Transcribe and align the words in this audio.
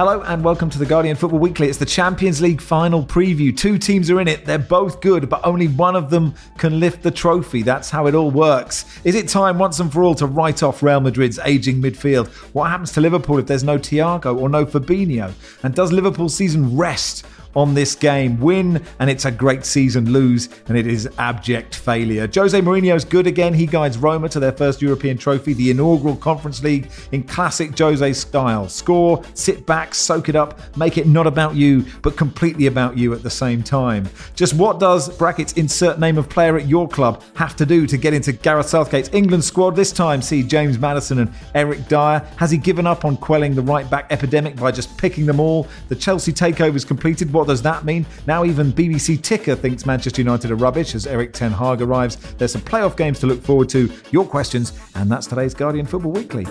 Hello 0.00 0.22
and 0.22 0.42
welcome 0.42 0.70
to 0.70 0.78
the 0.78 0.86
Guardian 0.86 1.14
Football 1.14 1.40
Weekly. 1.40 1.68
It's 1.68 1.76
the 1.76 1.84
Champions 1.84 2.40
League 2.40 2.62
final 2.62 3.04
preview. 3.04 3.54
Two 3.54 3.76
teams 3.76 4.08
are 4.10 4.18
in 4.18 4.28
it. 4.28 4.46
They're 4.46 4.58
both 4.58 5.02
good, 5.02 5.28
but 5.28 5.44
only 5.44 5.68
one 5.68 5.94
of 5.94 6.08
them 6.08 6.34
can 6.56 6.80
lift 6.80 7.02
the 7.02 7.10
trophy. 7.10 7.60
That's 7.60 7.90
how 7.90 8.06
it 8.06 8.14
all 8.14 8.30
works. 8.30 8.86
Is 9.04 9.14
it 9.14 9.28
time 9.28 9.58
once 9.58 9.78
and 9.78 9.92
for 9.92 10.02
all 10.02 10.14
to 10.14 10.24
write 10.24 10.62
off 10.62 10.82
Real 10.82 11.00
Madrid's 11.00 11.38
aging 11.40 11.82
midfield? 11.82 12.28
What 12.54 12.70
happens 12.70 12.92
to 12.92 13.02
Liverpool 13.02 13.38
if 13.40 13.46
there's 13.46 13.62
no 13.62 13.78
Thiago 13.78 14.40
or 14.40 14.48
no 14.48 14.64
Fabinho? 14.64 15.34
And 15.64 15.74
does 15.74 15.92
Liverpool's 15.92 16.34
season 16.34 16.78
rest 16.78 17.26
on 17.54 17.74
this 17.74 17.94
game. 17.94 18.38
Win, 18.40 18.82
and 18.98 19.10
it's 19.10 19.24
a 19.24 19.30
great 19.30 19.64
season. 19.64 20.12
Lose, 20.12 20.48
and 20.68 20.76
it 20.76 20.86
is 20.86 21.08
abject 21.18 21.76
failure. 21.76 22.28
Jose 22.32 22.60
Mourinho's 22.60 23.04
good 23.04 23.26
again. 23.26 23.54
He 23.54 23.66
guides 23.66 23.98
Roma 23.98 24.28
to 24.30 24.40
their 24.40 24.52
first 24.52 24.80
European 24.82 25.18
trophy, 25.18 25.52
the 25.52 25.70
inaugural 25.70 26.16
Conference 26.16 26.62
League, 26.62 26.90
in 27.12 27.22
classic 27.22 27.76
Jose 27.78 28.12
style. 28.12 28.68
Score, 28.68 29.22
sit 29.34 29.66
back, 29.66 29.94
soak 29.94 30.28
it 30.28 30.36
up, 30.36 30.58
make 30.76 30.98
it 30.98 31.06
not 31.06 31.26
about 31.26 31.54
you, 31.54 31.84
but 32.02 32.16
completely 32.16 32.66
about 32.66 32.96
you 32.96 33.12
at 33.12 33.22
the 33.22 33.30
same 33.30 33.62
time. 33.62 34.08
Just 34.34 34.54
what 34.54 34.78
does 34.80 35.08
brackets 35.16 35.54
insert 35.54 35.98
name 35.98 36.18
of 36.18 36.28
player 36.28 36.56
at 36.56 36.68
your 36.68 36.88
club 36.88 37.22
have 37.34 37.56
to 37.56 37.66
do 37.66 37.86
to 37.86 37.96
get 37.96 38.14
into 38.14 38.32
Gareth 38.32 38.68
Southgate's 38.68 39.10
England 39.12 39.44
squad 39.44 39.76
this 39.76 39.92
time? 39.92 40.22
See 40.22 40.42
James 40.42 40.78
Maddison 40.78 41.18
and 41.18 41.32
Eric 41.54 41.88
Dier. 41.88 42.26
Has 42.36 42.50
he 42.50 42.58
given 42.58 42.86
up 42.86 43.04
on 43.04 43.16
quelling 43.16 43.54
the 43.54 43.62
right 43.62 43.88
back 43.88 44.06
epidemic 44.10 44.56
by 44.56 44.70
just 44.70 44.96
picking 44.96 45.26
them 45.26 45.40
all? 45.40 45.66
The 45.88 45.96
Chelsea 45.96 46.32
takeover 46.32 46.76
is 46.76 46.84
completed. 46.84 47.32
What 47.32 47.39
does 47.46 47.62
that 47.62 47.84
mean? 47.84 48.06
Now 48.26 48.44
even 48.44 48.72
BBC 48.72 49.22
Ticker 49.22 49.54
thinks 49.54 49.86
Manchester 49.86 50.22
United 50.22 50.50
are 50.50 50.56
rubbish 50.56 50.94
as 50.94 51.06
Erik 51.06 51.32
Ten 51.32 51.52
Hag 51.52 51.82
arrives. 51.82 52.16
There's 52.34 52.52
some 52.52 52.62
playoff 52.62 52.96
games 52.96 53.18
to 53.20 53.26
look 53.26 53.42
forward 53.42 53.68
to. 53.70 53.90
Your 54.10 54.24
questions, 54.24 54.72
and 54.94 55.10
that's 55.10 55.26
today's 55.26 55.54
Guardian 55.54 55.86
Football 55.86 56.12
Weekly. 56.12 56.46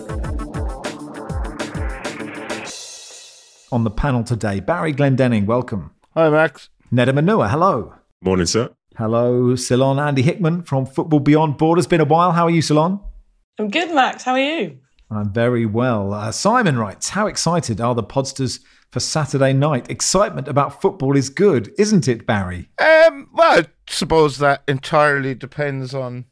On 3.71 3.83
the 3.83 3.91
panel 3.91 4.23
today, 4.23 4.59
Barry 4.59 4.93
Glendenning, 4.93 5.45
welcome. 5.45 5.91
Hi, 6.15 6.29
Max. 6.29 6.69
Nedum 6.91 7.19
Onuoha, 7.19 7.49
hello. 7.49 7.93
Morning, 8.21 8.47
sir. 8.47 8.71
Hello, 8.97 9.55
Ceylon 9.55 9.97
Andi-Hickman 9.97 10.63
from 10.63 10.85
Football 10.85 11.19
Beyond 11.19 11.57
Borders. 11.57 11.85
Been 11.85 12.01
a 12.01 12.05
while. 12.05 12.31
How 12.31 12.45
are 12.45 12.49
you, 12.49 12.61
Ceylon? 12.63 12.99
I'm 13.59 13.69
good, 13.69 13.93
Max. 13.93 14.23
How 14.23 14.33
are 14.33 14.39
you? 14.39 14.79
I'm 15.11 15.31
very 15.31 15.65
well. 15.65 16.13
Uh, 16.13 16.31
Simon 16.31 16.77
writes, 16.77 17.09
How 17.09 17.27
excited 17.27 17.79
are 17.79 17.95
the 17.95 18.03
podsters 18.03 18.59
for 18.91 18.99
Saturday 18.99 19.53
night. 19.53 19.89
Excitement 19.89 20.47
about 20.47 20.81
football 20.81 21.15
is 21.15 21.29
good, 21.29 21.71
isn't 21.77 22.07
it, 22.07 22.25
Barry? 22.25 22.69
Um, 22.79 23.29
well, 23.33 23.59
I 23.59 23.65
suppose 23.87 24.37
that 24.37 24.63
entirely 24.67 25.35
depends 25.35 25.93
on 25.93 26.25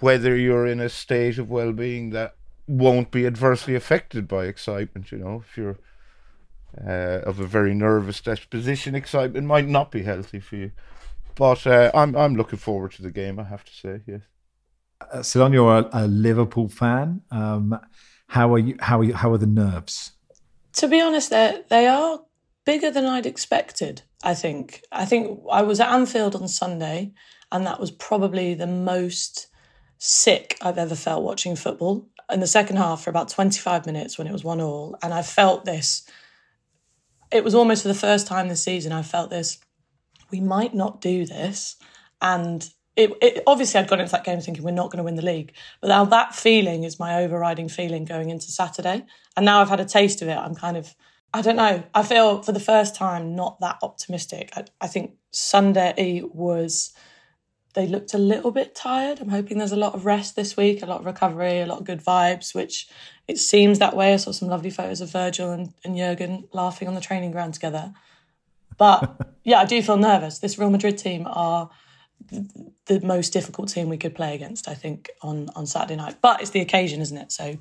whether 0.00 0.36
you're 0.36 0.66
in 0.66 0.80
a 0.80 0.88
state 0.88 1.38
of 1.38 1.48
well-being 1.48 2.10
that 2.10 2.36
won't 2.66 3.10
be 3.10 3.26
adversely 3.26 3.74
affected 3.74 4.28
by 4.28 4.44
excitement. 4.44 5.10
You 5.12 5.18
know, 5.18 5.42
if 5.48 5.56
you're 5.56 5.78
uh, 6.86 7.22
of 7.22 7.40
a 7.40 7.46
very 7.46 7.74
nervous 7.74 8.20
disposition, 8.20 8.94
excitement 8.94 9.46
might 9.46 9.66
not 9.66 9.90
be 9.90 10.02
healthy 10.02 10.40
for 10.40 10.56
you. 10.56 10.72
But 11.34 11.66
uh, 11.66 11.90
I'm 11.94 12.16
I'm 12.16 12.34
looking 12.34 12.58
forward 12.58 12.92
to 12.92 13.02
the 13.02 13.10
game. 13.10 13.38
I 13.38 13.44
have 13.44 13.64
to 13.64 13.72
say, 13.72 14.00
yes. 14.06 14.22
Uh, 15.12 15.22
Ceylon, 15.22 15.52
you're 15.52 15.78
a, 15.78 15.88
a 15.92 16.06
Liverpool 16.06 16.68
fan. 16.68 17.22
Um, 17.30 17.78
how 18.28 18.54
are 18.54 18.58
you? 18.58 18.76
How 18.80 19.00
are 19.00 19.04
you? 19.04 19.14
How 19.14 19.32
are 19.32 19.38
the 19.38 19.46
nerves? 19.46 20.12
To 20.76 20.88
be 20.88 21.00
honest, 21.00 21.30
they 21.30 21.62
they 21.68 21.86
are 21.86 22.20
bigger 22.64 22.90
than 22.90 23.06
I'd 23.06 23.26
expected. 23.26 24.02
I 24.22 24.34
think. 24.34 24.82
I 24.92 25.04
think 25.04 25.40
I 25.50 25.62
was 25.62 25.80
at 25.80 25.90
Anfield 25.90 26.34
on 26.34 26.48
Sunday, 26.48 27.12
and 27.50 27.66
that 27.66 27.80
was 27.80 27.90
probably 27.90 28.54
the 28.54 28.66
most 28.66 29.48
sick 29.98 30.58
I've 30.60 30.78
ever 30.78 30.94
felt 30.94 31.24
watching 31.24 31.56
football. 31.56 32.08
In 32.30 32.40
the 32.40 32.46
second 32.46 32.76
half, 32.76 33.02
for 33.02 33.10
about 33.10 33.28
twenty 33.28 33.60
five 33.60 33.86
minutes, 33.86 34.18
when 34.18 34.26
it 34.26 34.32
was 34.32 34.44
one 34.44 34.60
all, 34.60 34.96
and 35.02 35.14
I 35.14 35.22
felt 35.22 35.64
this. 35.64 36.08
It 37.32 37.42
was 37.42 37.54
almost 37.54 37.82
for 37.82 37.88
the 37.88 37.94
first 37.94 38.26
time 38.26 38.48
this 38.48 38.62
season. 38.62 38.92
I 38.92 39.02
felt 39.02 39.30
this. 39.30 39.58
We 40.30 40.40
might 40.40 40.74
not 40.74 41.00
do 41.00 41.24
this, 41.24 41.76
and 42.20 42.68
it, 42.96 43.12
it, 43.20 43.42
obviously 43.46 43.78
I'd 43.78 43.88
gone 43.88 44.00
into 44.00 44.12
that 44.12 44.24
game 44.24 44.40
thinking 44.40 44.64
we're 44.64 44.70
not 44.70 44.90
going 44.90 44.98
to 44.98 45.04
win 45.04 45.16
the 45.16 45.22
league, 45.22 45.52
but 45.80 45.88
now 45.88 46.04
that 46.06 46.34
feeling 46.34 46.82
is 46.82 46.98
my 46.98 47.22
overriding 47.22 47.68
feeling 47.68 48.04
going 48.06 48.30
into 48.30 48.50
Saturday. 48.50 49.04
And 49.36 49.44
now 49.44 49.60
I've 49.60 49.68
had 49.68 49.80
a 49.80 49.84
taste 49.84 50.22
of 50.22 50.28
it. 50.28 50.36
I'm 50.36 50.54
kind 50.54 50.76
of, 50.76 50.94
I 51.34 51.42
don't 51.42 51.56
know. 51.56 51.84
I 51.94 52.02
feel 52.02 52.42
for 52.42 52.52
the 52.52 52.60
first 52.60 52.94
time 52.94 53.36
not 53.36 53.60
that 53.60 53.78
optimistic. 53.82 54.50
I, 54.56 54.64
I 54.80 54.86
think 54.86 55.12
Sunday 55.30 56.22
was, 56.24 56.94
they 57.74 57.86
looked 57.86 58.14
a 58.14 58.18
little 58.18 58.50
bit 58.50 58.74
tired. 58.74 59.20
I'm 59.20 59.28
hoping 59.28 59.58
there's 59.58 59.72
a 59.72 59.76
lot 59.76 59.94
of 59.94 60.06
rest 60.06 60.34
this 60.34 60.56
week, 60.56 60.82
a 60.82 60.86
lot 60.86 61.00
of 61.00 61.06
recovery, 61.06 61.60
a 61.60 61.66
lot 61.66 61.80
of 61.80 61.84
good 61.84 62.02
vibes, 62.02 62.54
which 62.54 62.88
it 63.28 63.36
seems 63.36 63.78
that 63.78 63.94
way. 63.94 64.14
I 64.14 64.16
saw 64.16 64.32
some 64.32 64.48
lovely 64.48 64.70
photos 64.70 65.02
of 65.02 65.12
Virgil 65.12 65.50
and, 65.50 65.74
and 65.84 65.98
Jurgen 65.98 66.48
laughing 66.54 66.88
on 66.88 66.94
the 66.94 67.02
training 67.02 67.32
ground 67.32 67.52
together. 67.52 67.92
But 68.78 69.34
yeah, 69.44 69.60
I 69.60 69.66
do 69.66 69.82
feel 69.82 69.98
nervous. 69.98 70.38
This 70.38 70.58
Real 70.58 70.70
Madrid 70.70 70.96
team 70.96 71.26
are 71.28 71.68
the 72.86 73.00
most 73.00 73.32
difficult 73.32 73.68
team 73.68 73.88
we 73.88 73.96
could 73.96 74.14
play 74.14 74.34
against, 74.34 74.68
I 74.68 74.74
think, 74.74 75.10
on, 75.22 75.48
on 75.54 75.66
Saturday 75.66 75.96
night. 75.96 76.16
But 76.20 76.40
it's 76.40 76.50
the 76.50 76.60
occasion, 76.60 77.00
isn't 77.00 77.16
it? 77.16 77.32
So 77.32 77.56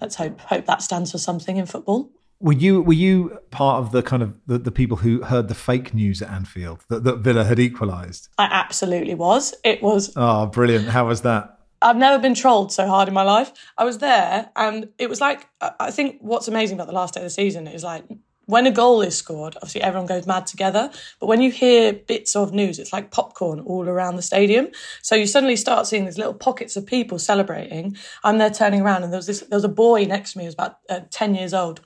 let's 0.00 0.16
hope 0.16 0.40
hope 0.40 0.66
that 0.66 0.82
stands 0.82 1.12
for 1.12 1.18
something 1.18 1.56
in 1.56 1.66
football. 1.66 2.10
Were 2.40 2.52
you 2.52 2.82
were 2.82 2.92
you 2.92 3.38
part 3.50 3.84
of 3.84 3.92
the 3.92 4.02
kind 4.02 4.22
of 4.22 4.34
the, 4.46 4.58
the 4.58 4.72
people 4.72 4.96
who 4.98 5.22
heard 5.22 5.48
the 5.48 5.54
fake 5.54 5.94
news 5.94 6.20
at 6.22 6.30
Anfield 6.30 6.84
that, 6.88 7.04
that 7.04 7.18
Villa 7.18 7.44
had 7.44 7.58
equalised? 7.60 8.28
I 8.38 8.48
absolutely 8.50 9.14
was. 9.14 9.54
It 9.62 9.82
was 9.82 10.12
Oh, 10.16 10.46
brilliant. 10.46 10.88
How 10.88 11.06
was 11.06 11.22
that? 11.22 11.58
I've 11.80 11.96
never 11.96 12.20
been 12.20 12.34
trolled 12.34 12.72
so 12.72 12.86
hard 12.86 13.08
in 13.08 13.14
my 13.14 13.22
life. 13.22 13.52
I 13.76 13.84
was 13.84 13.98
there 13.98 14.50
and 14.56 14.88
it 14.98 15.08
was 15.08 15.20
like 15.20 15.48
I 15.60 15.90
think 15.92 16.18
what's 16.20 16.48
amazing 16.48 16.76
about 16.76 16.88
the 16.88 16.94
last 16.94 17.14
day 17.14 17.20
of 17.20 17.24
the 17.24 17.30
season 17.30 17.68
is 17.68 17.84
like 17.84 18.04
when 18.52 18.66
a 18.66 18.70
goal 18.70 19.00
is 19.00 19.16
scored, 19.16 19.56
obviously 19.56 19.80
everyone 19.80 20.06
goes 20.06 20.26
mad 20.26 20.46
together. 20.46 20.90
But 21.18 21.26
when 21.26 21.40
you 21.40 21.50
hear 21.50 21.94
bits 21.94 22.36
of 22.36 22.52
news, 22.52 22.78
it's 22.78 22.92
like 22.92 23.10
popcorn 23.10 23.60
all 23.60 23.88
around 23.88 24.16
the 24.16 24.22
stadium. 24.22 24.68
So 25.00 25.14
you 25.14 25.26
suddenly 25.26 25.56
start 25.56 25.86
seeing 25.86 26.04
these 26.04 26.18
little 26.18 26.34
pockets 26.34 26.76
of 26.76 26.84
people 26.84 27.18
celebrating. 27.18 27.96
I'm 28.22 28.36
there 28.36 28.50
turning 28.50 28.82
around, 28.82 29.04
and 29.04 29.12
there 29.12 29.18
was 29.18 29.26
this. 29.26 29.40
There 29.40 29.56
was 29.56 29.64
a 29.64 29.68
boy 29.68 30.04
next 30.04 30.32
to 30.32 30.38
me 30.38 30.44
who 30.44 30.48
was 30.48 30.54
about 30.54 30.76
uh, 30.90 31.00
ten 31.10 31.34
years 31.34 31.54
old, 31.54 31.80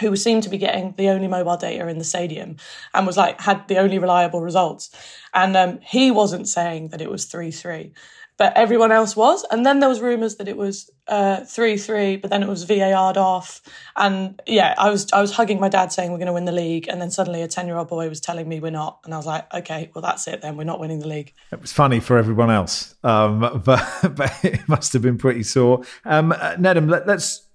who 0.00 0.16
seemed 0.16 0.42
to 0.42 0.48
be 0.48 0.58
getting 0.58 0.94
the 0.96 1.10
only 1.10 1.28
mobile 1.28 1.56
data 1.56 1.86
in 1.86 1.98
the 1.98 2.04
stadium, 2.04 2.56
and 2.92 3.06
was 3.06 3.16
like 3.16 3.40
had 3.40 3.68
the 3.68 3.78
only 3.78 4.00
reliable 4.00 4.40
results. 4.40 4.90
And 5.32 5.56
um, 5.56 5.78
he 5.80 6.10
wasn't 6.10 6.48
saying 6.48 6.88
that 6.88 7.00
it 7.00 7.10
was 7.10 7.24
three 7.26 7.52
three 7.52 7.92
but 8.40 8.56
everyone 8.56 8.90
else 8.90 9.14
was. 9.14 9.44
And 9.50 9.66
then 9.66 9.80
there 9.80 9.88
was 9.90 10.00
rumours 10.00 10.36
that 10.36 10.48
it 10.48 10.56
was 10.56 10.90
uh, 11.08 11.44
three 11.44 11.76
three, 11.76 12.16
but 12.16 12.30
then 12.30 12.42
it 12.42 12.48
was 12.48 12.64
VAR'd 12.64 13.18
off. 13.18 13.60
And 13.96 14.40
yeah, 14.46 14.74
I 14.78 14.88
was 14.88 15.12
I 15.12 15.20
was 15.20 15.30
hugging 15.30 15.60
my 15.60 15.68
dad 15.68 15.92
saying 15.92 16.10
we're 16.10 16.16
going 16.16 16.26
to 16.26 16.32
win 16.32 16.46
the 16.46 16.52
league, 16.52 16.88
and 16.88 17.02
then 17.02 17.10
suddenly 17.10 17.42
a 17.42 17.48
ten 17.48 17.66
year 17.66 17.76
old 17.76 17.88
boy 17.88 18.08
was 18.08 18.18
telling 18.18 18.48
me 18.48 18.58
we're 18.58 18.70
not, 18.70 19.00
and 19.04 19.12
I 19.12 19.18
was 19.18 19.26
like, 19.26 19.52
okay, 19.52 19.90
well 19.94 20.00
that's 20.00 20.26
it 20.26 20.40
then, 20.40 20.56
we're 20.56 20.64
not 20.64 20.80
winning 20.80 21.00
the 21.00 21.06
league. 21.06 21.34
It 21.52 21.60
was 21.60 21.70
funny 21.70 22.00
for 22.00 22.16
everyone 22.16 22.50
else, 22.50 22.94
um, 23.04 23.40
but 23.62 23.86
but 24.14 24.32
it 24.42 24.66
must 24.66 24.94
have 24.94 25.02
been 25.02 25.18
pretty 25.18 25.42
sore. 25.42 25.84
Um, 26.06 26.32
uh, 26.32 26.54
Nedum, 26.56 26.88
let, 26.88 27.06
let's. 27.06 27.46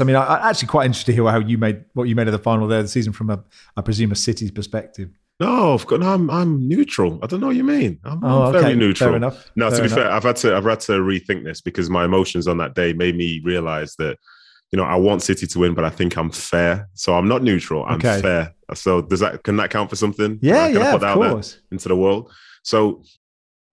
I 0.00 0.04
mean, 0.04 0.16
I, 0.16 0.38
am 0.38 0.48
actually 0.48 0.68
quite 0.68 0.86
interested 0.86 1.12
to 1.12 1.16
hear 1.16 1.30
how 1.30 1.40
you 1.40 1.58
made 1.58 1.84
what 1.92 2.04
you 2.04 2.14
made 2.14 2.28
of 2.28 2.32
the 2.32 2.38
final 2.38 2.66
there, 2.66 2.80
the 2.80 2.88
season 2.88 3.12
from 3.12 3.28
a, 3.28 3.44
I 3.76 3.82
presume, 3.82 4.10
a 4.10 4.16
City's 4.16 4.50
perspective. 4.50 5.10
No, 5.40 5.72
I've 5.72 5.86
got, 5.86 6.00
no, 6.00 6.12
I'm 6.12 6.30
I'm 6.30 6.68
neutral. 6.68 7.18
I 7.22 7.26
don't 7.26 7.40
know 7.40 7.46
what 7.46 7.56
you 7.56 7.64
mean. 7.64 7.98
I'm, 8.04 8.22
oh, 8.22 8.44
I'm 8.44 8.52
very 8.52 8.74
neutral. 8.74 9.08
Fair 9.08 9.16
enough. 9.16 9.50
No, 9.56 9.70
fair 9.70 9.78
to 9.78 9.82
be 9.82 9.86
enough. 9.86 9.98
fair, 9.98 10.12
I've 10.12 10.22
had 10.22 10.36
to 10.36 10.54
I've 10.54 10.64
had 10.64 10.80
to 10.80 10.92
rethink 10.92 11.44
this 11.44 11.62
because 11.62 11.88
my 11.88 12.04
emotions 12.04 12.46
on 12.46 12.58
that 12.58 12.74
day 12.74 12.92
made 12.92 13.16
me 13.16 13.40
realize 13.42 13.96
that 13.96 14.18
you 14.70 14.76
know 14.76 14.84
I 14.84 14.96
want 14.96 15.22
City 15.22 15.46
to 15.46 15.58
win, 15.58 15.74
but 15.74 15.84
I 15.84 15.90
think 15.90 16.16
I'm 16.18 16.30
fair. 16.30 16.88
So 16.92 17.14
I'm 17.14 17.26
not 17.26 17.42
neutral. 17.42 17.84
I'm 17.86 17.94
okay. 17.94 18.20
fair. 18.20 18.54
So 18.74 19.00
does 19.00 19.20
that 19.20 19.42
can 19.42 19.56
that 19.56 19.70
count 19.70 19.88
for 19.88 19.96
something? 19.96 20.38
Yeah, 20.42 20.68
yeah, 20.68 20.94
of 20.94 21.00
course. 21.00 21.58
into 21.72 21.88
the 21.88 21.96
world. 21.96 22.30
So 22.62 23.02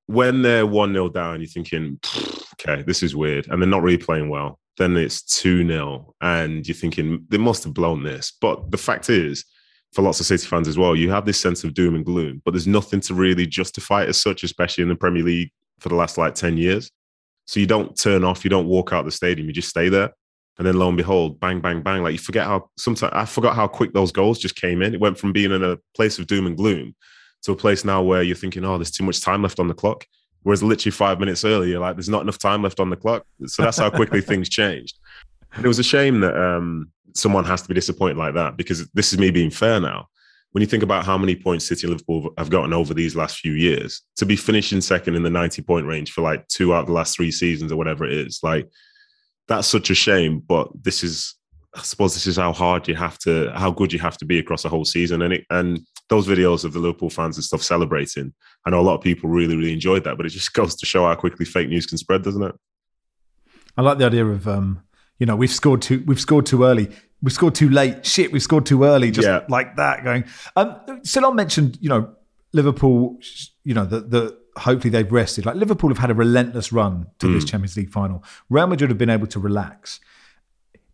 when 0.06 0.42
they're 0.42 0.66
one 0.66 0.94
0 0.94 1.10
down, 1.10 1.42
you're 1.42 1.50
thinking, 1.50 2.00
okay, 2.54 2.82
this 2.84 3.04
is 3.04 3.14
weird, 3.14 3.48
and 3.48 3.62
they're 3.62 3.68
not 3.68 3.84
really 3.84 3.98
playing 3.98 4.30
well. 4.30 4.58
Then 4.78 4.96
it's 4.96 5.22
two 5.22 5.68
0 5.68 6.14
and 6.22 6.66
you're 6.66 6.76
thinking 6.76 7.26
they 7.28 7.38
must 7.38 7.66
have 7.66 7.74
blown 7.74 8.04
this. 8.04 8.32
But 8.40 8.72
the 8.72 8.78
fact 8.78 9.10
is 9.10 9.44
for 9.94 10.02
lots 10.02 10.20
of 10.20 10.26
City 10.26 10.46
fans 10.46 10.68
as 10.68 10.78
well, 10.78 10.96
you 10.96 11.10
have 11.12 11.26
this 11.26 11.40
sense 11.40 11.64
of 11.64 11.74
doom 11.74 11.96
and 11.96 12.06
gloom, 12.06 12.42
but 12.46 12.52
there's 12.52 12.68
nothing 12.68 13.00
to 13.02 13.14
really 13.14 13.46
justify 13.46 14.04
it 14.04 14.10
as 14.10 14.22
such, 14.22 14.44
especially 14.44 14.82
in 14.82 14.90
the 14.90 14.96
Premier 14.96 15.24
League 15.24 15.52
for 15.80 15.90
the 15.90 15.96
last 15.96 16.18
like 16.18 16.36
10 16.36 16.58
years. 16.58 16.92
So 17.46 17.60
you 17.60 17.66
don't 17.66 17.98
turn 17.98 18.24
off, 18.24 18.44
you 18.44 18.50
don't 18.50 18.68
walk 18.68 18.92
out 18.92 19.06
the 19.06 19.12
stadium, 19.12 19.48
you 19.48 19.54
just 19.54 19.70
stay 19.70 19.90
there. 19.90 20.12
And 20.58 20.66
then 20.66 20.78
lo 20.78 20.88
and 20.88 20.98
behold, 20.98 21.40
bang, 21.40 21.62
bang, 21.62 21.82
bang. 21.82 22.04
Like 22.04 22.14
you 22.14 22.20
forget 22.20 22.46
how 22.46 22.70
sometimes 22.78 23.14
I 23.14 23.26
forgot 23.26 23.56
how 23.56 23.68
quick 23.68 23.94
those 23.94 24.12
goals 24.12 24.40
just 24.40 24.56
came 24.56 24.82
in. 24.82 24.94
It 24.94 25.00
went 25.00 25.18
from 25.18 25.32
being 25.32 25.52
in 25.52 25.64
a 25.64 25.78
place 25.96 26.18
of 26.18 26.28
doom 26.28 26.48
and 26.48 26.58
gloom 26.58 26.96
to 27.44 27.52
a 27.52 27.56
place 27.56 27.86
now 27.86 28.02
where 28.02 28.24
you're 28.24 28.36
thinking, 28.36 28.66
oh, 28.66 28.78
there's 28.78 28.92
too 28.92 29.04
much 29.04 29.22
time 29.22 29.44
left 29.44 29.60
on 29.60 29.68
the 29.68 29.76
clock. 29.76 30.06
Whereas 30.42 30.64
literally 30.64 30.92
five 30.92 31.20
minutes 31.20 31.46
earlier, 31.46 31.80
like 31.80 31.96
there's 31.96 32.10
not 32.10 32.22
enough 32.22 32.40
time 32.40 32.64
left 32.64 32.80
on 32.80 32.90
the 32.90 32.96
clock. 32.96 33.24
So 33.46 33.64
that's 33.64 33.78
how 33.78 33.90
quickly 33.90 34.22
things 34.22 34.50
changed. 34.50 34.98
And 35.54 35.66
it 35.66 35.68
was 35.68 35.80
a 35.80 35.84
shame 35.84 36.20
that 36.22 36.36
um, 36.36 36.92
someone 37.16 37.46
has 37.46 37.62
to 37.64 37.68
be 37.68 37.74
disappointed 37.74 38.18
like 38.18 38.36
that 38.36 38.58
because 38.58 38.90
this 38.92 39.12
is 39.12 39.20
me 39.20 39.32
being 39.32 39.50
fair 39.50 39.80
now. 39.80 40.08
when 40.52 40.62
you 40.62 40.68
think 40.68 40.84
about 40.84 41.06
how 41.06 41.18
many 41.18 41.36
points 41.36 41.68
City 41.68 41.86
and 41.86 41.92
Liverpool 41.92 42.34
have 42.38 42.50
gotten 42.50 42.74
over 42.74 42.94
these 42.94 43.16
last 43.16 43.38
few 43.38 43.54
years, 43.54 44.02
to 44.16 44.26
be 44.26 44.36
finishing 44.36 44.82
second 44.82 45.16
in 45.16 45.24
the 45.24 45.30
90 45.30 45.62
point 45.64 45.86
range 45.86 46.12
for 46.12 46.22
like 46.22 46.48
two 46.48 46.74
out 46.74 46.82
of 46.82 46.88
the 46.88 46.94
last 46.94 47.16
three 47.16 47.32
seasons 47.32 47.72
or 47.72 47.76
whatever 47.76 48.06
it 48.06 48.14
is, 48.14 48.40
like 48.44 48.68
that's 49.48 49.68
such 49.68 49.90
a 49.90 49.96
shame. 49.96 50.40
But 50.40 50.70
this 50.82 51.04
is, 51.04 51.36
I 51.76 51.82
suppose, 51.82 52.14
this 52.14 52.28
is 52.28 52.38
how 52.38 52.54
hard 52.54 52.88
you 52.88 52.96
have 52.96 53.18
to, 53.20 53.52
how 53.54 53.72
good 53.72 53.94
you 53.94 54.00
have 54.00 54.18
to 54.18 54.26
be 54.26 54.40
across 54.40 54.66
a 54.66 54.70
whole 54.70 54.86
season. 54.86 55.22
And 55.22 55.34
it, 55.34 55.46
and 55.50 55.80
those 56.10 56.28
videos 56.28 56.64
of 56.64 56.74
the 56.74 56.80
Liverpool 56.80 57.10
fans 57.10 57.38
and 57.38 57.44
stuff 57.44 57.62
celebrating, 57.62 58.34
I 58.66 58.70
know 58.70 58.80
a 58.80 58.82
lot 58.82 58.96
of 58.96 59.02
people 59.02 59.30
really, 59.30 59.56
really 59.56 59.74
enjoyed 59.74 60.04
that, 60.06 60.18
but 60.18 60.26
it 60.26 60.30
just 60.30 60.54
goes 60.60 60.76
to 60.76 60.86
show 60.86 61.06
how 61.06 61.16
quickly 61.16 61.46
fake 61.46 61.70
news 61.70 61.86
can 61.86 61.98
spread, 61.98 62.24
doesn't 62.24 62.44
it? 62.44 62.56
I 63.76 63.82
like 63.84 64.00
the 64.00 64.06
idea 64.06 64.26
of, 64.26 64.48
um, 64.48 64.82
you 65.20 65.26
know, 65.26 65.36
we've 65.36 65.52
scored 65.52 65.82
too, 65.82 66.04
we've 66.06 66.20
scored 66.20 66.46
too 66.46 66.64
early 66.64 66.90
we 67.22 67.32
scored 67.32 67.56
too 67.56 67.70
late. 67.70 68.06
Shit, 68.06 68.32
we 68.32 68.40
scored 68.40 68.66
too 68.66 68.84
early. 68.84 69.12
Just 69.12 69.28
yeah. 69.28 69.44
like 69.50 69.76
that 69.78 70.04
going. 70.04 70.26
Um, 70.56 71.02
Ceylon 71.04 71.36
mentioned, 71.36 71.78
you 71.82 71.90
know, 71.90 72.16
Liverpool, 72.54 73.20
you 73.64 73.74
know, 73.74 73.86
the, 73.86 74.02
the 74.02 74.38
hopefully 74.58 74.92
they've 74.92 75.12
rested. 75.12 75.46
Like 75.46 75.56
Liverpool 75.56 75.90
have 75.90 75.98
had 75.98 76.12
a 76.12 76.14
relentless 76.14 76.72
run 76.72 77.08
to 77.20 77.28
mm. 77.28 77.34
this 77.34 77.46
Champions 77.46 77.76
League 77.76 77.90
final. 77.90 78.24
Real 78.50 78.68
Madrid 78.68 78.90
have 78.90 78.98
been 78.98 79.10
able 79.10 79.28
to 79.28 79.40
relax. 79.40 80.00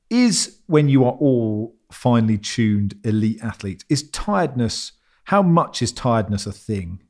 Is 0.10 0.60
when 0.68 0.90
you 0.90 1.04
are 1.06 1.14
all 1.14 1.76
finely 1.92 2.38
tuned 2.38 2.96
elite 3.04 3.40
athletes, 3.42 3.84
is 3.90 4.10
tiredness, 4.10 4.94
how 5.26 5.42
much 5.42 5.82
is 5.82 5.92
tiredness 5.92 6.46
a 6.46 6.52
thing? 6.52 7.02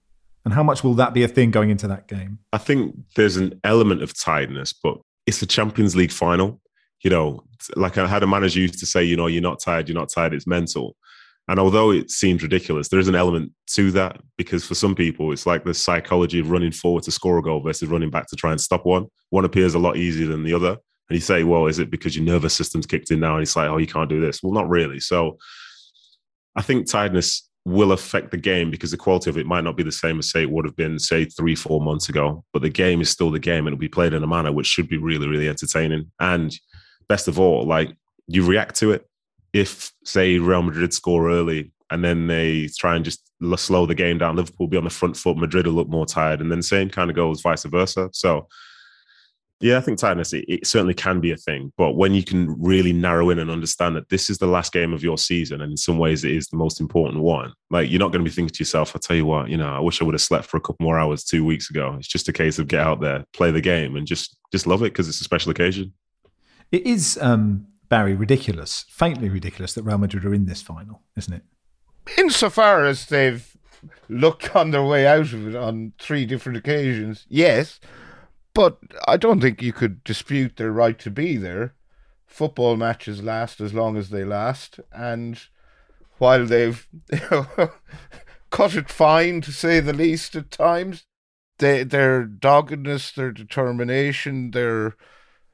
And 0.45 0.53
how 0.53 0.63
much 0.63 0.83
will 0.83 0.93
that 0.95 1.13
be 1.13 1.23
a 1.23 1.27
thing 1.27 1.51
going 1.51 1.69
into 1.69 1.87
that 1.87 2.07
game? 2.07 2.39
I 2.51 2.57
think 2.57 2.97
there's 3.15 3.37
an 3.37 3.59
element 3.63 4.03
of 4.03 4.17
tiredness, 4.17 4.73
but 4.73 4.97
it's 5.25 5.39
the 5.39 5.45
Champions 5.45 5.95
League 5.95 6.11
final 6.11 6.59
you 7.03 7.09
know, 7.09 7.43
like 7.75 7.97
I 7.97 8.07
had 8.07 8.23
a 8.23 8.27
manager 8.27 8.59
used 8.59 8.79
to 8.79 8.85
say, 8.85 9.03
you 9.03 9.15
know, 9.15 9.27
you're 9.27 9.41
not 9.41 9.59
tired, 9.59 9.87
you're 9.87 9.97
not 9.97 10.09
tired, 10.09 10.33
it's 10.33 10.47
mental. 10.47 10.95
And 11.49 11.59
although 11.59 11.91
it 11.91 12.09
seems 12.09 12.41
ridiculous, 12.41 12.87
there 12.87 13.01
is 13.01 13.09
an 13.09 13.15
element 13.15 13.51
to 13.71 13.91
that 13.91 14.21
because 14.37 14.65
for 14.65 14.75
some 14.75 14.95
people, 14.95 15.33
it's 15.33 15.45
like 15.45 15.65
the 15.65 15.73
psychology 15.73 16.39
of 16.39 16.49
running 16.49 16.71
forward 16.71 17.03
to 17.03 17.11
score 17.11 17.37
a 17.37 17.41
goal 17.41 17.61
versus 17.61 17.89
running 17.89 18.09
back 18.09 18.27
to 18.27 18.35
try 18.37 18.51
and 18.51 18.61
stop 18.61 18.85
one. 18.85 19.07
One 19.29 19.43
appears 19.43 19.75
a 19.75 19.79
lot 19.79 19.97
easier 19.97 20.27
than 20.27 20.43
the 20.43 20.53
other. 20.53 20.77
And 21.09 21.17
you 21.17 21.19
say, 21.19 21.43
well, 21.43 21.67
is 21.67 21.79
it 21.79 21.91
because 21.91 22.15
your 22.15 22.23
nervous 22.23 22.53
system's 22.53 22.85
kicked 22.85 23.11
in 23.11 23.19
now? 23.19 23.33
And 23.33 23.43
it's 23.43 23.57
like, 23.57 23.69
oh, 23.69 23.77
you 23.77 23.87
can't 23.87 24.09
do 24.09 24.21
this. 24.21 24.41
Well, 24.41 24.53
not 24.53 24.69
really. 24.69 25.01
So 25.01 25.37
I 26.55 26.61
think 26.61 26.89
tiredness 26.89 27.49
will 27.65 27.91
affect 27.91 28.31
the 28.31 28.37
game 28.37 28.71
because 28.71 28.91
the 28.91 28.97
quality 28.97 29.29
of 29.29 29.37
it 29.37 29.45
might 29.45 29.65
not 29.65 29.75
be 29.75 29.83
the 29.83 29.91
same 29.91 30.19
as, 30.19 30.31
say, 30.31 30.43
it 30.43 30.49
would 30.49 30.65
have 30.65 30.77
been, 30.77 30.97
say, 30.97 31.25
three, 31.25 31.55
four 31.55 31.81
months 31.81 32.07
ago. 32.07 32.43
But 32.53 32.61
the 32.61 32.69
game 32.69 33.01
is 33.01 33.09
still 33.09 33.31
the 33.31 33.39
game 33.39 33.67
it'll 33.67 33.77
be 33.77 33.89
played 33.89 34.13
in 34.13 34.23
a 34.23 34.27
manner 34.27 34.53
which 34.53 34.67
should 34.67 34.87
be 34.87 34.97
really, 34.97 35.27
really 35.27 35.49
entertaining. 35.49 36.09
And 36.21 36.53
best 37.07 37.27
of 37.27 37.39
all, 37.39 37.65
like 37.65 37.95
you 38.27 38.45
react 38.45 38.75
to 38.77 38.91
it. 38.91 39.07
If 39.53 39.91
say 40.03 40.39
Real 40.39 40.63
Madrid 40.63 40.93
score 40.93 41.29
early 41.29 41.71
and 41.91 42.03
then 42.03 42.27
they 42.27 42.69
try 42.77 42.95
and 42.95 43.05
just 43.05 43.21
slow 43.57 43.85
the 43.85 43.95
game 43.95 44.17
down, 44.17 44.35
Liverpool 44.35 44.67
be 44.67 44.77
on 44.77 44.83
the 44.83 44.89
front 44.89 45.15
foot, 45.15 45.37
Madrid 45.37 45.67
will 45.67 45.73
look 45.73 45.89
more 45.89 46.05
tired, 46.05 46.41
and 46.41 46.51
then 46.51 46.61
same 46.61 46.89
kind 46.89 47.09
of 47.09 47.15
goes 47.15 47.41
vice 47.41 47.63
versa. 47.63 48.09
So. 48.13 48.47
Yeah, 49.59 49.77
I 49.77 49.81
think 49.81 49.97
tiredness 49.97 50.33
it, 50.33 50.43
it, 50.49 50.67
certainly 50.67 50.93
can 50.93 51.21
be 51.21 51.31
a 51.31 51.37
thing, 51.37 51.71
but 51.77 51.93
when 51.93 52.13
you 52.13 52.21
can 52.21 52.61
really 52.61 52.91
narrow 52.91 53.29
in 53.29 53.39
and 53.39 53.49
understand 53.49 53.95
that 53.95 54.09
this 54.09 54.29
is 54.29 54.37
the 54.37 54.47
last 54.47 54.73
game 54.73 54.91
of 54.91 55.03
your 55.03 55.17
season, 55.17 55.61
and 55.61 55.71
in 55.71 55.77
some 55.77 55.97
ways 55.97 56.25
it 56.25 56.33
is 56.33 56.47
the 56.47 56.57
most 56.57 56.81
important 56.81 57.23
one, 57.23 57.53
like 57.69 57.89
you're 57.89 57.99
not 57.99 58.11
going 58.11 58.25
to 58.25 58.29
be 58.29 58.33
thinking 58.33 58.53
to 58.53 58.59
yourself, 58.59 58.93
"I 58.93 58.99
tell 58.99 59.15
you 59.15 59.25
what, 59.25 59.47
you 59.47 59.55
know, 59.55 59.73
I 59.73 59.79
wish 59.79 60.01
I 60.01 60.03
would 60.03 60.15
have 60.15 60.21
slept 60.21 60.47
for 60.47 60.57
a 60.57 60.59
couple 60.59 60.83
more 60.83 60.99
hours 60.99 61.23
two 61.23 61.45
weeks 61.45 61.69
ago." 61.69 61.95
It's 61.97 62.09
just 62.09 62.27
a 62.27 62.33
case 62.33 62.59
of 62.59 62.67
get 62.67 62.81
out 62.81 62.99
there, 62.99 63.23
play 63.31 63.51
the 63.51 63.61
game, 63.61 63.95
and 63.95 64.05
just 64.05 64.35
just 64.51 64.67
love 64.67 64.81
it 64.81 64.91
because 64.91 65.07
it's 65.07 65.21
a 65.21 65.23
special 65.23 65.51
occasion. 65.51 65.93
It 66.73 66.87
is 66.87 67.19
um, 67.21 67.67
Barry 67.87 68.15
ridiculous, 68.15 68.85
faintly 68.89 69.29
ridiculous 69.29 69.73
that 69.73 69.83
Real 69.83 69.99
Madrid 69.99 70.25
are 70.25 70.33
in 70.33 70.47
this 70.47 70.63
final, 70.63 71.03
isn't 71.15 71.31
it? 71.31 71.43
Insofar 72.17 72.83
as 72.83 73.05
they've 73.05 73.55
looked 74.09 74.55
on 74.55 74.71
their 74.71 74.83
way 74.83 75.05
out 75.05 75.33
of 75.33 75.47
it 75.47 75.55
on 75.55 75.93
three 75.99 76.25
different 76.25 76.57
occasions, 76.57 77.27
yes, 77.29 77.79
but 78.55 78.79
I 79.07 79.17
don't 79.17 79.39
think 79.39 79.61
you 79.61 79.71
could 79.71 80.03
dispute 80.03 80.57
their 80.57 80.71
right 80.71 80.97
to 80.97 81.11
be 81.11 81.37
there. 81.37 81.75
Football 82.25 82.75
matches 82.75 83.21
last 83.21 83.61
as 83.61 83.75
long 83.75 83.95
as 83.95 84.09
they 84.09 84.23
last, 84.23 84.79
and 84.91 85.39
while 86.17 86.47
they've 86.47 86.87
cut 88.49 88.73
it 88.73 88.89
fine 88.89 89.41
to 89.41 89.51
say 89.51 89.79
the 89.79 89.93
least 89.93 90.35
at 90.35 90.49
times, 90.49 91.05
they, 91.59 91.83
their 91.83 92.23
doggedness, 92.23 93.11
their 93.11 93.31
determination, 93.31 94.49
their 94.49 94.95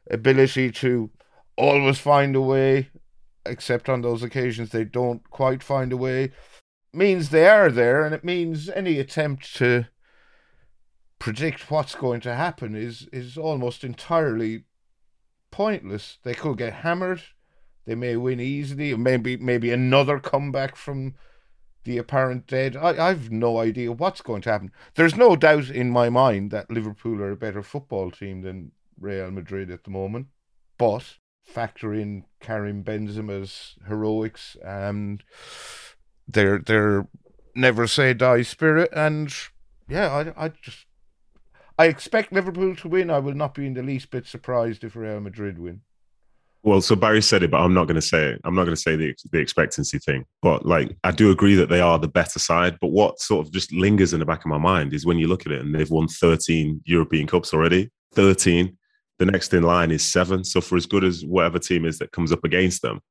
ability 0.10 0.72
to 0.72 1.10
always 1.58 2.00
find 2.00 2.36
a 2.36 2.42
way, 2.42 2.90
except 3.46 3.90
on 3.90 4.02
those 4.02 4.24
occasions 4.24 4.70
they 4.70 4.84
don't 4.84 5.30
quite 5.30 5.64
find 5.64 5.92
a 5.92 5.98
way, 5.98 6.32
means 6.94 7.30
they 7.30 7.48
are 7.48 7.70
there, 7.70 8.04
and 8.04 8.16
it 8.16 8.24
means 8.24 8.70
any 8.70 9.00
attempt 9.00 9.56
to 9.56 9.86
predict 11.20 11.70
what's 11.70 11.96
going 11.96 12.22
to 12.22 12.34
happen 12.34 12.76
is 12.76 13.08
is 13.12 13.38
almost 13.38 13.84
entirely 13.84 14.64
pointless. 15.52 16.18
They 16.24 16.34
could 16.34 16.58
get 16.58 16.74
hammered, 16.74 17.22
they 17.86 17.96
may 17.96 18.16
win 18.16 18.40
easily, 18.40 18.94
or 18.94 18.98
maybe 18.98 19.38
maybe 19.38 19.72
another 19.72 20.20
comeback 20.20 20.76
from 20.76 21.16
the 21.84 21.98
apparent 21.98 22.48
dead. 22.48 22.76
I, 22.76 23.10
I've 23.10 23.32
no 23.32 23.58
idea 23.58 23.92
what's 23.92 24.22
going 24.22 24.42
to 24.44 24.52
happen. 24.52 24.72
There's 24.96 25.16
no 25.16 25.36
doubt 25.36 25.70
in 25.70 25.90
my 25.90 26.10
mind 26.10 26.52
that 26.52 26.72
Liverpool 26.72 27.22
are 27.22 27.32
a 27.32 27.38
better 27.38 27.64
football 27.64 28.12
team 28.12 28.42
than 28.42 28.72
Real 29.00 29.32
Madrid 29.32 29.72
at 29.72 29.84
the 29.84 29.90
moment. 29.90 30.28
But 30.78 31.04
factor 31.46 31.94
in 31.94 32.26
Karim 32.40 32.84
Benzema's 32.84 33.76
heroics 33.88 34.56
and 34.64 35.24
their 36.28 36.60
their 36.60 37.08
never 37.56 37.88
say 37.88 38.14
die 38.14 38.44
spirit 38.44 38.90
and 38.94 39.34
yeah, 39.90 40.32
I 40.38 40.46
I 40.46 40.50
just 40.62 40.86
I 41.78 41.86
expect 41.86 42.34
Liverpool 42.34 42.76
to 42.76 42.88
win. 42.88 43.10
I 43.10 43.20
will 43.20 43.34
not 43.34 43.56
be 43.56 43.66
in 43.66 43.74
the 43.74 43.82
least 43.82 44.12
bit 44.12 44.28
surprised 44.28 44.84
if 44.84 44.96
Real 44.96 45.20
Madrid 45.22 45.58
win. 45.58 45.82
Well, 46.62 46.82
so 46.82 46.94
Barry 46.94 47.22
said 47.22 47.42
it, 47.42 47.52
but 47.52 47.62
I'm 47.62 47.74
not 47.74 47.86
going 47.86 47.96
to 47.96 48.02
say 48.02 48.32
it. 48.32 48.42
I'm 48.44 48.54
not 48.54 48.66
going 48.66 48.76
to 48.76 48.82
say 48.82 48.98
the 48.98 49.16
the 49.32 49.40
expectancy 49.40 49.98
thing. 49.98 50.26
But 50.42 50.66
like, 50.66 50.96
I 51.04 51.12
do 51.12 51.32
agree 51.32 51.56
that 51.56 51.70
they 51.70 51.80
are 51.80 51.98
the 51.98 52.10
better 52.10 52.38
side. 52.38 52.78
But 52.82 52.92
what 52.92 53.20
sort 53.20 53.46
of 53.46 53.54
just 53.54 53.72
lingers 53.72 54.14
in 54.14 54.20
the 54.20 54.26
back 54.26 54.42
of 54.42 54.48
my 54.48 54.58
mind 54.58 54.94
is 54.94 55.06
when 55.06 55.18
you 55.18 55.28
look 55.28 55.46
at 55.46 55.54
it, 55.54 55.62
and 55.62 55.74
they've 55.74 55.90
won 55.90 56.08
13 56.08 56.82
European 56.86 57.28
Cups 57.28 57.54
already. 57.54 57.90
13 58.14 58.78
the 59.20 59.26
next 59.26 59.54
in 59.54 59.64
line 59.64 59.92
is 59.92 60.04
seven. 60.04 60.44
So 60.44 60.62
for 60.62 60.76
as 60.76 60.86
good 60.86 61.04
as 61.04 61.24
whatever 61.24 61.60
team 61.60 61.86
is 61.86 62.00
that 62.00 62.12
comes 62.12 62.32
up 62.32 62.44
against 62.44 62.82
them, 62.82 63.02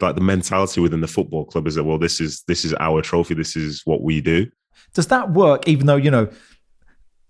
like 0.00 0.14
the 0.14 0.20
mentality 0.20 0.80
within 0.80 1.00
the 1.00 1.08
football 1.08 1.46
club 1.46 1.66
is 1.66 1.76
that 1.76 1.84
well, 1.84 1.98
this 1.98 2.20
is 2.20 2.42
this 2.46 2.64
is 2.64 2.74
our 2.78 3.00
trophy. 3.00 3.34
This 3.34 3.56
is 3.56 3.82
what 3.84 4.02
we 4.02 4.20
do. 4.20 4.46
Does 4.92 5.06
that 5.06 5.30
work? 5.30 5.66
Even 5.66 5.86
though 5.86 5.96
you 5.96 6.10
know, 6.10 6.28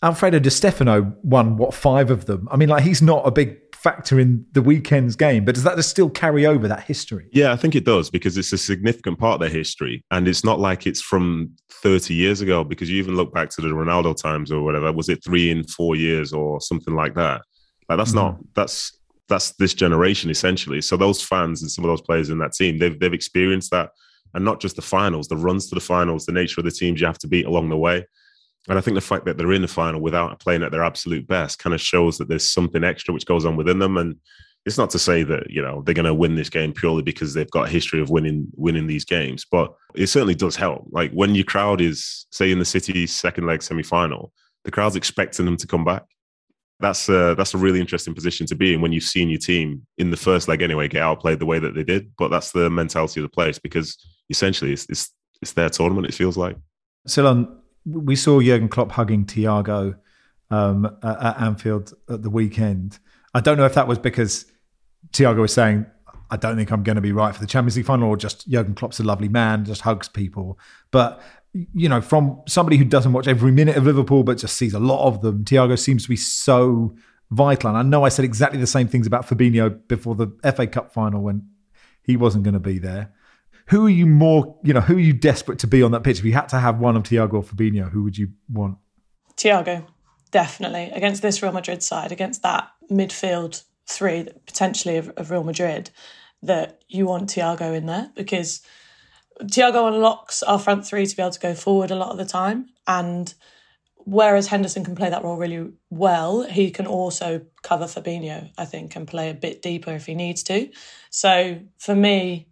Alfredo 0.03 0.39
Di 0.41 0.51
Stefano 0.51 1.15
won 1.23 1.57
what 1.57 1.75
five 1.75 2.11
of 2.11 2.27
them. 2.27 2.49
I 2.51 2.57
mean, 2.57 2.69
like 2.69 2.83
he's 2.83 3.03
not 3.03 3.27
a 3.27 3.31
big 3.31 3.59
factor 3.75 4.19
in 4.19 4.45
the 4.53 4.63
weekend's 4.63 5.15
game, 5.15 5.45
but 5.45 5.55
does 5.55 5.63
that 5.65 5.77
just 5.77 5.91
still 5.91 6.11
carry 6.11 6.45
over 6.45 6.67
that 6.67 6.83
history? 6.83 7.29
Yeah, 7.33 7.53
I 7.53 7.57
think 7.57 7.77
it 7.77 7.85
does 7.85 8.11
because 8.11 8.37
it's 8.37 8.53
a 8.53 8.59
significant 8.59 9.19
part 9.19 9.35
of 9.35 9.41
their 9.41 9.57
history. 9.57 10.05
And 10.11 10.27
it's 10.27 10.45
not 10.45 10.59
like 10.59 10.87
it's 10.87 11.01
from 11.01 11.53
30 11.71 12.15
years 12.15 12.41
ago 12.41 12.65
because 12.65 12.91
you 12.91 12.99
even 12.99 13.15
look 13.15 13.33
back 13.33 13.51
to 13.51 13.61
the 13.61 13.69
Ronaldo 13.69 14.21
times 14.21 14.51
or 14.51 14.63
whatever. 14.63 14.91
Was 14.93 15.09
it 15.09 15.23
three 15.23 15.51
in 15.51 15.63
four 15.65 15.95
years 15.95 16.33
or 16.33 16.61
something 16.61 16.95
like 16.95 17.15
that? 17.15 17.43
Like 17.89 17.99
that's 17.99 18.11
mm-hmm. 18.11 18.19
not 18.19 18.39
that's 18.55 18.99
that's 19.29 19.53
this 19.53 19.75
generation 19.75 20.31
essentially. 20.31 20.81
So 20.81 20.97
those 20.97 21.23
fans 21.23 21.63
and 21.63 21.71
some 21.71 21.85
of 21.85 21.89
those 21.89 22.03
players 22.03 22.31
in 22.31 22.39
that 22.39 22.53
team, 22.53 22.79
they've 22.79 22.99
they've 22.99 23.13
experienced 23.13 23.71
that, 23.71 23.91
and 24.35 24.45
not 24.45 24.61
just 24.61 24.77
the 24.77 24.83
finals, 24.83 25.29
the 25.29 25.37
runs 25.37 25.69
to 25.69 25.75
the 25.75 25.81
finals, 25.81 26.27
the 26.27 26.33
nature 26.33 26.61
of 26.61 26.65
the 26.65 26.71
teams 26.71 27.01
you 27.01 27.07
have 27.07 27.19
to 27.19 27.29
beat 27.29 27.47
along 27.47 27.69
the 27.69 27.77
way. 27.77 28.07
And 28.69 28.79
I 28.79 28.81
think 28.81 28.97
the 28.97 29.01
fact 29.01 29.25
that 29.27 29.39
they're 29.39 29.53
in 29.53 29.63
the 29.63 29.69
final 29.69 30.01
without 30.01 30.41
playing 30.41 30.65
at 30.65 30.73
their 30.73 30.83
absolute 30.83 31.27
best 31.27 31.61
kind 31.61 31.73
of 31.73 31.81
shows 31.81 32.19
that 32.19 32.29
there's 32.29 32.49
something 32.49 32.83
extra 32.83 33.15
which 33.15 33.27
goes 33.27 33.45
on 33.45 33.57
within 33.57 33.79
them. 33.79 33.97
And 33.97 34.17
it's 34.65 34.79
not 34.79 34.91
to 34.91 34.99
say 34.99 35.23
that 35.23 35.49
you 35.49 35.63
know 35.63 35.83
they're 35.83 35.95
going 35.95 36.07
to 36.07 36.15
win 36.15 36.35
this 36.35 36.51
game 36.51 36.73
purely 36.73 37.03
because 37.03 37.35
they've 37.35 37.51
got 37.51 37.69
a 37.69 37.71
history 37.71 38.01
of 38.01 38.11
winning 38.11 38.49
winning 38.55 38.87
these 38.87 39.05
games, 39.05 39.45
but 39.51 39.73
it 39.95 40.09
certainly 40.09 40.35
does 40.35 40.57
help. 40.57 40.87
Like 40.91 41.13
when 41.13 41.35
your 41.35 41.45
crowd 41.45 41.81
is, 41.81 42.27
say, 42.31 42.51
in 42.51 42.59
the 42.59 42.65
City 42.65 43.07
second 43.07 43.47
leg 43.47 43.63
semi 43.63 43.83
final, 43.83 44.33
the 44.65 44.71
crowd's 44.71 44.97
expecting 44.97 45.47
them 45.47 45.57
to 45.59 45.67
come 45.67 45.85
back 45.85 46.03
that's 46.81 47.09
a, 47.09 47.35
that's 47.37 47.55
a 47.55 47.59
really 47.59 47.81
interesting 47.81 48.15
position 48.15 48.47
to 48.47 48.55
be 48.55 48.75
in 48.75 48.81
when 48.81 48.93
you've 48.93 49.05
seen 49.05 49.29
your 49.29 49.39
team 49.39 49.87
in 49.99 50.11
the 50.11 50.17
first 50.17 50.47
leg 50.49 50.63
anyway 50.63 50.89
get 50.89 51.03
outplayed 51.03 51.39
the 51.39 51.47
way 51.47 51.59
that 51.59 51.75
they 51.75 51.85
did. 51.85 52.13
But 52.19 52.29
that's 52.29 52.53
the 52.53 52.69
mentality 52.69 53.21
of 53.21 53.23
the 53.23 53.31
place 53.31 53.59
because 53.59 53.97
essentially 54.29 54.73
it's 54.73 54.87
it's, 54.89 55.13
it's 55.41 55.53
their 55.53 55.71
tournament. 55.71 56.07
It 56.07 56.15
feels 56.15 56.37
like. 56.37 56.57
Ceylon, 57.07 57.61
we 57.85 58.17
saw 58.17 58.41
Jurgen 58.41 58.69
Klopp 58.69 58.93
hugging 58.93 59.25
Thiago 59.25 59.97
um, 60.51 60.87
at, 61.03 61.23
at 61.23 61.41
Anfield 61.41 61.95
at 62.09 62.23
the 62.23 62.31
weekend. 62.31 62.99
I 63.35 63.41
don't 63.41 63.57
know 63.57 63.67
if 63.67 63.75
that 63.75 63.89
was 63.89 63.99
because 63.99 64.47
Thiago 65.13 65.39
was 65.39 65.53
saying, 65.53 65.87
"I 66.31 66.37
don't 66.37 66.57
think 66.57 66.71
I'm 66.71 66.83
going 66.83 66.97
to 66.97 67.03
be 67.03 67.13
right 67.13 67.35
for 67.35 67.41
the 67.41 67.47
Champions 67.47 67.77
League 67.77 67.87
final," 67.87 68.09
or 68.09 68.17
just 68.17 68.49
Jurgen 68.49 68.75
Klopp's 68.75 69.01
a 69.01 69.05
lovely 69.05 69.29
man, 69.29 69.65
just 69.65 69.83
hugs 69.83 70.09
people. 70.09 70.59
But 70.91 71.23
you 71.75 71.89
know, 71.89 72.01
from 72.01 72.43
somebody 72.47 72.77
who 72.77 72.85
doesn't 72.85 73.13
watch 73.13 73.29
every 73.29 73.53
minute 73.53 73.77
of 73.77 73.85
Liverpool 73.85 74.23
but 74.23 74.39
just 74.39 74.57
sees 74.57 74.75
a 74.75 74.79
lot 74.79 75.07
of 75.07 75.23
them, 75.23 75.45
Thiago 75.45 75.79
seems 75.79 76.03
to 76.05 76.09
be 76.09 76.17
so 76.17 76.95
vital. 77.31 77.71
And 77.71 77.79
I 77.79 77.83
know 77.83 78.05
I 78.05 78.09
said 78.09 78.25
exactly 78.25 78.61
the 78.61 78.67
same 78.67 78.89
things 78.89 79.07
about 79.07 79.27
Fabinho 79.27 79.81
before 79.89 80.15
the 80.15 80.29
FA 80.55 80.67
Cup 80.67 80.93
final 80.93 81.23
when 81.23 81.49
he 82.03 82.17
wasn't 82.17 82.45
going 82.45 82.55
to 82.55 82.61
be 82.61 82.79
there. 82.79 83.13
Who 83.69 83.87
are 83.87 83.91
you 83.91 84.07
more, 84.07 84.57
you 84.63 84.73
know, 84.73 84.81
who 84.81 84.97
are 84.97 85.01
you 85.01 85.13
desperate 85.13 85.59
to 85.61 85.67
be 85.67 85.83
on 85.83 85.91
that 85.91 86.05
pitch? 86.05 86.19
If 86.19 86.25
you 86.25 86.33
had 86.33 86.49
to 86.51 86.61
have 86.61 86.79
one 86.79 86.97
of 86.97 87.03
Thiago 87.03 87.35
or 87.35 87.43
Fabinho, 87.43 87.91
who 87.91 88.05
would 88.05 88.17
you 88.17 88.29
want? 88.49 88.79
Thiago, 89.37 89.85
definitely. 90.31 90.91
Against 90.95 91.21
this 91.23 91.43
Real 91.43 91.53
Madrid 91.53 91.83
side, 91.83 92.13
against 92.13 92.43
that 92.43 92.71
midfield 92.91 93.65
three, 93.87 94.29
potentially 94.47 94.97
of, 94.97 95.09
of 95.11 95.31
Real 95.31 95.43
Madrid, 95.43 95.91
that 96.43 96.83
you 96.89 97.07
want 97.07 97.31
Thiago 97.31 97.75
in 97.75 97.87
there 97.87 98.11
because 98.15 98.63
Thiago 99.43 99.89
unlocks 99.89 100.43
our 100.43 100.59
front 100.59 100.87
three 100.87 101.07
to 101.07 101.17
be 101.17 101.23
able 101.23 101.33
to 101.33 101.41
go 101.41 101.55
forward 101.55 101.91
a 101.91 101.97
lot 101.97 102.11
of 102.11 102.19
the 102.19 102.25
time. 102.25 102.69
And 102.87 103.33
whereas 103.97 104.47
Henderson 104.47 104.85
can 104.85 104.95
play 104.95 105.11
that 105.11 105.25
role 105.25 105.37
really 105.37 105.73
well, 105.91 106.43
he 106.43 106.71
can 106.71 106.87
also 106.87 107.43
cover 107.63 107.85
Fabinho, 107.85 108.51
I 108.57 108.65
think, 108.65 108.97
and 108.97 109.07
play 109.07 109.31
a 109.31 109.35
bit 109.35 109.63
deeper 109.63 109.93
if 109.93 110.07
he 110.07 110.15
needs 110.15 110.43
to. 110.45 110.71
So 111.11 111.61
for 111.79 111.95
me, 111.95 112.49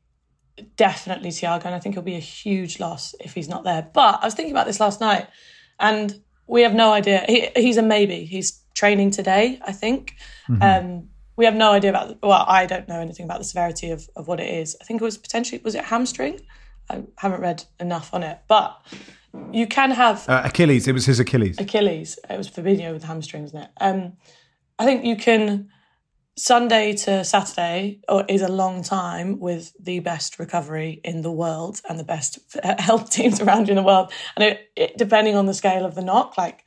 definitely 0.76 1.30
Thiago, 1.30 1.64
and 1.64 1.74
I 1.74 1.78
think 1.78 1.94
it'll 1.94 2.02
be 2.02 2.16
a 2.16 2.20
huge 2.20 2.80
loss 2.80 3.14
if 3.20 3.34
he's 3.34 3.48
not 3.48 3.64
there. 3.64 3.88
But 3.92 4.20
I 4.22 4.26
was 4.26 4.34
thinking 4.34 4.52
about 4.52 4.66
this 4.66 4.80
last 4.80 5.00
night, 5.00 5.28
and 5.78 6.20
we 6.46 6.62
have 6.62 6.74
no 6.74 6.92
idea. 6.92 7.24
He, 7.26 7.48
he's 7.56 7.76
a 7.76 7.82
maybe. 7.82 8.24
He's 8.24 8.62
training 8.74 9.10
today, 9.12 9.58
I 9.64 9.72
think. 9.72 10.16
Mm-hmm. 10.48 10.62
Um, 10.62 11.08
we 11.36 11.44
have 11.44 11.54
no 11.54 11.72
idea 11.72 11.90
about. 11.90 12.18
Well, 12.22 12.44
I 12.46 12.66
don't 12.66 12.88
know 12.88 13.00
anything 13.00 13.24
about 13.24 13.38
the 13.38 13.44
severity 13.44 13.90
of, 13.90 14.08
of 14.16 14.28
what 14.28 14.40
it 14.40 14.52
is. 14.52 14.76
I 14.80 14.84
think 14.84 15.00
it 15.00 15.04
was 15.04 15.18
potentially 15.18 15.60
was 15.64 15.74
it 15.74 15.84
hamstring. 15.84 16.40
I 16.90 17.02
haven't 17.16 17.40
read 17.40 17.64
enough 17.80 18.12
on 18.12 18.22
it, 18.22 18.40
but 18.48 18.80
you 19.52 19.66
can 19.66 19.90
have 19.90 20.28
uh, 20.28 20.42
Achilles. 20.44 20.86
It 20.86 20.92
was 20.92 21.06
his 21.06 21.20
Achilles. 21.20 21.58
Achilles. 21.58 22.18
It 22.28 22.36
was 22.36 22.48
Fabinho 22.48 22.92
with 22.92 23.04
hamstrings, 23.04 23.50
isn't 23.50 23.62
it? 23.62 23.70
Um, 23.80 24.14
I 24.78 24.84
think 24.84 25.04
you 25.04 25.16
can 25.16 25.70
Sunday 26.36 26.94
to 26.94 27.24
Saturday 27.24 28.00
is 28.28 28.42
a 28.42 28.48
long 28.48 28.82
time 28.82 29.38
with 29.38 29.72
the 29.78 30.00
best 30.00 30.38
recovery 30.38 31.00
in 31.04 31.22
the 31.22 31.30
world 31.30 31.80
and 31.88 31.98
the 31.98 32.04
best 32.04 32.38
health 32.78 33.10
teams 33.10 33.40
around 33.40 33.68
you 33.68 33.72
in 33.72 33.76
the 33.76 33.82
world. 33.82 34.12
And 34.36 34.44
it, 34.44 34.68
it, 34.74 34.98
depending 34.98 35.36
on 35.36 35.46
the 35.46 35.54
scale 35.54 35.84
of 35.84 35.94
the 35.94 36.02
knock, 36.02 36.36
like 36.36 36.64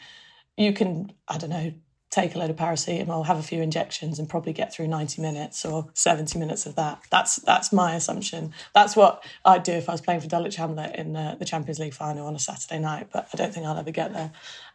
you 0.55 0.71
can, 0.71 1.11
I 1.27 1.37
don't 1.37 1.49
know, 1.49 1.73
take 2.09 2.35
a 2.35 2.39
load 2.39 2.49
of 2.49 2.55
paracetamol, 2.55 3.25
have 3.25 3.37
a 3.37 3.43
few 3.43 3.61
injections, 3.61 4.17
and 4.17 4.29
probably 4.29 4.53
get 4.53 4.73
through 4.73 4.87
90 4.87 5.21
minutes 5.21 5.65
or 5.65 5.87
70 5.93 6.39
minutes 6.39 6.65
of 6.65 6.75
that. 6.75 7.01
That's 7.09 7.37
that's 7.37 7.73
my 7.73 7.95
assumption. 7.95 8.53
That's 8.73 8.95
what 8.95 9.23
I'd 9.43 9.63
do 9.63 9.73
if 9.73 9.89
I 9.89 9.91
was 9.91 10.01
playing 10.01 10.21
for 10.21 10.27
Dulwich 10.27 10.55
Hamlet 10.55 10.95
in 10.95 11.15
uh, 11.15 11.35
the 11.37 11.45
Champions 11.45 11.79
League 11.79 11.93
final 11.93 12.27
on 12.27 12.35
a 12.35 12.39
Saturday 12.39 12.79
night. 12.79 13.09
But 13.11 13.27
I 13.33 13.37
don't 13.37 13.53
think 13.53 13.65
I'll 13.65 13.77
ever 13.77 13.91
get 13.91 14.13
there. 14.13 14.31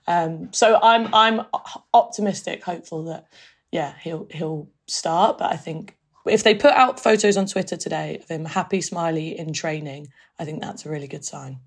Um, 0.06 0.52
so 0.52 0.78
I'm 0.82 1.12
I'm 1.14 1.46
optimistic, 1.94 2.64
hopeful 2.64 3.04
that 3.04 3.26
yeah 3.70 3.94
he'll 4.02 4.26
he'll 4.30 4.68
start. 4.86 5.38
But 5.38 5.52
I 5.52 5.56
think 5.56 5.96
if 6.26 6.44
they 6.44 6.54
put 6.54 6.72
out 6.72 7.00
photos 7.00 7.36
on 7.36 7.46
Twitter 7.46 7.76
today 7.76 8.18
of 8.18 8.28
him 8.28 8.44
happy, 8.44 8.80
smiley 8.80 9.38
in 9.38 9.52
training, 9.52 10.08
I 10.38 10.44
think 10.44 10.60
that's 10.60 10.84
a 10.84 10.90
really 10.90 11.08
good 11.08 11.24
sign. 11.24 11.60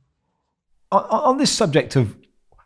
On, 0.91 1.03
on 1.03 1.37
this 1.37 1.51
subject 1.51 1.95
of 1.95 2.15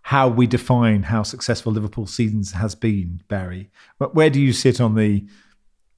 how 0.09 0.27
we 0.27 0.47
define 0.47 1.03
how 1.03 1.21
successful 1.21 1.71
Liverpool 1.71 2.07
seasons 2.07 2.53
has 2.53 2.73
been, 2.73 3.21
Barry, 3.27 3.69
But 3.99 4.15
where 4.15 4.31
do 4.31 4.41
you 4.41 4.53
sit 4.53 4.81
on 4.81 4.95
the 4.95 5.23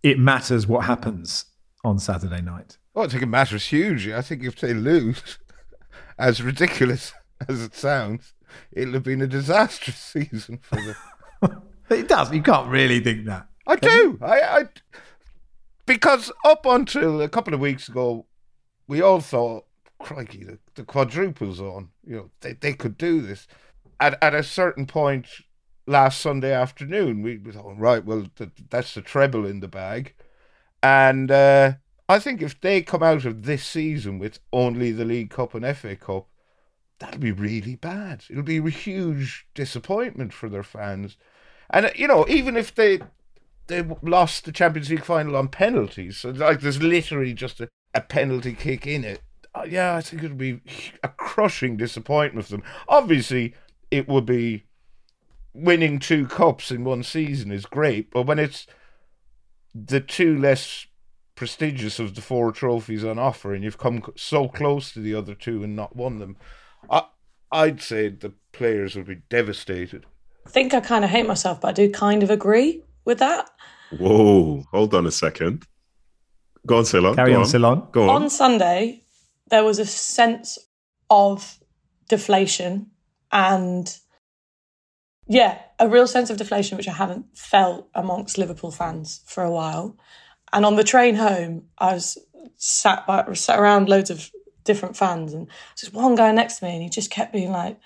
it 0.03 0.19
matters 0.19 0.67
what 0.67 0.83
happens 0.83 1.45
on 1.85 1.97
Saturday 1.97 2.41
night? 2.41 2.77
Well, 2.93 3.05
I 3.05 3.07
think 3.07 3.23
it 3.23 3.27
matters 3.27 3.67
hugely. 3.67 4.13
I 4.13 4.21
think 4.21 4.43
if 4.43 4.59
they 4.59 4.73
lose, 4.73 5.39
as 6.19 6.43
ridiculous 6.43 7.13
as 7.47 7.61
it 7.61 7.73
sounds, 7.73 8.33
it'll 8.73 8.95
have 8.95 9.03
been 9.03 9.21
a 9.21 9.27
disastrous 9.27 9.95
season 10.13 10.59
for 10.61 10.75
them. 10.75 11.61
it 11.89 12.09
does. 12.09 12.33
You 12.33 12.41
can't 12.41 12.67
really 12.67 12.99
think 12.99 13.27
that. 13.27 13.47
I 13.65 13.77
do. 13.77 14.19
I, 14.21 14.41
I 14.41 14.63
because 15.85 16.33
up 16.43 16.65
until 16.65 17.21
a 17.21 17.29
couple 17.29 17.53
of 17.53 17.61
weeks 17.61 17.87
ago, 17.87 18.25
we 18.89 19.01
all 19.01 19.21
thought, 19.21 19.67
crikey, 19.99 20.43
the, 20.43 20.59
the 20.75 20.83
quadruples 20.83 21.61
on. 21.61 21.91
You 22.05 22.15
know, 22.17 22.29
they, 22.41 22.53
they 22.59 22.73
could 22.73 22.97
do 22.97 23.21
this. 23.21 23.47
At 24.01 24.21
at 24.21 24.35
a 24.35 24.43
certain 24.43 24.85
point 24.85 25.27
last 25.87 26.19
Sunday 26.19 26.53
afternoon, 26.53 27.21
we 27.21 27.37
thought, 27.37 27.77
right, 27.77 28.03
well, 28.03 28.25
th- 28.35 28.49
that's 28.69 28.93
the 28.93 29.01
treble 29.01 29.45
in 29.45 29.61
the 29.61 29.67
bag. 29.67 30.13
And 30.83 31.31
uh, 31.31 31.73
I 32.09 32.19
think 32.19 32.41
if 32.41 32.59
they 32.59 32.81
come 32.81 33.03
out 33.03 33.25
of 33.25 33.43
this 33.43 33.63
season 33.63 34.19
with 34.19 34.39
only 34.51 34.91
the 34.91 35.05
League 35.05 35.29
Cup 35.29 35.53
and 35.53 35.77
FA 35.77 35.95
Cup, 35.95 36.27
that'll 36.99 37.19
be 37.19 37.31
really 37.31 37.75
bad. 37.75 38.25
It'll 38.29 38.43
be 38.43 38.57
a 38.57 38.69
huge 38.69 39.47
disappointment 39.53 40.33
for 40.33 40.49
their 40.49 40.63
fans. 40.63 41.17
And, 41.69 41.91
you 41.95 42.07
know, 42.07 42.25
even 42.27 42.57
if 42.57 42.75
they 42.75 42.99
they 43.67 43.83
lost 44.01 44.45
the 44.45 44.51
Champions 44.51 44.89
League 44.89 45.05
final 45.05 45.35
on 45.35 45.47
penalties. 45.47 46.17
So 46.17 46.29
like 46.31 46.59
there's 46.59 46.81
literally 46.81 47.33
just 47.33 47.61
a, 47.61 47.69
a 47.93 48.01
penalty 48.01 48.53
kick 48.53 48.85
in 48.85 49.03
it. 49.03 49.21
Uh, 49.55 49.65
yeah, 49.67 49.95
I 49.95 50.01
think 50.01 50.23
it'll 50.23 50.35
be 50.35 50.61
a 51.03 51.07
crushing 51.09 51.77
disappointment 51.77 52.45
for 52.45 52.51
them. 52.51 52.63
Obviously, 52.87 53.53
it 53.91 54.07
would 54.07 54.25
be 54.25 54.65
winning 55.53 55.99
two 55.99 56.25
cups 56.25 56.71
in 56.71 56.83
one 56.83 57.03
season 57.03 57.51
is 57.51 57.65
great, 57.65 58.09
but 58.09 58.25
when 58.25 58.39
it's 58.39 58.65
the 59.75 59.99
two 59.99 60.37
less 60.37 60.87
prestigious 61.35 61.99
of 61.99 62.15
the 62.15 62.21
four 62.21 62.51
trophies 62.51 63.03
on 63.03 63.19
offer 63.19 63.53
and 63.53 63.63
you've 63.63 63.77
come 63.77 64.03
so 64.15 64.47
close 64.47 64.93
to 64.93 64.99
the 64.99 65.13
other 65.13 65.35
two 65.35 65.63
and 65.63 65.75
not 65.75 65.95
won 65.95 66.19
them, 66.19 66.37
I, 66.89 67.03
I'd 67.51 67.81
say 67.81 68.09
the 68.09 68.33
players 68.53 68.95
would 68.95 69.07
be 69.07 69.21
devastated. 69.29 70.05
I 70.45 70.49
think 70.49 70.73
I 70.73 70.79
kind 70.79 71.03
of 71.03 71.11
hate 71.11 71.27
myself, 71.27 71.61
but 71.61 71.69
I 71.69 71.73
do 71.73 71.91
kind 71.91 72.23
of 72.23 72.29
agree 72.29 72.83
with 73.05 73.19
that. 73.19 73.49
Whoa, 73.97 74.63
hold 74.71 74.93
on 74.93 75.05
a 75.05 75.11
second. 75.11 75.65
Go 76.65 76.77
on, 76.77 76.85
Ceylon. 76.85 77.15
Carry 77.15 77.33
Go 77.33 77.39
on, 77.39 77.45
Ceylon. 77.45 77.87
Go 77.91 78.03
on. 78.03 78.23
On 78.23 78.29
Sunday, 78.29 79.03
there 79.49 79.63
was 79.63 79.79
a 79.79 79.85
sense 79.85 80.57
of 81.09 81.57
deflation 82.07 82.90
and, 83.31 83.97
yeah, 85.27 85.59
a 85.79 85.87
real 85.87 86.07
sense 86.07 86.29
of 86.29 86.37
deflation, 86.37 86.77
which 86.77 86.87
I 86.87 86.93
haven't 86.93 87.25
felt 87.37 87.89
amongst 87.95 88.37
Liverpool 88.37 88.71
fans 88.71 89.21
for 89.25 89.43
a 89.43 89.51
while. 89.51 89.97
And 90.53 90.65
on 90.65 90.75
the 90.75 90.83
train 90.83 91.15
home, 91.15 91.63
I 91.77 91.93
was 91.93 92.17
sat, 92.57 93.07
by, 93.07 93.31
sat 93.33 93.59
around 93.59 93.89
loads 93.89 94.09
of 94.09 94.31
different 94.63 94.97
fans, 94.97 95.33
and 95.33 95.47
just 95.77 95.93
one 95.93 96.15
guy 96.15 96.31
next 96.31 96.59
to 96.59 96.65
me, 96.65 96.73
and 96.73 96.83
he 96.83 96.89
just 96.89 97.09
kept 97.09 97.33
being 97.33 97.51
like, 97.51 97.79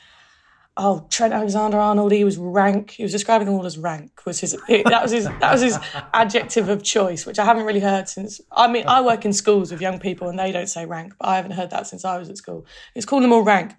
oh 0.77 1.07
Trent 1.09 1.33
Alexander 1.33 1.77
Arnold 1.77 2.11
he 2.11 2.23
was 2.23 2.37
rank. 2.37 2.91
He 2.91 3.03
was 3.03 3.11
describing 3.11 3.45
them 3.45 3.55
all 3.55 3.65
as 3.65 3.77
rank 3.77 4.25
was 4.25 4.39
his 4.39 4.51
that 4.67 5.01
was 5.01 5.11
his 5.11 5.25
that 5.25 5.51
was 5.51 5.61
his 5.61 5.79
adjective 6.13 6.69
of 6.69 6.83
choice 6.83 7.25
which 7.25 7.39
I 7.39 7.45
haven't 7.45 7.65
really 7.65 7.79
heard 7.79 8.09
since 8.09 8.41
I 8.51 8.67
mean 8.67 8.85
I 8.87 9.01
work 9.01 9.25
in 9.25 9.33
schools 9.33 9.71
with 9.71 9.81
young 9.81 9.99
people 9.99 10.29
and 10.29 10.37
they 10.37 10.51
don't 10.51 10.67
say 10.67 10.85
rank 10.85 11.13
but 11.19 11.27
I 11.27 11.35
haven't 11.37 11.51
heard 11.51 11.69
that 11.71 11.87
since 11.87 12.03
I 12.05 12.17
was 12.17 12.29
at 12.29 12.37
school. 12.37 12.65
It's 12.93 13.05
calling 13.05 13.23
them 13.23 13.31
all 13.31 13.43
rank 13.43 13.73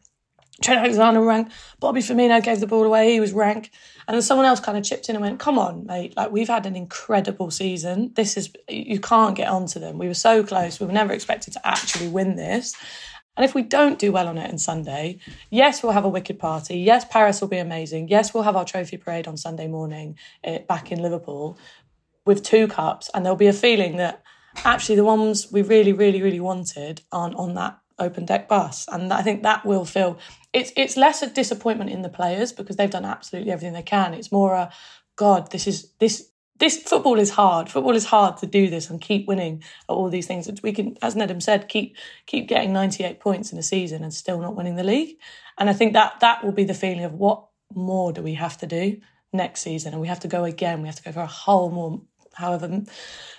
Trent 0.62 0.80
Alexander 0.80 1.20
rank. 1.20 1.48
Bobby 1.80 2.00
Firmino 2.00 2.42
gave 2.42 2.60
the 2.60 2.66
ball 2.66 2.84
away. 2.84 3.12
He 3.12 3.20
was 3.20 3.32
rank. 3.32 3.70
And 4.08 4.14
then 4.14 4.22
someone 4.22 4.46
else 4.46 4.60
kind 4.60 4.78
of 4.78 4.84
chipped 4.84 5.08
in 5.08 5.16
and 5.16 5.22
went 5.22 5.38
come 5.38 5.58
on 5.58 5.86
mate. 5.86 6.16
Like 6.16 6.30
we've 6.30 6.48
had 6.48 6.64
an 6.66 6.76
incredible 6.76 7.50
season. 7.50 8.12
This 8.14 8.36
is 8.36 8.52
you 8.68 9.00
can't 9.00 9.36
get 9.36 9.48
onto 9.48 9.78
them. 9.78 9.98
We 9.98 10.08
were 10.08 10.14
so 10.14 10.42
close. 10.42 10.80
We 10.80 10.86
were 10.86 10.92
never 10.92 11.12
expected 11.12 11.52
to 11.54 11.66
actually 11.66 12.08
win 12.08 12.36
this. 12.36 12.74
And 13.36 13.44
if 13.44 13.54
we 13.54 13.62
don't 13.62 13.98
do 13.98 14.12
well 14.12 14.28
on 14.28 14.38
it 14.38 14.50
on 14.50 14.56
Sunday, 14.56 15.18
yes, 15.50 15.82
we'll 15.82 15.92
have 15.92 16.06
a 16.06 16.08
wicked 16.08 16.38
party. 16.38 16.78
Yes, 16.78 17.04
Paris 17.04 17.40
will 17.40 17.48
be 17.48 17.58
amazing. 17.58 18.08
Yes, 18.08 18.32
we'll 18.32 18.44
have 18.44 18.56
our 18.56 18.64
trophy 18.64 18.96
parade 18.96 19.28
on 19.28 19.36
Sunday 19.36 19.66
morning 19.66 20.16
eh, 20.42 20.60
back 20.66 20.90
in 20.90 21.02
Liverpool 21.02 21.58
with 22.24 22.42
two 22.42 22.66
cups. 22.66 23.10
And 23.12 23.24
there'll 23.24 23.36
be 23.36 23.46
a 23.46 23.52
feeling 23.52 23.98
that 23.98 24.22
actually 24.64 24.96
the 24.96 25.04
ones 25.04 25.52
we 25.52 25.60
really, 25.60 25.92
really, 25.92 26.22
really 26.22 26.40
wanted 26.40 27.02
aren't 27.12 27.34
on 27.34 27.54
that 27.54 27.78
open 27.98 28.24
deck 28.24 28.48
bus. 28.48 28.86
And 28.90 29.12
I 29.12 29.22
think 29.22 29.42
that 29.42 29.64
will 29.64 29.84
feel 29.84 30.18
it's 30.52 30.72
it's 30.76 30.96
less 30.96 31.22
a 31.22 31.28
disappointment 31.28 31.90
in 31.90 32.02
the 32.02 32.08
players 32.08 32.52
because 32.52 32.76
they've 32.76 32.90
done 32.90 33.04
absolutely 33.04 33.52
everything 33.52 33.74
they 33.74 33.82
can. 33.82 34.14
It's 34.14 34.32
more 34.32 34.54
a 34.54 34.70
God, 35.16 35.50
this 35.50 35.66
is 35.66 35.90
this 35.98 36.30
this 36.58 36.82
football 36.82 37.18
is 37.18 37.30
hard. 37.30 37.68
Football 37.68 37.96
is 37.96 38.06
hard 38.06 38.38
to 38.38 38.46
do 38.46 38.70
this 38.70 38.88
and 38.88 39.00
keep 39.00 39.28
winning 39.28 39.62
at 39.88 39.92
all 39.92 40.08
these 40.08 40.26
things. 40.26 40.50
We 40.62 40.72
can, 40.72 40.96
as 41.02 41.14
Nedum 41.14 41.42
said, 41.42 41.68
keep 41.68 41.96
keep 42.26 42.48
getting 42.48 42.72
98 42.72 43.20
points 43.20 43.52
in 43.52 43.58
a 43.58 43.62
season 43.62 44.02
and 44.02 44.12
still 44.12 44.40
not 44.40 44.56
winning 44.56 44.76
the 44.76 44.84
league. 44.84 45.18
And 45.58 45.68
I 45.68 45.72
think 45.72 45.92
that 45.92 46.20
that 46.20 46.44
will 46.44 46.52
be 46.52 46.64
the 46.64 46.74
feeling 46.74 47.04
of 47.04 47.14
what 47.14 47.46
more 47.74 48.12
do 48.12 48.22
we 48.22 48.34
have 48.34 48.56
to 48.58 48.66
do 48.66 49.00
next 49.32 49.62
season? 49.62 49.92
And 49.92 50.00
we 50.00 50.08
have 50.08 50.20
to 50.20 50.28
go 50.28 50.44
again. 50.44 50.80
We 50.80 50.88
have 50.88 50.96
to 50.96 51.02
go 51.02 51.12
for 51.12 51.20
a 51.20 51.26
whole 51.26 51.70
more, 51.70 52.00
however, 52.34 52.82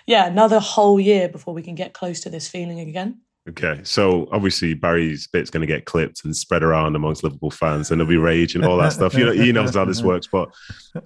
yeah, 0.05 0.27
another 0.27 0.59
whole 0.59 0.99
year 0.99 1.29
before 1.29 1.53
we 1.53 1.63
can 1.63 1.75
get 1.75 1.93
close 1.93 2.19
to 2.21 2.29
this 2.29 2.47
feeling 2.47 2.79
again. 2.79 3.21
Okay, 3.49 3.79
so 3.83 4.27
obviously 4.33 4.73
Barry's 4.73 5.27
bit's 5.27 5.49
going 5.49 5.65
to 5.65 5.73
get 5.73 5.85
clipped 5.85 6.25
and 6.25 6.35
spread 6.35 6.63
around 6.63 6.97
amongst 6.97 7.23
Liverpool 7.23 7.51
fans, 7.51 7.89
and 7.89 7.99
there'll 7.99 8.09
be 8.09 8.17
rage 8.17 8.55
and 8.55 8.65
all 8.65 8.77
that 8.77 8.91
stuff. 8.91 9.13
You 9.13 9.25
know, 9.25 9.31
he 9.31 9.53
knows 9.53 9.75
how 9.75 9.85
this 9.85 10.01
works. 10.03 10.27
But 10.27 10.53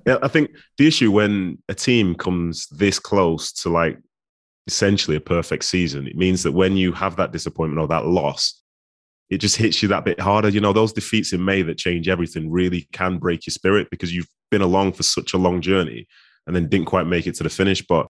yeah, 0.07 0.17
I 0.24 0.27
think 0.27 0.50
the 0.79 0.88
issue 0.88 1.12
when 1.12 1.60
a 1.69 1.75
team 1.75 2.15
comes 2.15 2.67
this 2.69 2.98
close 2.98 3.51
to 3.62 3.69
like 3.69 4.00
essentially 4.65 5.17
a 5.17 5.21
perfect 5.21 5.65
season, 5.65 6.07
it 6.07 6.15
means 6.15 6.41
that 6.41 6.53
when 6.53 6.75
you 6.77 6.93
have 6.93 7.15
that 7.17 7.31
disappointment 7.31 7.79
or 7.79 7.88
that 7.89 8.07
loss, 8.07 8.60
it 9.29 9.38
just 9.38 9.55
hits 9.55 9.83
you 9.83 9.89
that 9.89 10.03
bit 10.03 10.19
harder. 10.19 10.50
You 10.50 10.62
know, 10.62 10.74
those 10.74 10.93
defeats 10.93 11.33
in 11.33 11.45
May 11.45 11.62
that 11.62 11.77
change 11.77 12.10
everything 12.10 12.50
really 12.50 12.88
can 12.91 13.19
break 13.19 13.45
your 13.45 13.51
spirit 13.51 13.88
because 13.91 14.13
you've 14.13 14.27
been 14.50 14.62
along 14.62 14.93
for 14.93 15.03
such 15.03 15.33
a 15.33 15.38
long 15.38 15.62
journey 15.62 16.07
and 16.48 16.55
then 16.55 16.67
didn't 16.67 16.88
quite 16.88 17.05
make 17.05 17.27
it 17.27 17.36
to 17.36 17.43
the 17.43 17.50
finish. 17.50 17.86
But 17.86 18.07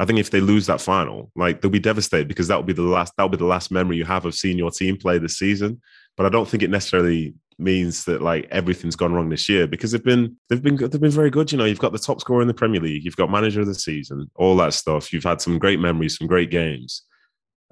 I 0.00 0.06
think 0.06 0.18
if 0.18 0.30
they 0.30 0.40
lose 0.40 0.66
that 0.66 0.80
final, 0.80 1.30
like 1.36 1.60
they'll 1.60 1.70
be 1.70 1.78
devastated 1.78 2.26
because 2.26 2.48
that 2.48 2.56
will 2.56 2.62
be 2.62 2.72
the 2.72 2.82
last 2.82 3.12
that'll 3.16 3.28
be 3.28 3.36
the 3.36 3.44
last 3.44 3.70
memory 3.70 3.98
you 3.98 4.04
have 4.06 4.24
of 4.24 4.34
seeing 4.34 4.56
your 4.56 4.70
team 4.70 4.96
play 4.96 5.18
this 5.18 5.38
season. 5.38 5.80
But 6.16 6.24
I 6.24 6.30
don't 6.30 6.48
think 6.48 6.62
it 6.62 6.70
necessarily 6.70 7.34
means 7.58 8.06
that 8.06 8.22
like 8.22 8.48
everything's 8.50 8.96
gone 8.96 9.12
wrong 9.12 9.28
this 9.28 9.46
year 9.46 9.66
because 9.66 9.92
they've 9.92 10.02
been 10.02 10.36
they've 10.48 10.62
been 10.62 10.76
they've 10.76 11.00
been 11.00 11.10
very 11.10 11.30
good. 11.30 11.52
You 11.52 11.58
know, 11.58 11.66
you've 11.66 11.78
got 11.78 11.92
the 11.92 11.98
top 11.98 12.20
scorer 12.20 12.40
in 12.40 12.48
the 12.48 12.54
Premier 12.54 12.80
League, 12.80 13.04
you've 13.04 13.16
got 13.16 13.30
manager 13.30 13.60
of 13.60 13.66
the 13.66 13.74
season, 13.74 14.30
all 14.36 14.56
that 14.56 14.72
stuff. 14.72 15.12
You've 15.12 15.24
had 15.24 15.42
some 15.42 15.58
great 15.58 15.80
memories, 15.80 16.16
some 16.16 16.26
great 16.26 16.50
games, 16.50 17.02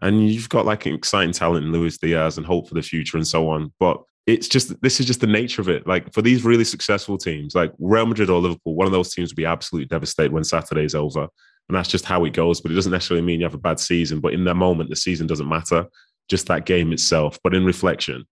and 0.03 0.29
you've 0.29 0.51
got 0.51 0.67
like 0.67 0.87
exciting 0.87 1.33
talent 1.33 1.65
in 1.65 1.73
Luis 1.73 1.97
Diaz 1.97 2.37
and 2.37 2.47
hope 2.47 2.69
for 2.69 2.75
the 2.75 2.83
future 2.83 3.17
and 3.17 3.27
so 3.27 3.49
on. 3.49 3.73
But 3.81 4.03
it's 4.27 4.49
just 4.49 4.79
this 4.83 5.01
is 5.01 5.07
just 5.07 5.23
the 5.23 5.27
nature 5.27 5.63
of 5.63 5.71
it. 5.71 5.87
Like 5.87 6.13
for 6.13 6.21
these 6.21 6.45
really 6.45 6.65
successful 6.65 7.17
teams, 7.17 7.55
like 7.55 7.73
Real 7.79 8.05
Madrid 8.05 8.29
or 8.29 8.39
Liverpool, 8.39 8.75
one 8.75 8.87
of 8.87 8.93
those 8.93 9.15
teams 9.15 9.33
will 9.33 9.37
be 9.37 9.47
absolutely 9.47 9.87
devastated 9.87 10.33
when 10.33 10.45
Saturday's 10.45 10.95
over, 10.95 11.29
and 11.69 11.77
that's 11.77 11.89
just 11.89 12.05
how 12.05 12.25
it 12.25 12.33
goes. 12.33 12.61
But 12.61 12.73
it 12.73 12.75
doesn't 12.75 12.93
necessarily 12.93 13.25
mean 13.25 13.41
you 13.41 13.47
have 13.47 13.55
a 13.55 13.59
bad 13.59 13.79
season. 13.79 14.21
But 14.21 14.33
in 14.33 14.45
that 14.45 14.55
moment, 14.55 14.91
the 14.91 14.97
season 14.97 15.27
doesn't 15.27 15.49
matter, 15.49 15.87
just 16.29 16.47
that 16.47 16.67
game 16.67 16.93
itself. 16.93 17.39
But 17.43 17.55
in 17.55 17.65
reflection, 17.65 18.25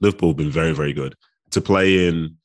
Liverpool 0.00 0.30
have 0.30 0.36
been 0.36 0.50
very, 0.50 0.72
very 0.72 0.92
good 0.92 1.14
to 1.50 1.60
play 1.60 2.06
in 2.08 2.36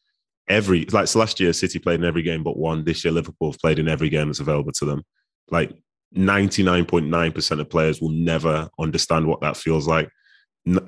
every 0.48 0.86
like 0.86 1.08
so 1.08 1.20
last 1.20 1.40
year 1.40 1.52
City 1.54 1.80
played 1.80 2.00
in 2.00 2.06
every 2.06 2.22
game 2.22 2.44
but 2.44 2.58
one. 2.58 2.84
This 2.84 3.04
year 3.04 3.12
Liverpool 3.12 3.52
have 3.52 3.60
played 3.60 3.80
in 3.80 3.88
every 3.88 4.10
game 4.10 4.28
that's 4.28 4.40
available 4.40 4.72
to 4.74 4.86
them. 4.86 5.04
Like 5.50 5.74
99.9% 6.16 7.60
of 7.60 7.70
players 7.70 8.00
will 8.00 8.10
never 8.10 8.70
understand 8.80 9.28
what 9.28 9.42
that 9.42 9.58
feels 9.58 9.88
like. 9.88 10.10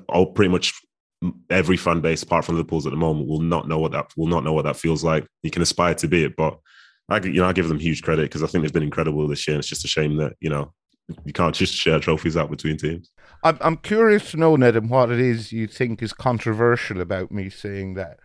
All 0.08 0.32
pretty 0.32 0.50
much 0.50 0.74
every 1.50 1.76
fan 1.76 2.00
base 2.00 2.22
apart 2.22 2.44
from 2.44 2.54
Liverpool's 2.54 2.86
at 2.86 2.90
the 2.90 2.96
moment 2.96 3.28
will 3.28 3.40
not 3.40 3.68
know 3.68 3.78
what 3.78 3.92
that 3.92 4.12
will 4.16 4.26
not 4.26 4.44
know 4.44 4.52
what 4.52 4.64
that 4.64 4.76
feels 4.76 5.04
like. 5.04 5.26
You 5.42 5.50
can 5.50 5.62
aspire 5.62 5.94
to 5.96 6.08
be 6.08 6.24
it, 6.24 6.36
but 6.36 6.58
I 7.08 7.18
you 7.18 7.40
know 7.40 7.48
I 7.48 7.52
give 7.52 7.68
them 7.68 7.78
huge 7.78 8.02
credit 8.02 8.22
because 8.22 8.42
I 8.42 8.46
think 8.46 8.62
they've 8.62 8.72
been 8.72 8.82
incredible 8.82 9.26
this 9.26 9.46
year. 9.46 9.54
And 9.54 9.60
it's 9.60 9.68
just 9.68 9.84
a 9.84 9.88
shame 9.88 10.16
that 10.16 10.34
you 10.40 10.50
know 10.50 10.72
you 11.24 11.32
can't 11.32 11.54
just 11.54 11.74
share 11.74 11.98
trophies 11.98 12.36
out 12.36 12.50
between 12.50 12.76
teams. 12.76 13.10
I'm 13.42 13.58
I'm 13.60 13.76
curious 13.76 14.30
to 14.32 14.36
know, 14.36 14.56
Nedum, 14.56 14.88
what 14.88 15.10
it 15.10 15.20
is 15.20 15.52
you 15.52 15.66
think 15.66 16.02
is 16.02 16.12
controversial 16.12 17.00
about 17.00 17.32
me 17.32 17.48
saying 17.50 17.94
that 17.94 18.18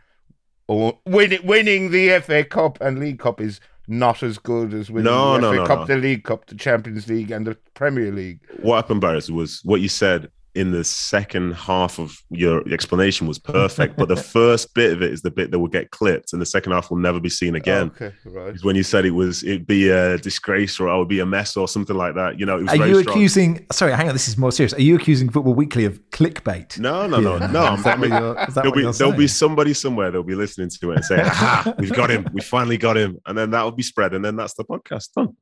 oh, 0.67 0.99
winning 1.05 1.45
winning 1.45 1.91
the 1.91 2.19
FA 2.19 2.43
Cup 2.43 2.79
and 2.81 2.99
League 2.99 3.19
Cup 3.19 3.39
is 3.39 3.59
not 3.87 4.23
as 4.23 4.37
good 4.37 4.73
as 4.73 4.89
winning 4.89 5.11
No, 5.11 5.35
the 5.35 5.41
no, 5.41 5.51
FA 5.51 5.57
no, 5.57 5.65
Cup, 5.65 5.87
the 5.87 5.97
League 5.97 6.23
Cup, 6.23 6.45
the 6.47 6.55
Champions 6.55 7.07
League, 7.07 7.31
and 7.31 7.45
the 7.45 7.57
Premier 7.73 8.11
League. 8.11 8.39
What 8.61 8.77
happened, 8.77 9.01
Barris, 9.01 9.29
was 9.29 9.61
what 9.63 9.81
you 9.81 9.89
said 9.89 10.29
in 10.55 10.71
the 10.71 10.83
second 10.83 11.53
half 11.53 11.99
of 11.99 12.15
your 12.29 12.67
explanation 12.71 13.27
was 13.27 13.39
perfect, 13.39 13.97
but 13.97 14.07
the 14.07 14.15
first 14.37 14.73
bit 14.75 14.93
of 14.93 15.01
it 15.01 15.11
is 15.11 15.21
the 15.21 15.31
bit 15.31 15.49
that 15.51 15.59
will 15.59 15.67
get 15.67 15.89
clipped, 15.91 16.33
and 16.33 16.41
the 16.41 16.45
second 16.45 16.71
half 16.73 16.89
will 16.91 16.97
never 16.97 17.19
be 17.19 17.29
seen 17.29 17.55
again. 17.55 17.87
Okay, 17.87 18.13
right. 18.25 18.55
When 18.63 18.75
you 18.75 18.83
said 18.83 19.05
it 19.05 19.11
was 19.11 19.43
it'd 19.43 19.65
be 19.65 19.89
a 19.89 20.17
disgrace 20.19 20.79
or 20.79 20.89
oh, 20.89 20.95
I 20.95 20.97
would 20.99 21.07
be 21.07 21.19
a 21.19 21.25
mess 21.25 21.57
or 21.57 21.67
something 21.67 21.95
like 21.95 22.15
that. 22.15 22.39
You 22.39 22.45
know, 22.45 22.57
it 22.59 22.63
was 22.63 22.73
Are 22.73 22.77
very 22.77 22.89
you 22.89 23.01
strong. 23.01 23.17
accusing? 23.17 23.65
Sorry, 23.71 23.91
hang 23.93 24.07
on. 24.07 24.13
This 24.13 24.27
is 24.27 24.37
more 24.37 24.51
serious. 24.51 24.73
Are 24.73 24.81
you 24.81 24.95
accusing 24.95 25.29
Football 25.29 25.55
Weekly 25.55 25.85
of 25.85 25.99
clickbait? 26.11 26.77
No, 26.77 27.07
no, 27.07 27.19
no, 27.19 27.37
Yeah. 27.37 27.47
no. 27.47 27.73
Is 27.73 27.83
that 27.83 27.97
I 27.97 28.01
mean, 28.01 28.11
is 28.13 28.53
that 28.53 28.53
there'll 28.55 28.71
be 28.71 28.91
there'll 28.91 29.13
be 29.13 29.27
somebody 29.27 29.73
somewhere 29.73 30.11
that'll 30.11 30.23
be 30.23 30.35
listening 30.35 30.69
to 30.69 30.91
it 30.91 30.95
and 30.97 31.05
saying, 31.05 31.21
"Aha, 31.21 31.73
we've 31.79 31.93
got 31.93 32.09
him. 32.11 32.27
We 32.31 32.41
finally 32.41 32.77
got 32.77 32.95
him," 32.97 33.19
and 33.25 33.37
then 33.37 33.49
that'll 33.51 33.71
be 33.71 33.83
spread, 33.83 34.13
and 34.13 34.23
then 34.23 34.35
that's 34.35 34.53
the 34.53 34.63
podcast 34.63 35.13
done. 35.15 35.35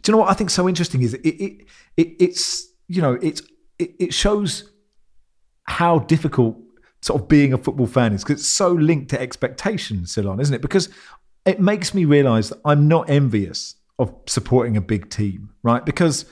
Do 0.00 0.10
you 0.10 0.16
know 0.16 0.18
what 0.18 0.30
I 0.30 0.34
think 0.34 0.50
so 0.50 0.68
interesting 0.68 1.00
is 1.02 1.14
it, 1.14 1.20
it, 1.26 1.66
it 1.96 2.08
it's 2.20 2.66
you 2.88 3.00
know 3.00 3.14
it's 3.22 3.40
it, 3.78 3.94
it 3.98 4.14
shows 4.14 4.70
how 5.64 5.98
difficult 6.00 6.56
sort 7.00 7.20
of 7.20 7.28
being 7.28 7.52
a 7.52 7.58
football 7.58 7.86
fan 7.86 8.12
is 8.12 8.22
because 8.22 8.40
it's 8.40 8.48
so 8.48 8.72
linked 8.72 9.10
to 9.10 9.20
expectations, 9.20 10.12
Ceylon, 10.12 10.40
isn't 10.40 10.54
it? 10.54 10.62
Because 10.62 10.88
it 11.44 11.60
makes 11.60 11.94
me 11.94 12.04
realise 12.04 12.48
that 12.48 12.60
I'm 12.64 12.88
not 12.88 13.10
envious 13.10 13.76
of 13.98 14.14
supporting 14.26 14.76
a 14.76 14.80
big 14.80 15.10
team, 15.10 15.50
right? 15.62 15.84
Because 15.84 16.24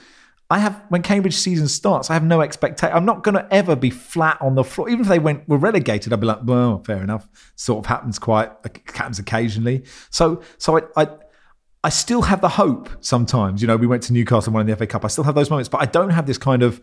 I 0.50 0.58
have 0.58 0.82
when 0.88 1.02
Cambridge 1.02 1.34
season 1.34 1.68
starts, 1.68 2.10
I 2.10 2.14
have 2.14 2.24
no 2.24 2.40
expectation. 2.40 2.94
I'm 2.94 3.04
not 3.04 3.22
going 3.22 3.34
to 3.34 3.46
ever 3.52 3.76
be 3.76 3.90
flat 3.90 4.38
on 4.40 4.54
the 4.54 4.64
floor. 4.64 4.88
Even 4.88 5.02
if 5.02 5.08
they 5.08 5.18
went 5.18 5.48
were 5.48 5.58
relegated, 5.58 6.12
I'd 6.12 6.20
be 6.20 6.26
like, 6.26 6.40
well, 6.44 6.82
fair 6.84 7.02
enough. 7.02 7.28
Sort 7.56 7.84
of 7.84 7.88
happens 7.88 8.18
quite 8.18 8.50
happens 8.94 9.18
occasionally. 9.18 9.84
So 10.10 10.42
so 10.58 10.78
I. 10.78 11.02
I 11.02 11.08
I 11.84 11.88
still 11.88 12.22
have 12.22 12.40
the 12.40 12.48
hope 12.48 12.88
sometimes. 13.00 13.60
You 13.60 13.66
know, 13.66 13.76
we 13.76 13.88
went 13.88 14.04
to 14.04 14.12
Newcastle 14.12 14.50
and 14.50 14.54
won 14.54 14.66
the 14.66 14.76
FA 14.76 14.86
Cup. 14.86 15.04
I 15.04 15.08
still 15.08 15.24
have 15.24 15.34
those 15.34 15.50
moments, 15.50 15.68
but 15.68 15.80
I 15.80 15.86
don't 15.86 16.10
have 16.10 16.26
this 16.26 16.38
kind 16.38 16.62
of. 16.62 16.80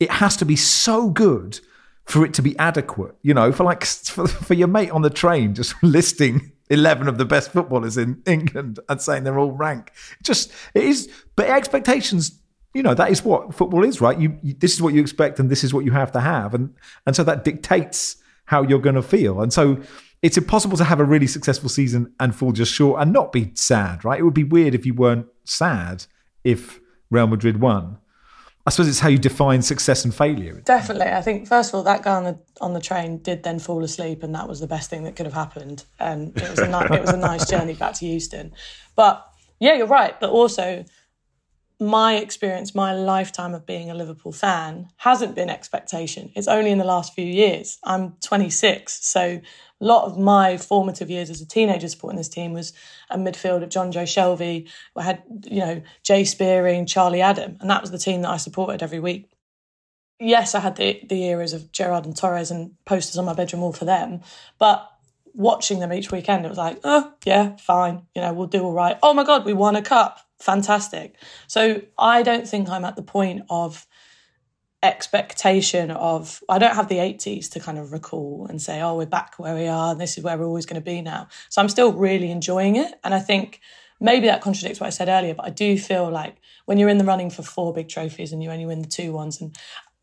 It 0.00 0.10
has 0.10 0.36
to 0.38 0.44
be 0.44 0.56
so 0.56 1.10
good 1.10 1.60
for 2.04 2.24
it 2.24 2.32
to 2.34 2.42
be 2.42 2.58
adequate. 2.58 3.14
You 3.22 3.34
know, 3.34 3.52
for 3.52 3.64
like 3.64 3.84
for, 3.84 4.26
for 4.26 4.54
your 4.54 4.68
mate 4.68 4.90
on 4.90 5.02
the 5.02 5.10
train 5.10 5.54
just 5.54 5.74
listing 5.82 6.52
eleven 6.70 7.08
of 7.08 7.18
the 7.18 7.24
best 7.24 7.52
footballers 7.52 7.96
in 7.96 8.22
England 8.26 8.80
and 8.88 9.00
saying 9.00 9.24
they're 9.24 9.38
all 9.38 9.52
rank. 9.52 9.92
Just 10.22 10.52
it 10.74 10.84
is, 10.84 11.10
but 11.36 11.48
expectations. 11.48 12.38
You 12.74 12.82
know, 12.82 12.94
that 12.94 13.10
is 13.10 13.24
what 13.24 13.54
football 13.54 13.82
is, 13.82 14.00
right? 14.00 14.18
You, 14.20 14.38
you 14.42 14.54
this 14.54 14.74
is 14.74 14.82
what 14.82 14.94
you 14.94 15.00
expect, 15.00 15.40
and 15.40 15.50
this 15.50 15.64
is 15.64 15.72
what 15.72 15.84
you 15.84 15.92
have 15.92 16.12
to 16.12 16.20
have, 16.20 16.54
and 16.54 16.74
and 17.06 17.16
so 17.16 17.24
that 17.24 17.44
dictates 17.44 18.16
how 18.44 18.62
you're 18.62 18.78
going 18.78 18.94
to 18.94 19.02
feel, 19.02 19.40
and 19.40 19.52
so 19.52 19.78
it's 20.22 20.36
impossible 20.36 20.76
to 20.76 20.84
have 20.84 21.00
a 21.00 21.04
really 21.04 21.26
successful 21.26 21.68
season 21.68 22.12
and 22.18 22.34
fall 22.34 22.52
just 22.52 22.72
short 22.72 23.00
and 23.00 23.12
not 23.12 23.32
be 23.32 23.52
sad, 23.54 24.04
right? 24.04 24.18
It 24.18 24.24
would 24.24 24.34
be 24.34 24.44
weird 24.44 24.74
if 24.74 24.84
you 24.84 24.94
weren't 24.94 25.26
sad 25.44 26.06
if 26.44 26.80
Real 27.10 27.26
Madrid 27.26 27.60
won. 27.60 27.98
I 28.68 28.70
suppose 28.70 28.88
it's 28.88 29.00
how 29.00 29.08
you 29.08 29.16
define 29.16 29.62
success 29.62 30.04
and 30.04 30.14
failure. 30.14 30.60
Definitely. 30.62 31.06
I 31.10 31.22
think 31.22 31.48
first 31.48 31.70
of 31.70 31.76
all, 31.76 31.82
that 31.84 32.02
guy 32.02 32.16
on 32.16 32.24
the 32.24 32.38
on 32.60 32.74
the 32.74 32.82
train 32.82 33.16
did 33.16 33.42
then 33.42 33.58
fall 33.58 33.82
asleep, 33.82 34.22
and 34.22 34.34
that 34.34 34.46
was 34.46 34.60
the 34.60 34.66
best 34.66 34.90
thing 34.90 35.04
that 35.04 35.16
could 35.16 35.24
have 35.24 35.32
happened. 35.32 35.86
And 35.98 36.36
it 36.36 36.50
was 36.50 36.58
a 36.58 36.68
ni- 36.68 36.96
it 36.96 37.00
was 37.00 37.14
a 37.14 37.16
nice 37.16 37.48
journey 37.48 37.72
back 37.72 37.94
to 37.94 38.06
Euston. 38.06 38.52
But 38.94 39.26
yeah, 39.58 39.72
you're 39.72 39.86
right. 39.86 40.20
But 40.20 40.28
also, 40.28 40.84
my 41.80 42.16
experience, 42.16 42.74
my 42.74 42.92
lifetime 42.92 43.54
of 43.54 43.64
being 43.64 43.90
a 43.90 43.94
Liverpool 43.94 44.32
fan 44.32 44.88
hasn't 44.98 45.34
been 45.34 45.48
expectation. 45.48 46.30
It's 46.36 46.46
only 46.46 46.70
in 46.70 46.76
the 46.76 46.84
last 46.84 47.14
few 47.14 47.24
years. 47.24 47.78
I'm 47.84 48.16
26, 48.20 49.02
so 49.02 49.40
a 49.80 49.84
lot 49.84 50.04
of 50.04 50.18
my 50.18 50.58
formative 50.58 51.08
years 51.08 51.30
as 51.30 51.40
a 51.40 51.46
teenager 51.46 51.88
supporting 51.88 52.18
this 52.18 52.28
team 52.28 52.52
was 52.52 52.74
a 53.10 53.18
midfield 53.18 53.62
of 53.62 53.68
Jonjo 53.68 54.02
Shelvey. 54.02 54.68
I 54.96 55.02
had 55.02 55.22
you 55.44 55.60
know 55.60 55.82
Jay 56.02 56.24
Spearing, 56.24 56.86
Charlie 56.86 57.22
Adam, 57.22 57.56
and 57.60 57.70
that 57.70 57.80
was 57.80 57.90
the 57.90 57.98
team 57.98 58.22
that 58.22 58.30
I 58.30 58.36
supported 58.36 58.82
every 58.82 59.00
week 59.00 59.30
yes, 60.20 60.54
I 60.54 60.60
had 60.60 60.76
the 60.76 61.00
the 61.08 61.24
eras 61.24 61.52
of 61.52 61.72
Gerrard 61.72 62.04
and 62.04 62.16
Torres 62.16 62.50
and 62.50 62.72
posters 62.84 63.18
on 63.18 63.24
my 63.24 63.34
bedroom 63.34 63.62
wall 63.62 63.72
for 63.72 63.84
them, 63.84 64.20
but 64.58 64.88
watching 65.34 65.78
them 65.78 65.92
each 65.92 66.10
weekend, 66.10 66.44
it 66.44 66.48
was 66.48 66.58
like, 66.58 66.80
oh 66.84 67.12
yeah, 67.24 67.56
fine, 67.56 68.02
you 68.14 68.22
know, 68.22 68.32
we'll 68.32 68.46
do 68.46 68.64
all 68.64 68.72
right. 68.72 68.98
Oh 69.02 69.14
my 69.14 69.24
god, 69.24 69.44
we 69.44 69.52
won 69.52 69.76
a 69.76 69.82
cup, 69.82 70.20
fantastic. 70.40 71.14
So 71.46 71.82
I 71.96 72.22
don't 72.22 72.48
think 72.48 72.68
I'm 72.68 72.84
at 72.84 72.96
the 72.96 73.02
point 73.02 73.42
of 73.48 73.86
expectation 74.82 75.90
of 75.90 76.42
I 76.48 76.58
don't 76.58 76.76
have 76.76 76.88
the 76.88 76.98
80s 76.98 77.50
to 77.50 77.60
kind 77.60 77.78
of 77.78 77.92
recall 77.92 78.46
and 78.48 78.62
say, 78.62 78.80
oh, 78.80 78.96
we're 78.96 79.06
back 79.06 79.34
where 79.38 79.54
we 79.54 79.66
are, 79.66 79.92
and 79.92 80.00
this 80.00 80.16
is 80.16 80.24
where 80.24 80.38
we're 80.38 80.46
always 80.46 80.66
going 80.66 80.80
to 80.80 80.84
be 80.84 81.02
now. 81.02 81.28
So 81.48 81.60
I'm 81.60 81.68
still 81.68 81.92
really 81.92 82.30
enjoying 82.30 82.76
it, 82.76 82.94
and 83.02 83.14
I 83.14 83.18
think 83.18 83.60
maybe 84.00 84.26
that 84.28 84.40
contradicts 84.40 84.80
what 84.80 84.86
I 84.86 84.90
said 84.90 85.08
earlier, 85.08 85.34
but 85.34 85.46
I 85.46 85.50
do 85.50 85.78
feel 85.78 86.08
like 86.10 86.36
when 86.66 86.78
you're 86.78 86.88
in 86.88 86.98
the 86.98 87.04
running 87.04 87.30
for 87.30 87.42
four 87.42 87.72
big 87.72 87.88
trophies 87.88 88.32
and 88.32 88.42
you 88.42 88.50
only 88.50 88.66
win 88.66 88.82
the 88.82 88.88
two 88.88 89.12
ones 89.12 89.40
and 89.40 89.56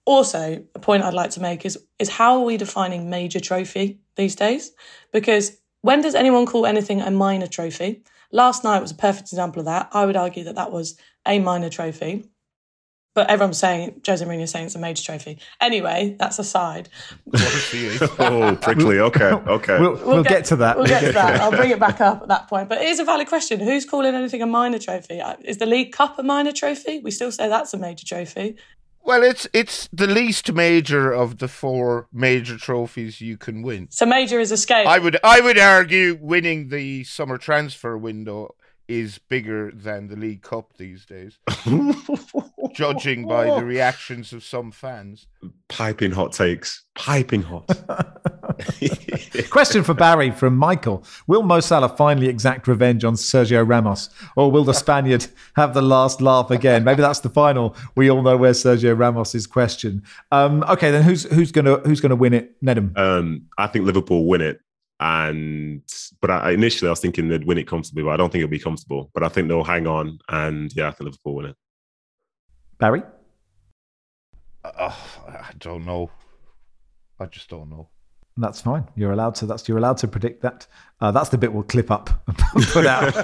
also 0.05 0.63
a 0.75 0.79
point 0.79 1.03
I'd 1.03 1.13
like 1.13 1.31
to 1.31 1.41
make 1.41 1.65
is 1.65 1.79
is 1.97 2.09
how 2.09 2.37
are 2.37 2.45
we 2.45 2.57
defining 2.57 3.09
major 3.09 3.39
trophy 3.39 3.99
these 4.15 4.35
days? 4.35 4.71
Because 5.11 5.57
when 5.81 6.01
does 6.01 6.15
anyone 6.15 6.45
call 6.45 6.65
anything 6.65 7.01
a 7.01 7.11
minor 7.11 7.47
trophy? 7.47 8.03
Last 8.31 8.63
night 8.63 8.81
was 8.81 8.91
a 8.91 8.95
perfect 8.95 9.29
example 9.31 9.59
of 9.59 9.65
that. 9.65 9.89
I 9.93 10.05
would 10.05 10.15
argue 10.15 10.43
that 10.45 10.55
that 10.55 10.71
was 10.71 10.97
a 11.25 11.39
minor 11.39 11.69
trophy. 11.69 12.29
But 13.15 13.29
everyone's 13.29 13.57
saying, 13.57 14.01
Jose 14.05 14.23
Mourinho's 14.25 14.51
saying 14.51 14.65
it's 14.65 14.75
a 14.75 14.79
major 14.79 15.01
trophy. 15.01 15.39
Anyway, 15.61 16.17
that's 16.19 16.37
aside. 16.37 16.89
oh, 17.33 18.57
prickly. 18.61 18.99
Okay, 18.99 19.23
okay. 19.23 19.79
We'll, 19.79 19.95
we'll, 20.05 20.23
get, 20.23 20.43
to 20.45 20.57
that. 20.57 20.75
We'll 20.75 20.85
get 20.85 20.99
to 20.99 21.11
that. 21.13 21.39
I'll 21.39 21.49
bring 21.49 21.71
it 21.71 21.79
back 21.79 22.01
up 22.01 22.23
at 22.23 22.27
that 22.27 22.49
point. 22.49 22.67
But 22.67 22.79
it 22.79 22.89
is 22.89 22.99
a 22.99 23.05
valid 23.05 23.29
question. 23.29 23.61
Who's 23.61 23.85
calling 23.85 24.13
anything 24.13 24.41
a 24.41 24.45
minor 24.45 24.79
trophy? 24.79 25.21
Uh, 25.21 25.37
Is 25.45 25.59
the 25.59 25.65
League 25.65 25.93
Cup 25.93 26.19
a 26.19 26.23
minor 26.23 26.51
trophy? 26.51 26.99
We 26.99 27.09
still 27.09 27.31
say 27.31 27.47
that's 27.47 27.73
a 27.73 27.77
major 27.77 28.05
trophy. 28.05 28.57
Well, 29.05 29.23
it's 29.23 29.47
it's 29.53 29.87
the 29.93 30.07
least 30.07 30.51
major 30.51 31.13
of 31.13 31.37
the 31.37 31.47
four 31.47 32.07
major 32.11 32.57
trophies 32.57 33.21
you 33.21 33.37
can 33.37 33.61
win. 33.61 33.87
So 33.91 34.05
major 34.05 34.39
is 34.39 34.51
a 34.51 34.57
scale. 34.57 34.87
I 34.87 34.97
would 34.97 35.17
I 35.23 35.41
would 35.41 35.59
argue 35.59 36.17
winning 36.19 36.69
the 36.69 37.03
summer 37.03 37.37
transfer 37.37 37.97
window 37.97 38.55
is 38.87 39.19
bigger 39.19 39.71
than 39.71 40.07
the 40.07 40.15
League 40.15 40.41
Cup 40.41 40.77
these 40.77 41.05
days, 41.05 41.39
judging 42.73 43.27
by 43.27 43.45
the 43.45 43.65
reactions 43.65 44.33
of 44.33 44.43
some 44.43 44.71
fans. 44.71 45.27
Piping 45.69 46.11
hot 46.11 46.33
takes. 46.33 46.85
Piping 46.95 47.41
hot. 47.41 47.69
Question 49.49 49.83
for 49.83 49.93
Barry 49.93 50.31
from 50.31 50.55
Michael. 50.55 51.03
Will 51.27 51.43
Mo 51.43 51.59
Salah 51.59 51.89
finally 51.89 52.27
exact 52.27 52.67
revenge 52.67 53.03
on 53.03 53.15
Sergio 53.15 53.67
Ramos? 53.67 54.09
Or 54.35 54.51
will 54.51 54.63
the 54.63 54.73
Spaniard 54.73 55.27
have 55.55 55.73
the 55.73 55.81
last 55.81 56.21
laugh 56.21 56.51
again? 56.51 56.83
Maybe 56.83 57.01
that's 57.01 57.19
the 57.19 57.29
final. 57.29 57.75
We 57.95 58.09
all 58.09 58.21
know 58.21 58.37
where 58.37 58.51
Sergio 58.51 58.97
Ramos 58.97 59.35
is 59.35 59.47
question. 59.47 60.03
Um, 60.31 60.63
okay, 60.63 60.91
then 60.91 61.03
who's 61.03 61.23
who's 61.23 61.51
gonna 61.51 61.77
who's 61.79 62.01
gonna 62.01 62.15
win 62.15 62.33
it? 62.33 62.61
Nedum. 62.63 62.97
Um, 62.97 63.47
I 63.57 63.67
think 63.67 63.85
Liverpool 63.85 64.25
win 64.25 64.41
it. 64.41 64.59
And 64.99 65.81
but 66.21 66.31
I, 66.31 66.51
initially 66.51 66.87
I 66.87 66.91
was 66.91 67.01
thinking 67.01 67.27
they'd 67.27 67.45
win 67.45 67.57
it 67.57 67.67
comfortably, 67.67 68.03
but 68.03 68.11
I 68.11 68.17
don't 68.17 68.31
think 68.31 68.43
it'll 68.43 68.51
be 68.51 68.59
comfortable. 68.59 69.11
But 69.13 69.23
I 69.23 69.29
think 69.29 69.47
they'll 69.47 69.63
hang 69.63 69.87
on, 69.87 70.19
and 70.29 70.73
yeah, 70.75 70.87
I 70.87 70.91
think 70.91 71.05
Liverpool 71.05 71.35
win 71.35 71.47
it. 71.47 71.55
Barry? 72.77 73.03
Uh, 74.63 74.93
I 75.27 75.51
don't 75.59 75.85
know. 75.85 76.11
I 77.19 77.25
just 77.25 77.49
don't 77.49 77.69
know. 77.69 77.89
That's 78.37 78.61
fine. 78.61 78.85
You're 78.95 79.13
allowed 79.13 79.35
to. 79.35 79.45
That's 79.45 79.67
you're 79.69 79.77
allowed 79.77 79.97
to 79.97 80.07
predict 80.09 80.41
that. 80.41 80.67
Uh, 80.99 81.11
that's 81.11 81.29
the 81.29 81.37
bit 81.37 81.53
we'll 81.53 81.63
clip 81.63 81.89
up 81.89 82.09
and 82.27 82.65
put 82.67 82.85
out. 82.85 83.15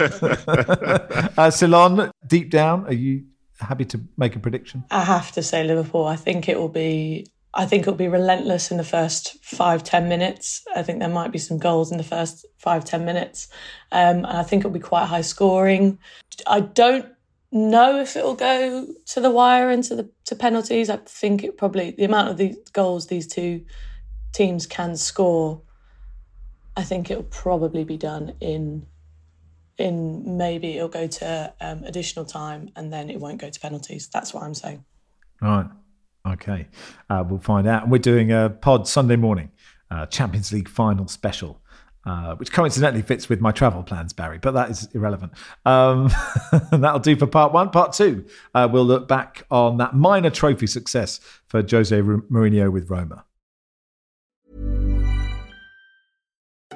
uh, 1.38 1.52
Ceylon, 1.52 2.12
deep 2.28 2.50
down, 2.50 2.86
are 2.86 2.94
you 2.94 3.26
happy 3.60 3.84
to 3.86 4.00
make 4.18 4.38
a 4.38 4.40
prediction? 4.40 4.86
I 4.90 5.04
have 5.04 5.34
to 5.34 5.44
say 5.44 5.66
Liverpool. 5.66 6.06
I 6.06 6.16
think 6.16 6.48
it 6.48 6.58
will 6.58 6.70
be. 6.70 7.28
I 7.54 7.66
think 7.66 7.82
it'll 7.82 7.96
be 7.96 8.08
relentless 8.08 8.72
in 8.72 8.78
the 8.78 8.86
first 8.86 9.44
five 9.44 9.84
ten 9.84 10.08
minutes. 10.08 10.64
I 10.78 10.84
think 10.84 11.00
there 11.00 11.10
might 11.10 11.34
be 11.34 11.40
some 11.40 11.58
goals 11.58 11.92
in 11.92 11.98
the 11.98 12.06
first 12.06 12.46
five 12.58 12.86
ten 12.86 13.04
minutes, 13.04 13.50
um, 13.92 14.20
and 14.20 14.28
I 14.28 14.44
think 14.44 14.62
it'll 14.62 14.72
be 14.72 14.80
quite 14.80 15.08
high 15.08 15.22
scoring. 15.22 16.00
I 16.48 16.62
don't 16.62 17.12
know 17.52 18.00
if 18.00 18.16
it'll 18.16 18.36
go 18.36 18.88
to 19.08 19.22
the 19.22 19.30
wire 19.30 19.70
and 19.70 19.84
to 19.86 19.96
the 19.96 20.10
to 20.26 20.36
penalties. 20.36 20.90
I 20.90 20.98
think 20.98 21.44
it 21.44 21.58
probably 21.58 21.92
the 21.92 22.06
amount 22.06 22.30
of 22.30 22.38
the 22.38 22.56
goals 22.74 23.08
these 23.08 23.28
two 23.28 23.66
teams 24.34 24.66
can 24.66 24.96
score. 24.96 25.62
I 26.76 26.84
think 26.84 27.12
it'll 27.12 27.24
probably 27.24 27.84
be 27.84 27.98
done 27.98 28.34
in 28.40 28.88
in 29.78 30.38
maybe 30.38 30.78
it'll 30.78 30.90
go 30.90 31.08
to 31.08 31.54
um, 31.60 31.84
additional 31.84 32.26
time 32.26 32.70
and 32.76 32.94
then 32.94 33.10
it 33.10 33.20
won't 33.20 33.40
go 33.40 33.50
to 33.50 33.60
penalties. 33.60 34.08
That's 34.08 34.34
what 34.34 34.44
I'm 34.44 34.54
saying. 34.54 34.86
Right. 35.42 35.68
Okay. 36.28 36.68
Uh, 37.10 37.24
we'll 37.28 37.40
find 37.40 37.68
out. 37.68 37.90
We're 37.90 37.98
doing 37.98 38.32
a 38.32 38.50
pod 38.50 38.88
Sunday 38.88 39.16
morning, 39.16 39.52
uh, 39.90 40.06
Champions 40.06 40.52
League 40.52 40.70
final 40.70 41.08
special. 41.08 41.61
Uh, 42.04 42.34
which 42.36 42.52
coincidentally 42.52 43.04
fits 43.04 43.30
with 43.30 43.42
my 43.42 43.52
travel 43.52 43.84
plans, 43.84 44.12
Barry, 44.12 44.40
but 44.40 44.56
that 44.56 44.72
is 44.72 44.90
irrelevant. 44.96 45.34
Um, 45.66 46.10
that'll 46.72 47.00
do 47.00 47.16
for 47.16 47.28
part 47.28 47.54
one. 47.54 47.70
Part 47.70 47.94
two, 47.94 48.26
uh, 48.56 48.68
we'll 48.72 48.86
look 48.86 49.08
back 49.08 49.46
on 49.52 49.78
that 49.78 49.94
minor 49.94 50.32
trophy 50.32 50.66
success 50.66 51.20
for 51.46 51.62
Jose 51.62 51.96
Mourinho 51.96 52.72
with 52.72 52.90
Roma. 52.90 53.24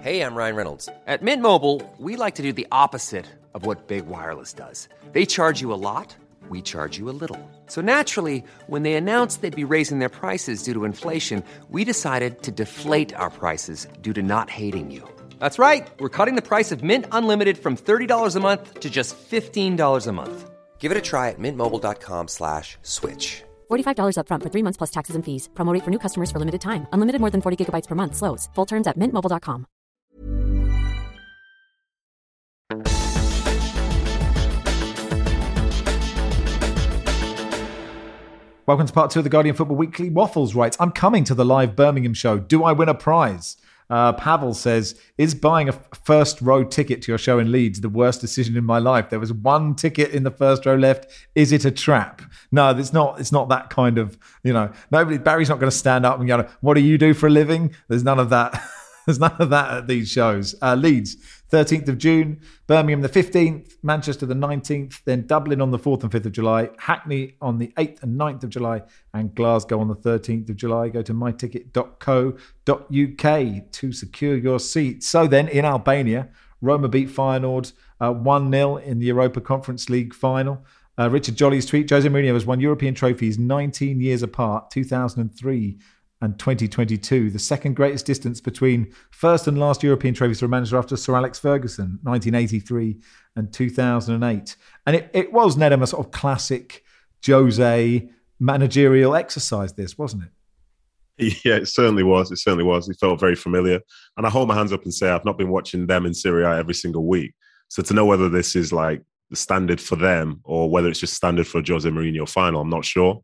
Hey, 0.06 0.22
I'm 0.22 0.36
Ryan 0.36 0.56
Reynolds. 0.56 0.88
At 1.08 1.24
Mint 1.24 1.42
Mobile, 1.42 1.82
we 1.98 2.16
like 2.16 2.36
to 2.36 2.44
do 2.44 2.54
the 2.54 2.68
opposite 2.72 3.26
of 3.56 3.66
what 3.66 3.88
Big 3.88 4.06
Wireless 4.06 4.54
does. 4.54 4.88
They 5.14 5.26
charge 5.26 5.62
you 5.62 5.74
a 5.74 5.82
lot, 5.82 6.16
we 6.48 6.62
charge 6.62 7.00
you 7.00 7.10
a 7.10 7.18
little. 7.22 7.42
So 7.66 7.82
naturally, 7.82 8.44
when 8.68 8.84
they 8.84 8.94
announced 8.94 9.42
they'd 9.42 9.56
be 9.56 9.64
raising 9.64 9.98
their 9.98 10.10
prices 10.10 10.62
due 10.62 10.76
to 10.76 10.86
inflation, 10.86 11.44
we 11.72 11.84
decided 11.84 12.44
to 12.44 12.52
deflate 12.52 13.16
our 13.16 13.32
prices 13.32 13.88
due 14.04 14.14
to 14.14 14.22
not 14.22 14.52
hating 14.52 14.92
you. 14.92 15.10
That's 15.40 15.58
right. 15.58 15.88
We're 16.00 16.10
cutting 16.18 16.36
the 16.36 16.42
price 16.44 16.72
of 16.72 16.84
Mint 16.84 17.06
Unlimited 17.12 17.58
from 17.58 17.76
$30 17.76 18.36
a 18.36 18.40
month 18.40 18.82
to 18.82 18.90
just 18.92 19.18
$15 19.18 20.08
a 20.08 20.12
month. 20.12 20.52
Give 20.78 20.92
it 20.92 20.98
a 20.98 21.02
try 21.02 21.30
at 21.30 21.40
mintmobile.com 21.40 22.28
slash 22.28 22.78
switch. 22.84 23.42
$45 23.72 24.18
upfront 24.20 24.44
for 24.44 24.50
three 24.50 24.62
months 24.62 24.78
plus 24.78 24.92
taxes 24.92 25.16
and 25.16 25.26
fees. 25.26 25.50
Promote 25.56 25.82
for 25.82 25.90
new 25.90 26.00
customers 26.00 26.30
for 26.30 26.38
limited 26.38 26.62
time. 26.62 26.86
Unlimited 26.94 27.22
more 27.22 27.32
than 27.32 27.42
40 27.42 27.58
gigabytes 27.66 27.88
per 27.88 27.96
month. 27.96 28.16
Slows. 28.16 28.50
Full 28.54 28.68
terms 28.68 28.86
at 28.88 29.00
mintmobile.com. 29.00 29.66
Welcome 38.68 38.88
to 38.88 38.94
part 38.94 39.12
two 39.12 39.20
of 39.20 39.24
the 39.24 39.30
Guardian 39.30 39.56
Football 39.56 39.78
Weekly. 39.78 40.10
Waffles 40.10 40.56
writes, 40.56 40.76
I'm 40.80 40.92
coming 40.92 41.24
to 41.26 41.36
the 41.36 41.46
live 41.46 41.76
Birmingham 41.76 42.16
show. 42.16 42.40
Do 42.40 42.64
I 42.64 42.72
win 42.72 42.90
a 42.90 42.96
prize? 42.96 43.58
Uh, 43.90 44.14
Pavel 44.14 44.54
says, 44.54 45.00
"Is 45.18 45.36
buying 45.36 45.70
a 45.70 45.74
first 46.04 46.42
row 46.42 46.64
ticket 46.64 47.02
to 47.04 47.12
your 47.12 47.18
show 47.18 47.40
in 47.40 47.52
Leeds 47.52 47.82
the 47.82 47.90
worst 47.90 48.22
decision 48.22 48.58
in 48.58 48.64
my 48.64 48.80
life? 48.80 49.10
There 49.10 49.20
was 49.20 49.34
one 49.34 49.76
ticket 49.76 50.12
in 50.12 50.24
the 50.24 50.32
first 50.32 50.66
row 50.66 50.76
left. 50.76 51.08
Is 51.36 51.52
it 51.52 51.66
a 51.66 51.72
trap? 51.72 52.22
No, 52.52 52.70
it's 52.70 52.94
not. 52.94 53.20
It's 53.20 53.32
not 53.32 53.50
that 53.50 53.70
kind 53.70 53.98
of. 53.98 54.18
You 54.44 54.54
know, 54.54 54.72
nobody. 54.92 55.18
Barry's 55.18 55.50
not 55.50 55.60
going 55.60 55.72
to 55.72 55.78
stand 55.78 56.06
up 56.06 56.20
and 56.20 56.28
go, 56.28 56.48
"What 56.62 56.76
do 56.76 56.82
you 56.82 56.98
do 56.98 57.14
for 57.14 57.28
a 57.28 57.32
living?" 57.32 57.76
There's 57.88 58.04
none 58.04 58.20
of 58.20 58.30
that. 58.30 58.62
There's 59.06 59.20
none 59.20 59.36
of 59.38 59.52
that 59.52 59.72
at 59.72 59.88
these 59.88 60.10
shows. 60.10 60.56
Uh, 60.62 60.74
Leeds, 60.76 61.18
13th 61.52 61.88
of 61.88 61.98
June, 61.98 62.42
Birmingham 62.68 63.02
the 63.02 63.10
15th, 63.10 63.76
Manchester 63.84 64.26
the 64.26 64.34
19th, 64.34 65.04
then 65.06 65.28
Dublin 65.28 65.62
on 65.62 65.72
the 65.72 65.80
4th 65.80 66.04
and 66.04 66.12
5th 66.12 66.26
of 66.26 66.32
July, 66.32 66.70
Hackney 66.80 67.36
on 67.42 67.60
the 67.60 67.72
8th 67.78 68.04
and 68.04 68.20
9th 68.20 68.44
of 68.44 68.50
July, 68.50 68.82
and 69.14 69.34
Glasgow 69.36 69.80
on 69.80 69.88
the 69.88 69.96
13th 69.96 70.50
of 70.50 70.56
July. 70.56 70.90
Go 70.90 71.02
to 71.02 71.14
myticket.co.uk 71.14 73.72
to 73.72 73.92
secure 73.92 74.38
your 74.38 74.60
seat. 74.60 75.04
So 75.04 75.28
then 75.28 75.48
in 75.48 75.66
Albania, 75.66 76.30
Roma 76.62 76.88
beat 76.88 77.10
Feyenoord 77.10 77.74
uh, 78.02 78.12
1 78.12 78.52
0 78.52 78.78
in 78.78 79.00
the 79.00 79.08
Europa 79.08 79.42
Conference 79.42 79.90
League 79.90 80.14
final. 80.14 80.66
Uh, 80.98 81.10
Richard 81.10 81.36
Jolly's 81.36 81.66
tweet 81.66 81.90
Jose 81.90 82.08
Mourinho 82.08 82.34
has 82.34 82.46
won 82.46 82.62
European 82.62 82.96
trophies 82.96 83.38
19 83.38 84.00
years 84.00 84.24
apart, 84.24 84.72
2003 84.72 85.78
and 86.26 86.38
2022, 86.40 87.30
the 87.30 87.40
second 87.40 87.76
greatest 87.76 88.06
distance 88.06 88.42
between 88.42 88.92
first 89.12 89.48
and 89.48 89.58
last 89.58 89.84
European 89.84 90.14
trophies 90.14 90.40
for 90.40 90.48
a 90.48 90.50
manager 90.50 90.78
after 90.78 90.98
Sir 90.98 91.16
Alex 91.16 91.40
Ferguson, 91.40 92.00
1983 92.02 92.98
and 93.36 93.54
2008. 93.54 94.56
And 94.88 94.96
it, 94.96 95.10
it 95.14 95.32
was, 95.32 95.56
Nedum, 95.56 95.84
a 95.84 95.88
sort 95.88 96.06
of 96.06 96.12
classic 96.12 96.84
Jose 97.26 98.10
managerial 98.40 99.16
exercise, 99.16 99.74
this, 99.74 99.98
wasn't 99.98 100.24
it? 100.24 100.30
Yeah, 101.46 101.56
it 101.56 101.68
certainly 101.68 102.04
was. 102.04 102.30
It 102.32 102.40
certainly 102.40 102.66
was. 102.66 102.90
It 102.90 102.98
felt 103.00 103.22
very 103.22 103.36
familiar. 103.36 103.80
And 104.18 104.26
I 104.28 104.30
hold 104.30 104.50
my 104.50 104.56
hands 104.56 104.74
up 104.74 104.84
and 104.84 104.94
say 104.94 105.10
I've 105.10 105.24
not 105.24 105.38
been 105.38 105.50
watching 105.50 105.88
them 105.88 106.06
in 106.06 106.14
Serie 106.14 106.44
A 106.44 106.58
every 106.58 106.74
single 106.74 107.06
week. 107.06 107.34
So 107.70 107.82
to 107.84 107.94
know 107.94 108.06
whether 108.06 108.28
this 108.28 108.54
is 108.56 108.74
like 108.74 109.02
the 109.30 109.38
standard 109.38 109.80
for 109.80 109.96
them 109.96 110.42
or 110.44 110.70
whether 110.70 110.90
it's 110.90 111.00
just 111.00 111.14
standard 111.14 111.48
for 111.48 111.64
Jose 111.66 111.90
Mourinho 111.90 112.28
final, 112.28 112.60
I'm 112.60 112.70
not 112.70 112.84
sure. 112.84 113.22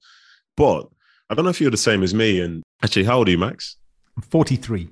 But 0.56 0.88
I 1.32 1.34
don't 1.34 1.46
know 1.46 1.50
if 1.50 1.62
you're 1.62 1.72
the 1.72 1.78
same 1.78 2.04
as 2.04 2.14
me. 2.14 2.42
And 2.42 2.62
actually, 2.84 3.06
how 3.06 3.18
old 3.18 3.30
are 3.30 3.32
you, 3.32 3.38
Max? 3.38 3.78
I'm 4.18 4.24
43. 4.24 4.90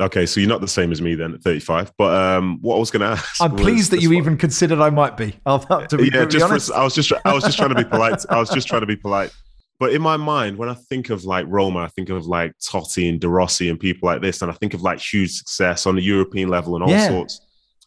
Okay, 0.00 0.26
so 0.26 0.40
you're 0.40 0.48
not 0.48 0.60
the 0.60 0.68
same 0.68 0.90
as 0.90 1.00
me 1.00 1.14
then 1.14 1.34
at 1.34 1.40
35. 1.40 1.92
But 1.96 2.14
um, 2.14 2.58
what 2.60 2.76
I 2.76 2.78
was 2.78 2.90
going 2.90 3.00
to 3.00 3.06
ask, 3.06 3.40
I'm 3.40 3.54
pleased 3.54 3.92
that 3.92 4.02
you 4.02 4.12
even 4.12 4.36
considered 4.36 4.80
I 4.80 4.90
might 4.90 5.16
be. 5.16 5.36
I'll 5.46 5.60
have 5.60 5.88
to 5.88 5.96
be 5.96 6.10
yeah, 6.12 6.24
just 6.24 6.44
honest. 6.44 6.68
For, 6.68 6.76
I 6.76 6.82
was 6.82 6.94
just 6.94 7.12
I 7.24 7.32
was 7.32 7.44
just 7.44 7.56
trying 7.56 7.70
to 7.70 7.76
be 7.76 7.84
polite. 7.90 8.24
I 8.28 8.38
was 8.38 8.50
just 8.50 8.66
trying 8.66 8.80
to 8.80 8.86
be 8.86 8.96
polite. 8.96 9.32
But 9.80 9.92
in 9.92 10.02
my 10.02 10.16
mind, 10.16 10.56
when 10.56 10.68
I 10.68 10.74
think 10.74 11.10
of 11.10 11.24
like 11.24 11.46
Roma, 11.48 11.80
I 11.80 11.88
think 11.88 12.10
of 12.10 12.26
like 12.26 12.52
Totti 12.58 13.08
and 13.08 13.20
De 13.20 13.28
Rossi 13.28 13.68
and 13.68 13.78
people 13.78 14.08
like 14.08 14.20
this, 14.20 14.42
and 14.42 14.50
I 14.50 14.54
think 14.54 14.74
of 14.74 14.82
like 14.82 14.98
huge 14.98 15.30
success 15.30 15.86
on 15.86 15.94
the 15.94 16.02
European 16.02 16.48
level 16.48 16.74
and 16.74 16.82
all 16.82 16.90
yeah. 16.90 17.08
sorts. 17.08 17.40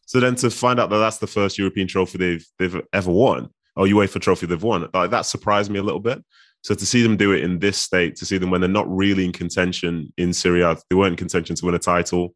So 0.05 0.21
then 0.21 0.35
to 0.35 0.49
find 0.49 0.79
out 0.79 0.89
that 0.89 0.97
that's 0.97 1.17
the 1.17 1.27
first 1.27 1.57
European 1.57 1.87
trophy 1.87 2.17
they've 2.17 2.47
they've 2.57 2.81
ever 2.93 3.11
won, 3.11 3.49
or 3.75 3.85
UEFA 3.85 4.21
trophy 4.21 4.45
they've 4.45 4.63
won, 4.63 4.87
like 4.93 5.11
that 5.11 5.25
surprised 5.25 5.71
me 5.71 5.79
a 5.79 5.83
little 5.83 5.99
bit. 5.99 6.23
So 6.61 6.75
to 6.75 6.85
see 6.85 7.01
them 7.01 7.17
do 7.17 7.31
it 7.31 7.43
in 7.43 7.59
this 7.59 7.77
state, 7.77 8.15
to 8.17 8.25
see 8.25 8.37
them 8.37 8.51
when 8.51 8.61
they're 8.61 8.69
not 8.69 8.89
really 8.89 9.25
in 9.25 9.31
contention 9.31 10.13
in 10.17 10.31
Serie 10.31 10.61
A, 10.61 10.77
they 10.89 10.95
weren't 10.95 11.13
in 11.13 11.17
contention 11.17 11.55
to 11.55 11.65
win 11.65 11.75
a 11.75 11.79
title. 11.79 12.35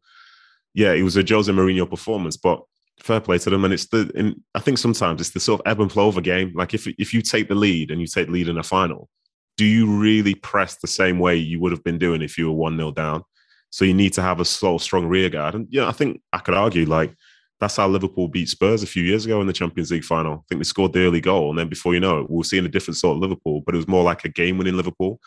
Yeah, 0.74 0.92
it 0.92 1.02
was 1.02 1.16
a 1.16 1.24
Jose 1.26 1.50
Mourinho 1.50 1.88
performance, 1.88 2.36
but 2.36 2.60
fair 3.00 3.20
play 3.20 3.38
to 3.38 3.50
them. 3.50 3.64
And 3.64 3.72
it's 3.72 3.86
the, 3.86 4.34
I 4.54 4.58
think 4.58 4.78
sometimes 4.78 5.20
it's 5.20 5.30
the 5.30 5.40
sort 5.40 5.60
of 5.60 5.70
ebb 5.70 5.80
and 5.80 5.92
flow 5.92 6.08
of 6.08 6.16
a 6.16 6.22
game. 6.22 6.52
Like 6.54 6.74
if 6.74 6.86
if 6.98 7.14
you 7.14 7.22
take 7.22 7.48
the 7.48 7.54
lead 7.54 7.90
and 7.90 8.00
you 8.00 8.06
take 8.06 8.26
the 8.26 8.32
lead 8.32 8.48
in 8.48 8.58
a 8.58 8.62
final, 8.62 9.08
do 9.56 9.64
you 9.64 9.86
really 9.86 10.34
press 10.34 10.76
the 10.76 10.88
same 10.88 11.18
way 11.18 11.36
you 11.36 11.60
would 11.60 11.72
have 11.72 11.84
been 11.84 11.98
doing 11.98 12.22
if 12.22 12.36
you 12.36 12.46
were 12.46 12.56
one 12.56 12.76
0 12.76 12.92
down? 12.92 13.22
So 13.70 13.84
you 13.84 13.94
need 13.94 14.12
to 14.14 14.22
have 14.22 14.40
a 14.40 14.44
slow, 14.44 14.78
strong 14.78 15.06
rear 15.06 15.28
guard. 15.28 15.54
And 15.54 15.66
yeah, 15.70 15.88
I 15.88 15.92
think 15.92 16.20
I 16.32 16.38
could 16.38 16.54
argue 16.54 16.86
like 16.86 17.14
that's 17.60 17.76
how 17.76 17.88
Liverpool 17.88 18.28
beat 18.28 18.48
Spurs 18.48 18.82
a 18.82 18.86
few 18.86 19.02
years 19.02 19.24
ago 19.24 19.40
in 19.40 19.46
the 19.46 19.52
Champions 19.52 19.90
League 19.90 20.04
final. 20.04 20.34
I 20.34 20.42
think 20.48 20.60
they 20.60 20.64
scored 20.64 20.92
the 20.92 21.06
early 21.06 21.20
goal, 21.20 21.50
and 21.50 21.58
then 21.58 21.68
before 21.68 21.94
you 21.94 22.00
know 22.00 22.20
it, 22.20 22.30
we 22.30 22.36
were 22.36 22.44
seeing 22.44 22.66
a 22.66 22.68
different 22.68 22.96
sort 22.96 23.16
of 23.16 23.22
Liverpool, 23.22 23.62
but 23.64 23.74
it 23.74 23.78
was 23.78 23.88
more 23.88 24.04
like 24.04 24.24
a 24.24 24.28
game-winning 24.28 24.76
Liverpool. 24.76 25.20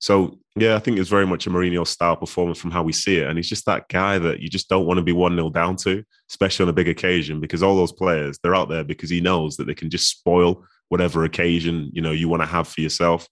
So 0.00 0.38
yeah, 0.56 0.76
I 0.76 0.78
think 0.80 0.98
it's 0.98 1.08
very 1.08 1.26
much 1.26 1.46
a 1.46 1.50
Mourinho 1.50 1.86
style 1.86 2.16
performance 2.16 2.58
from 2.58 2.70
how 2.70 2.82
we 2.82 2.92
see 2.92 3.18
it, 3.18 3.26
and 3.26 3.38
he's 3.38 3.48
just 3.48 3.66
that 3.66 3.88
guy 3.88 4.18
that 4.18 4.40
you 4.40 4.48
just 4.48 4.68
don't 4.68 4.86
want 4.86 4.98
to 4.98 5.04
be 5.04 5.12
one 5.12 5.34
0 5.34 5.50
down 5.50 5.76
to, 5.76 6.04
especially 6.30 6.64
on 6.64 6.68
a 6.70 6.74
big 6.74 6.88
occasion, 6.88 7.40
because 7.40 7.62
all 7.62 7.76
those 7.76 7.92
players 7.92 8.38
they're 8.42 8.54
out 8.54 8.68
there 8.68 8.84
because 8.84 9.10
he 9.10 9.20
knows 9.20 9.56
that 9.56 9.66
they 9.66 9.74
can 9.74 9.90
just 9.90 10.08
spoil 10.08 10.64
whatever 10.88 11.24
occasion 11.24 11.90
you 11.92 12.02
know 12.02 12.12
you 12.12 12.28
want 12.28 12.42
to 12.42 12.46
have 12.46 12.68
for 12.68 12.80
yourself. 12.80 13.28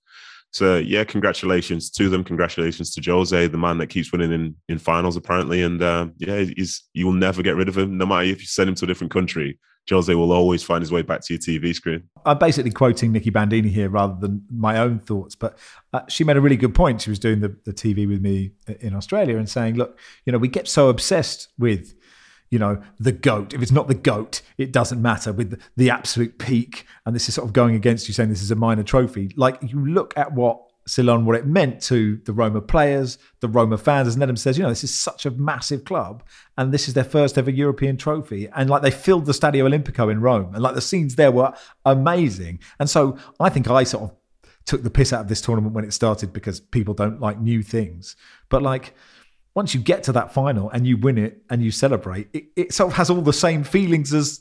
So 0.52 0.76
yeah, 0.76 1.04
congratulations 1.04 1.90
to 1.90 2.08
them. 2.08 2.24
Congratulations 2.24 2.94
to 2.94 3.10
Jose, 3.10 3.46
the 3.46 3.58
man 3.58 3.78
that 3.78 3.86
keeps 3.88 4.12
winning 4.12 4.32
in, 4.32 4.54
in 4.68 4.78
finals 4.78 5.16
apparently. 5.16 5.62
And 5.62 5.82
uh, 5.82 6.08
yeah, 6.18 6.44
he's 6.56 6.82
you 6.92 7.06
will 7.06 7.14
never 7.14 7.42
get 7.42 7.56
rid 7.56 7.68
of 7.68 7.78
him, 7.78 7.96
no 7.96 8.06
matter 8.06 8.24
if 8.24 8.40
you 8.40 8.46
send 8.46 8.68
him 8.68 8.74
to 8.76 8.84
a 8.84 8.88
different 8.88 9.12
country. 9.12 9.58
Jose 9.90 10.14
will 10.14 10.30
always 10.30 10.62
find 10.62 10.80
his 10.80 10.92
way 10.92 11.02
back 11.02 11.22
to 11.22 11.34
your 11.34 11.40
TV 11.40 11.74
screen. 11.74 12.04
I'm 12.24 12.38
basically 12.38 12.70
quoting 12.70 13.10
Nicky 13.10 13.30
Bandini 13.30 13.68
here 13.68 13.88
rather 13.88 14.14
than 14.20 14.44
my 14.48 14.78
own 14.78 15.00
thoughts, 15.00 15.34
but 15.34 15.58
uh, 15.92 16.02
she 16.08 16.22
made 16.22 16.36
a 16.36 16.40
really 16.40 16.56
good 16.56 16.74
point. 16.74 17.00
She 17.00 17.10
was 17.10 17.18
doing 17.18 17.40
the, 17.40 17.56
the 17.64 17.72
TV 17.72 18.08
with 18.08 18.20
me 18.20 18.52
in 18.80 18.94
Australia 18.94 19.38
and 19.38 19.48
saying, 19.48 19.74
look, 19.74 19.98
you 20.24 20.32
know, 20.32 20.38
we 20.38 20.46
get 20.46 20.68
so 20.68 20.88
obsessed 20.88 21.48
with 21.58 21.94
you 22.52 22.58
know, 22.58 22.80
the 23.00 23.12
goat. 23.12 23.54
If 23.54 23.62
it's 23.62 23.72
not 23.72 23.88
the 23.88 23.94
goat, 23.94 24.42
it 24.58 24.72
doesn't 24.72 25.00
matter 25.00 25.32
with 25.32 25.58
the, 25.74 25.90
absolute 25.90 26.38
peak. 26.38 26.86
And 27.06 27.14
this 27.16 27.28
is 27.28 27.34
sort 27.34 27.46
of 27.48 27.54
going 27.54 27.74
against 27.74 28.08
you 28.08 28.14
saying 28.14 28.28
this 28.28 28.42
is 28.42 28.50
a 28.50 28.56
minor 28.56 28.82
trophy. 28.82 29.32
Like 29.36 29.58
you 29.62 29.84
look 29.84 30.12
at 30.18 30.32
what 30.32 30.60
Ceylon, 30.86 31.24
what 31.24 31.36
it 31.36 31.46
meant 31.46 31.80
to 31.84 32.20
the 32.26 32.32
Roma 32.32 32.60
players, 32.60 33.16
the 33.40 33.48
Roma 33.48 33.78
fans, 33.78 34.06
as 34.06 34.16
Nedum 34.16 34.36
says, 34.36 34.58
you 34.58 34.64
know, 34.64 34.68
this 34.68 34.84
is 34.84 34.98
such 34.98 35.24
a 35.24 35.30
massive 35.30 35.84
club, 35.84 36.24
and 36.58 36.72
this 36.72 36.88
is 36.88 36.94
their 36.94 37.04
first 37.04 37.38
ever 37.38 37.50
European 37.50 37.96
trophy. 37.96 38.48
And 38.54 38.68
like 38.68 38.82
they 38.82 38.90
filled 38.90 39.24
the 39.24 39.32
Stadio 39.32 39.68
Olimpico 39.68 40.10
in 40.10 40.20
Rome, 40.20 40.52
and 40.54 40.62
like 40.62 40.74
the 40.74 40.80
scenes 40.82 41.14
there 41.14 41.32
were 41.32 41.54
amazing. 41.86 42.58
And 42.78 42.90
so 42.90 43.16
I 43.40 43.48
think 43.48 43.70
I 43.70 43.84
sort 43.84 44.04
of 44.10 44.16
took 44.66 44.82
the 44.82 44.90
piss 44.90 45.12
out 45.12 45.22
of 45.22 45.28
this 45.28 45.40
tournament 45.40 45.74
when 45.74 45.84
it 45.84 45.92
started 45.92 46.32
because 46.32 46.60
people 46.60 46.94
don't 46.94 47.20
like 47.20 47.40
new 47.40 47.62
things. 47.62 48.14
But 48.50 48.62
like 48.62 48.94
once 49.54 49.74
you 49.74 49.80
get 49.80 50.02
to 50.04 50.12
that 50.12 50.32
final 50.32 50.70
and 50.70 50.86
you 50.86 50.96
win 50.96 51.18
it 51.18 51.42
and 51.50 51.62
you 51.62 51.70
celebrate, 51.70 52.28
it, 52.32 52.44
it 52.56 52.72
sort 52.74 52.90
of 52.90 52.96
has 52.96 53.10
all 53.10 53.20
the 53.20 53.32
same 53.32 53.64
feelings 53.64 54.12
as 54.14 54.40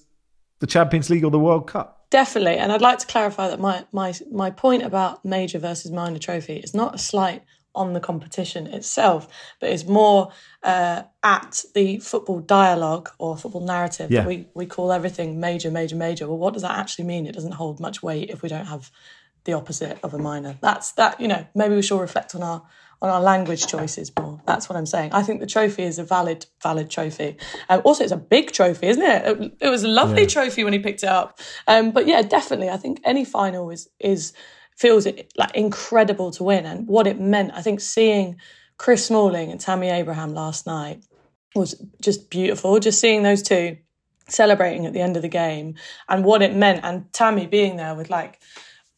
the 0.59 0.67
Champions 0.67 1.09
League 1.09 1.23
or 1.23 1.31
the 1.31 1.39
World 1.39 1.67
Cup. 1.67 2.05
Definitely, 2.09 2.57
and 2.57 2.71
I'd 2.71 2.81
like 2.81 2.99
to 2.99 3.07
clarify 3.07 3.47
that 3.49 3.59
my 3.59 3.85
my 3.91 4.13
my 4.31 4.51
point 4.51 4.83
about 4.83 5.23
major 5.23 5.59
versus 5.59 5.91
minor 5.91 6.19
trophy 6.19 6.57
is 6.57 6.73
not 6.73 6.95
a 6.95 6.97
slight 6.97 7.43
on 7.73 7.93
the 7.93 8.01
competition 8.01 8.67
itself, 8.67 9.29
but 9.61 9.69
it's 9.69 9.85
more 9.85 10.29
uh, 10.61 11.03
at 11.23 11.63
the 11.73 11.99
football 11.99 12.41
dialogue 12.41 13.09
or 13.17 13.37
football 13.37 13.61
narrative 13.65 14.11
Yeah. 14.11 14.21
that 14.21 14.27
we, 14.27 14.45
we 14.53 14.65
call 14.65 14.91
everything 14.91 15.39
major, 15.39 15.71
major, 15.71 15.95
major. 15.95 16.27
Well, 16.27 16.37
what 16.37 16.51
does 16.53 16.63
that 16.63 16.77
actually 16.77 17.05
mean? 17.05 17.25
It 17.27 17.31
doesn't 17.33 17.53
hold 17.53 17.79
much 17.79 18.03
weight 18.03 18.29
if 18.29 18.41
we 18.41 18.49
don't 18.49 18.65
have 18.65 18.91
the 19.45 19.53
opposite 19.53 19.97
of 20.03 20.13
a 20.13 20.17
minor. 20.17 20.57
That's 20.59 20.91
that. 20.93 21.21
You 21.21 21.29
know, 21.29 21.47
maybe 21.55 21.73
we 21.75 21.81
should 21.81 22.01
reflect 22.01 22.35
on 22.35 22.43
our 22.43 22.61
on 23.01 23.09
our 23.09 23.21
language 23.21 23.65
choices 23.65 24.11
more. 24.19 24.39
That's 24.45 24.69
what 24.69 24.75
I'm 24.75 24.85
saying. 24.85 25.11
I 25.13 25.23
think 25.23 25.39
the 25.39 25.47
trophy 25.47 25.83
is 25.83 25.97
a 25.97 26.03
valid 26.03 26.45
valid 26.61 26.89
trophy. 26.89 27.37
Um, 27.69 27.81
also, 27.83 28.03
it's 28.03 28.11
a 28.11 28.17
big 28.17 28.51
trophy, 28.51 28.87
isn't 28.87 29.03
it? 29.03 29.25
It, 29.25 29.57
it 29.61 29.69
was 29.69 29.83
a 29.83 29.87
lovely 29.87 30.27
trophy 30.27 30.63
when 30.63 30.73
he 30.73 30.79
picked 30.79 31.03
it 31.03 31.09
up. 31.09 31.39
Um, 31.67 31.91
but 31.91 32.07
yeah, 32.07 32.21
definitely, 32.21 32.69
I 32.69 32.77
think 32.77 33.01
any 33.03 33.25
final 33.25 33.69
is 33.71 33.89
is 33.99 34.33
feels 34.77 35.05
it 35.05 35.31
like 35.37 35.55
incredible 35.55 36.31
to 36.31 36.43
win 36.43 36.65
and 36.65 36.87
what 36.87 37.07
it 37.07 37.19
meant. 37.19 37.51
I 37.53 37.61
think 37.61 37.79
seeing 37.81 38.37
Chris 38.77 39.05
Smalling 39.05 39.51
and 39.51 39.59
Tammy 39.59 39.89
Abraham 39.89 40.33
last 40.33 40.65
night 40.65 41.03
was 41.55 41.83
just 42.01 42.29
beautiful. 42.29 42.79
Just 42.79 42.99
seeing 42.99 43.23
those 43.23 43.41
two 43.41 43.77
celebrating 44.27 44.85
at 44.85 44.93
the 44.93 45.01
end 45.01 45.15
of 45.17 45.21
the 45.21 45.27
game 45.27 45.75
and 46.07 46.23
what 46.23 46.41
it 46.41 46.55
meant, 46.55 46.81
and 46.83 47.11
Tammy 47.13 47.47
being 47.47 47.77
there 47.77 47.95
with 47.95 48.09
like 48.09 48.39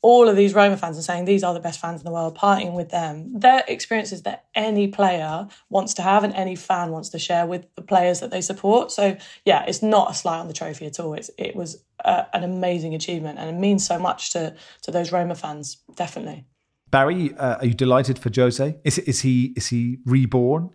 all 0.03 0.27
of 0.27 0.35
these 0.35 0.53
Roma 0.53 0.75
fans 0.75 0.97
and 0.97 1.03
saying 1.03 1.25
these 1.25 1.43
are 1.43 1.53
the 1.53 1.61
best 1.61 1.79
fans 1.79 2.01
in 2.01 2.05
the 2.05 2.11
world, 2.11 2.37
partying 2.37 2.73
with 2.73 2.89
them. 2.89 3.31
They're 3.33 3.63
experiences 3.69 4.23
that 4.23 4.45
any 4.53 4.89
player 4.89 5.47
wants 5.69 5.93
to 5.95 6.01
have 6.01 6.25
and 6.25 6.33
any 6.33 6.55
fan 6.55 6.91
wants 6.91 7.09
to 7.09 7.19
share 7.19 7.47
with 7.47 7.65
the 7.75 7.81
players 7.81 8.19
that 8.19 8.29
they 8.29 8.41
support. 8.41 8.91
So 8.91 9.15
yeah, 9.45 9.63
it's 9.65 9.81
not 9.81 10.11
a 10.11 10.13
slight 10.13 10.39
on 10.39 10.47
the 10.47 10.53
trophy 10.53 10.85
at 10.85 10.99
all. 10.99 11.13
It's 11.13 11.31
it 11.37 11.55
was 11.55 11.81
uh, 12.03 12.25
an 12.33 12.43
amazing 12.43 12.93
achievement 12.93 13.39
and 13.39 13.49
it 13.49 13.57
means 13.57 13.87
so 13.87 13.97
much 13.97 14.33
to 14.33 14.53
to 14.81 14.91
those 14.91 15.13
Roma 15.13 15.35
fans. 15.35 15.77
Definitely. 15.95 16.45
Barry, 16.91 17.33
uh, 17.37 17.55
are 17.55 17.65
you 17.65 17.73
delighted 17.73 18.19
for 18.19 18.29
Jose? 18.35 18.77
Is 18.83 18.99
is 18.99 19.21
he 19.21 19.53
is 19.55 19.67
he 19.67 19.99
reborn? 20.05 20.69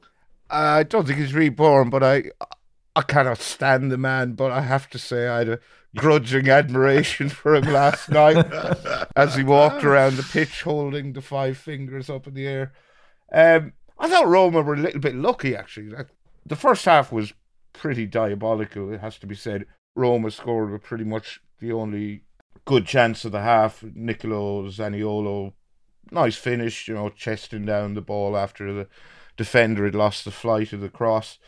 I 0.50 0.84
don't 0.84 1.06
think 1.06 1.18
he's 1.18 1.34
reborn, 1.34 1.90
but 1.90 2.02
I 2.02 2.30
I 2.96 3.02
cannot 3.02 3.38
stand 3.38 3.92
the 3.92 3.98
man. 3.98 4.32
But 4.32 4.50
I 4.50 4.62
have 4.62 4.88
to 4.90 4.98
say, 4.98 5.28
I 5.28 5.38
had 5.38 5.48
a 5.48 5.60
grudging 5.96 6.48
admiration 6.48 7.28
for 7.28 7.54
him 7.54 7.72
last 7.72 8.08
night 8.10 8.46
as 9.16 9.34
he 9.34 9.42
walked 9.42 9.84
around 9.84 10.16
the 10.16 10.22
pitch 10.22 10.62
holding 10.62 11.12
the 11.12 11.22
five 11.22 11.56
fingers 11.56 12.10
up 12.10 12.26
in 12.26 12.34
the 12.34 12.46
air. 12.46 12.72
Um, 13.32 13.72
I 13.98 14.08
thought 14.08 14.28
Roma 14.28 14.62
were 14.62 14.74
a 14.74 14.78
little 14.78 15.00
bit 15.00 15.14
lucky, 15.14 15.56
actually. 15.56 15.94
The 16.46 16.56
first 16.56 16.84
half 16.84 17.12
was 17.12 17.32
pretty 17.72 18.06
diabolical, 18.06 18.92
it 18.92 19.00
has 19.00 19.18
to 19.18 19.26
be 19.26 19.34
said. 19.34 19.66
Roma 19.94 20.30
scored 20.30 20.70
with 20.70 20.82
pretty 20.82 21.04
much 21.04 21.40
the 21.60 21.72
only 21.72 22.22
good 22.64 22.86
chance 22.86 23.24
of 23.24 23.32
the 23.32 23.40
half. 23.40 23.82
Nicolo 23.82 24.68
Zaniolo, 24.68 25.52
nice 26.10 26.36
finish, 26.36 26.88
you 26.88 26.94
know, 26.94 27.10
chesting 27.10 27.66
down 27.66 27.94
the 27.94 28.00
ball 28.00 28.36
after 28.36 28.72
the 28.72 28.88
defender 29.36 29.84
had 29.84 29.94
lost 29.94 30.24
the 30.24 30.30
flight 30.30 30.72
of 30.72 30.80
the 30.80 30.88
cross 30.88 31.38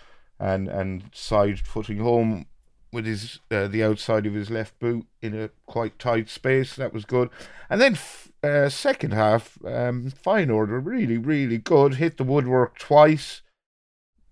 and 0.41 0.69
and 0.69 1.05
side 1.13 1.61
footing 1.61 1.99
home 1.99 2.47
with 2.93 3.07
his 3.07 3.39
uh, 3.51 3.69
the 3.69 3.85
outside 3.85 4.27
of 4.27 4.35
his 4.35 4.51
left 4.51 4.79
boot 4.81 5.07
in 5.23 5.39
a 5.39 5.51
quite 5.67 5.99
tight 5.99 6.29
space. 6.29 6.75
That 6.75 6.93
was 6.93 7.05
good. 7.05 7.29
And 7.69 7.81
then 7.81 7.93
f- 7.93 8.33
uh, 8.43 8.69
second 8.69 9.13
half, 9.13 9.59
um, 9.65 10.11
Feyenoord, 10.25 10.69
really 10.85 11.19
really 11.19 11.59
good. 11.59 11.95
Hit 11.95 12.17
the 12.17 12.25
woodwork 12.25 12.79
twice. 12.79 13.43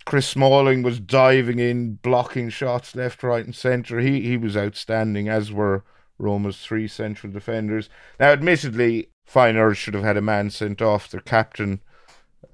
Chris 0.06 0.26
Smalling 0.26 0.82
was 0.82 0.98
diving 1.00 1.58
in, 1.58 1.96
blocking 1.96 2.48
shots 2.48 2.96
left, 2.96 3.22
right, 3.22 3.44
and 3.44 3.54
centre. 3.54 4.00
He 4.00 4.22
he 4.22 4.38
was 4.38 4.56
outstanding, 4.56 5.28
as 5.28 5.52
were 5.52 5.84
Roma's 6.18 6.58
three 6.58 6.88
central 6.88 7.30
defenders. 7.30 7.90
Now, 8.18 8.30
admittedly, 8.30 9.10
Feyenoord 9.30 9.76
should 9.76 9.94
have 9.94 10.04
had 10.04 10.16
a 10.16 10.22
man 10.22 10.48
sent 10.50 10.80
off. 10.80 11.10
Their 11.10 11.20
captain, 11.20 11.80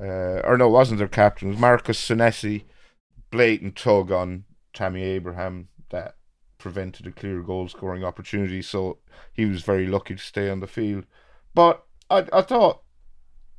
uh, 0.01 0.41
or 0.45 0.59
no, 0.59 0.67
it 0.67 0.73
wasn't 0.73 0.99
their 0.99 1.09
captain. 1.09 1.49
It 1.49 1.53
was 1.53 1.61
Marcus 1.61 1.99
Senesi. 1.99 2.65
Blatant 3.35 3.75
tug 3.75 4.13
on 4.13 4.45
Tammy 4.73 5.03
Abraham 5.03 5.67
that 5.91 6.15
prevented 6.57 7.05
a 7.05 7.11
clear 7.11 7.43
goal 7.43 7.67
scoring 7.67 8.05
opportunity. 8.05 8.63
So 8.63 8.99
he 9.33 9.45
was 9.45 9.63
very 9.63 9.89
lucky 9.89 10.15
to 10.15 10.23
stay 10.23 10.49
on 10.49 10.61
the 10.61 10.69
field. 10.69 11.05
But 11.53 11.85
I 12.09 12.27
I 12.33 12.43
thought 12.43 12.83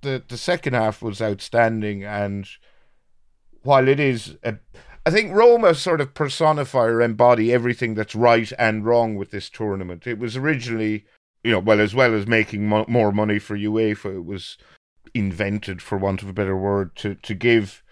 the 0.01 0.23
the 0.25 0.37
second 0.37 0.75
half 0.75 1.01
was 1.01 1.21
outstanding, 1.21 2.05
and 2.05 2.47
while 3.63 3.89
it 3.89 3.99
is 3.99 4.37
a 4.43 4.59
I 5.05 5.11
think 5.11 5.33
Roma 5.33 5.75
sort 5.75 5.99
of 5.99 6.13
personify 6.13 6.85
or 6.85 7.01
embody 7.01 7.53
everything 7.53 7.95
that's 7.95 8.15
right 8.15 8.51
and 8.57 8.85
wrong 8.85 9.15
with 9.15 9.31
this 9.31 9.49
tournament. 9.49 10.07
It 10.07 10.17
was 10.17 10.37
originally, 10.37 11.05
you 11.43 11.51
know, 11.51 11.59
well, 11.59 11.81
as 11.81 11.93
well 11.93 12.15
as 12.15 12.25
making 12.25 12.67
mo- 12.67 12.85
more 12.87 13.11
money 13.11 13.37
for 13.37 13.55
UEFA, 13.55 14.15
it 14.15 14.25
was 14.25 14.57
invented, 15.13 15.81
for 15.81 15.99
want 15.99 16.23
of 16.23 16.29
a 16.29 16.33
better 16.33 16.57
word, 16.57 16.95
to, 16.95 17.13
to 17.13 17.35
give 17.35 17.83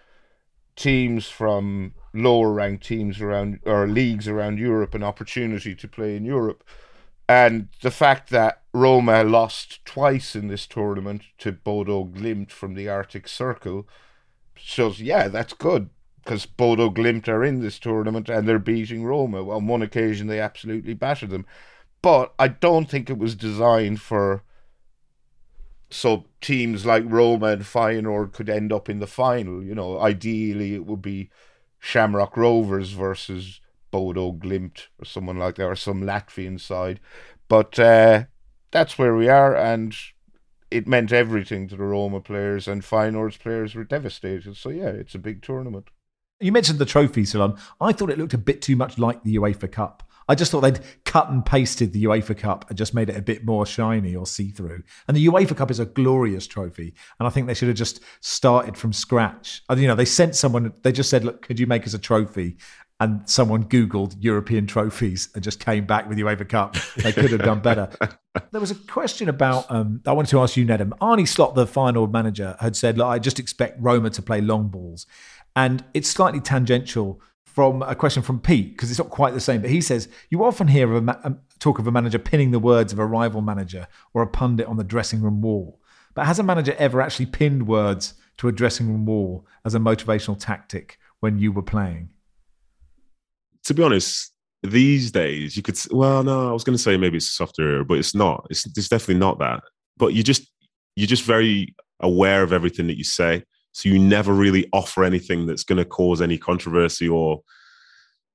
teams 0.76 1.28
from 1.28 1.94
lower 2.14 2.52
ranked 2.52 2.86
teams 2.86 3.22
around 3.22 3.60
or 3.66 3.88
leagues 3.88 4.28
around 4.28 4.60
Europe 4.60 4.94
an 4.94 5.04
opportunity 5.04 5.76
to 5.76 5.88
play 5.88 6.16
in 6.16 6.26
Europe. 6.26 6.64
And 7.28 7.70
the 7.82 7.92
fact 7.92 8.30
that 8.30 8.64
Roma 8.74 9.24
lost 9.24 9.84
twice 9.86 10.36
in 10.36 10.48
this 10.48 10.68
tournament 10.68 11.24
to 11.40 11.52
Bodo 11.52 12.04
Glimt 12.04 12.52
from 12.52 12.74
the 12.74 12.90
Arctic 12.90 13.28
Circle 13.28 13.88
shows, 14.56 15.00
yeah, 15.00 15.28
that's 15.28 15.54
good 15.54 15.90
because 16.24 16.46
Bodo 16.46 16.90
Glimt 16.90 17.28
are 17.28 17.44
in 17.44 17.62
this 17.62 17.80
tournament 17.80 18.30
and 18.30 18.48
they're 18.48 18.60
beating 18.60 19.04
Roma. 19.04 19.50
On 19.50 19.68
one 19.68 19.82
occasion, 19.82 20.28
they 20.28 20.40
absolutely 20.40 20.94
battered 20.94 21.30
them. 21.30 21.46
But 22.02 22.34
I 22.38 22.50
don't 22.50 22.90
think 22.90 23.10
it 23.10 23.18
was 23.18 23.36
designed 23.36 24.02
for 24.02 24.44
so 26.04 26.26
teams 26.42 26.86
like 26.86 27.06
Roma 27.08 27.46
and 27.46 27.62
Feyenoord 27.62 28.34
could 28.34 28.50
end 28.50 28.74
up 28.74 28.90
in 28.90 29.00
the 29.00 29.08
final. 29.08 29.64
You 29.64 29.74
know, 29.74 30.02
ideally 30.02 30.76
it 30.76 30.86
would 30.86 31.02
be 31.02 31.30
Shamrock 31.80 32.36
Rovers 32.36 32.90
versus 32.90 33.62
Bodo 33.90 34.34
Glimt 34.34 34.88
or 35.00 35.06
someone 35.06 35.40
like 35.40 35.56
that, 35.56 35.64
or 35.64 35.78
some 35.78 36.02
Latvian 36.02 36.60
side. 36.60 37.00
But 37.48 37.80
uh, 37.80 38.26
that's 38.72 38.98
where 38.98 39.16
we 39.16 39.30
are, 39.30 39.56
and 39.56 39.96
it 40.70 40.90
meant 40.90 41.14
everything 41.14 41.70
to 41.70 41.78
the 41.78 41.86
Roma 41.86 42.20
players, 42.20 42.68
and 42.68 42.82
Feyenoord's 42.82 43.38
players 43.38 43.74
were 43.74 43.86
devastated. 43.86 44.58
So 44.58 44.68
yeah, 44.68 44.90
it's 44.90 45.16
a 45.16 45.20
big 45.20 45.42
tournament. 45.42 45.88
You 46.42 46.52
mentioned 46.52 46.80
the 46.80 46.86
trophy, 46.86 47.24
Ceylon. 47.24 47.58
I 47.80 47.94
thought 47.94 48.10
it 48.10 48.18
looked 48.18 48.34
a 48.34 48.38
bit 48.38 48.62
too 48.62 48.76
much 48.76 48.98
like 48.98 49.24
the 49.24 49.38
UEFA 49.38 49.72
Cup. 49.72 50.04
I 50.28 50.36
just 50.36 50.52
thought 50.52 50.62
they'd 50.62 50.80
cut 51.06 51.30
and 51.30 51.46
pasted 51.46 51.94
the 51.94 52.06
UEFA 52.06 52.38
Cup 52.38 52.66
and 52.70 52.78
just 52.78 52.94
made 52.94 53.10
it 53.10 53.18
a 53.18 53.22
bit 53.22 53.46
more 53.46 53.66
shiny 53.66 54.16
or 54.16 54.26
see 54.26 54.50
through. 54.50 54.84
And 55.08 55.18
the 55.18 55.28
UEFA 55.28 55.56
Cup 55.56 55.72
is 55.72 55.80
a 55.80 55.86
glorious 55.86 56.48
trophy. 56.48 56.94
And 57.20 57.28
I 57.28 57.30
think 57.30 57.48
they 57.48 57.54
should 57.54 57.68
have 57.68 57.78
just 57.78 58.02
started 58.22 58.78
from 58.78 58.94
scratch. 58.94 59.64
You 59.76 59.88
know, 59.88 59.96
they 59.96 60.06
sent 60.06 60.36
someone, 60.36 60.74
they 60.84 60.92
just 60.92 61.10
said, 61.10 61.24
look, 61.24 61.42
could 61.42 61.60
you 61.60 61.68
make 61.68 61.86
us 61.86 61.94
a 61.94 62.00
trophy? 62.00 62.58
And 63.00 63.28
someone 63.30 63.66
Googled 63.66 64.16
European 64.20 64.66
trophies 64.66 65.30
and 65.36 65.44
just 65.44 65.60
came 65.60 65.86
back 65.86 66.08
with 66.08 66.18
UEFA 66.18 66.48
Cup. 66.48 66.78
They 66.96 67.12
could 67.12 67.32
have 67.32 67.42
done 67.42 67.60
better. 67.60 67.90
there 68.52 68.62
was 68.62 68.72
a 68.72 68.76
question 68.76 69.28
about, 69.28 69.70
um, 69.70 70.02
I 70.06 70.14
wanted 70.14 70.30
to 70.30 70.40
ask 70.40 70.56
you, 70.56 70.66
Nedum. 70.66 70.94
Arne 71.02 71.26
Slot, 71.26 71.56
the 71.56 71.66
Feyenoord 71.66 72.12
manager, 72.12 72.56
had 72.60 72.78
said, 72.78 72.98
look, 72.98 73.08
I 73.08 73.20
just 73.20 73.40
expect 73.40 73.82
Roma 73.82 74.10
to 74.12 74.22
play 74.22 74.40
long 74.40 74.70
balls. 74.70 75.06
And 75.56 75.84
it's 75.94 76.10
slightly 76.10 76.40
tangential 76.40 77.22
from 77.54 77.82
a 77.84 77.96
question 77.96 78.24
from 78.24 78.40
Pete 78.40 78.72
because 78.74 78.90
it's 78.90 79.00
not 79.00 79.10
quite 79.10 79.34
the 79.34 79.40
same. 79.40 79.62
But 79.62 79.70
he 79.70 79.82
says 79.82 80.10
you 80.30 80.44
often 80.44 80.68
hear 80.68 80.92
of 80.94 81.04
ma- 81.04 81.20
um, 81.24 81.40
talk 81.60 81.80
of 81.80 81.88
a 81.88 81.92
manager 81.92 82.20
pinning 82.20 82.52
the 82.52 82.60
words 82.60 82.92
of 82.92 83.00
a 83.00 83.06
rival 83.06 83.42
manager 83.42 83.88
or 84.14 84.22
a 84.22 84.28
pundit 84.28 84.68
on 84.68 84.78
the 84.78 84.84
dressing 84.84 85.22
room 85.22 85.42
wall. 85.42 85.80
But 86.14 86.26
has 86.26 86.40
a 86.40 86.44
manager 86.44 86.76
ever 86.78 87.02
actually 87.02 87.28
pinned 87.28 87.68
words 87.68 88.16
to 88.38 88.48
a 88.48 88.52
dressing 88.52 88.88
room 88.88 89.06
wall 89.06 89.48
as 89.64 89.74
a 89.74 89.80
motivational 89.80 90.38
tactic 90.38 91.00
when 91.20 91.38
you 91.38 91.52
were 91.52 91.64
playing? 91.64 92.10
to 93.64 93.74
be 93.74 93.84
honest, 93.84 94.32
these 94.62 95.12
days 95.12 95.58
you 95.58 95.64
could. 95.64 95.78
Well, 95.92 96.24
no, 96.24 96.50
I 96.50 96.54
was 96.54 96.64
going 96.64 96.78
to 96.78 96.82
say 96.82 96.98
maybe 96.98 97.18
it's 97.18 97.32
softer 97.32 97.84
but 97.84 97.98
it's 97.98 98.16
not. 98.16 98.48
It's 98.50 98.66
it's 98.66 98.90
definitely 98.90 99.20
not 99.20 99.40
that. 99.40 99.64
But 99.98 100.14
you 100.14 100.24
just 100.24 100.50
you're 100.96 101.08
just 101.08 101.24
very 101.24 101.76
aware 102.00 102.44
of 102.44 102.54
everything 102.54 102.88
that 102.88 102.98
you 102.98 103.04
say, 103.04 103.44
so 103.74 103.90
you 103.90 104.00
never 104.00 104.34
really 104.34 104.70
offer 104.72 105.04
anything 105.04 105.46
that's 105.46 105.64
going 105.64 105.78
to 105.78 105.86
cause 105.86 106.22
any 106.22 106.38
controversy 106.38 107.10
or 107.10 107.42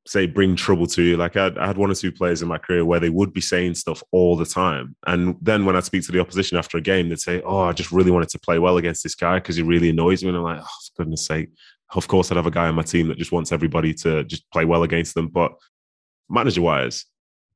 say 0.07 0.27
bring 0.27 0.57
trouble 0.57 0.87
to 0.87 1.03
you. 1.03 1.17
Like 1.17 1.37
I 1.37 1.45
had, 1.45 1.59
I 1.59 1.67
had 1.67 1.79
one 1.79 1.91
or 1.91 1.95
two 1.95 2.11
players 2.11 2.43
in 2.43 2.49
my 2.49 2.59
career 2.59 2.85
where 2.85 3.01
they 3.01 3.11
would 3.11 3.33
be 3.33 3.41
saying 3.41 3.75
stuff 3.75 4.03
all 4.11 4.37
the 4.37 4.47
time, 4.47 4.97
and 5.07 5.37
then 5.41 5.65
when 5.65 5.77
I 5.77 5.81
speak 5.81 6.05
to 6.07 6.13
the 6.13 6.21
opposition 6.21 6.59
after 6.59 6.77
a 6.77 6.83
game, 6.83 7.09
they'd 7.09 7.21
say, 7.21 7.41
"Oh, 7.43 7.61
I 7.61 7.73
just 7.73 7.93
really 7.93 8.11
wanted 8.11 8.31
to 8.31 8.39
play 8.39 8.59
well 8.59 8.79
against 8.79 9.03
this 9.03 9.15
guy 9.15 9.37
because 9.37 9.57
he 9.57 9.63
really 9.63 9.91
annoys 9.91 10.23
me." 10.23 10.29
And 10.29 10.39
I'm 10.39 10.45
like, 10.45 10.61
"Oh, 10.61 10.65
for 10.65 11.03
goodness 11.03 11.27
sake." 11.27 11.51
Of 11.95 12.09
course, 12.09 12.31
I'd 12.31 12.37
have 12.37 12.47
a 12.47 12.51
guy 12.51 12.69
on 12.69 12.75
my 12.75 12.83
team 12.83 13.09
that 13.09 13.19
just 13.19 13.33
wants 13.33 13.53
everybody 13.53 13.95
to 13.95 14.25
just 14.25 14.51
play 14.51 14.65
well 14.65 14.83
against 14.83 15.15
them. 15.15 15.29
But 15.29 15.53
manager 16.29 16.63
wise, 16.63 17.07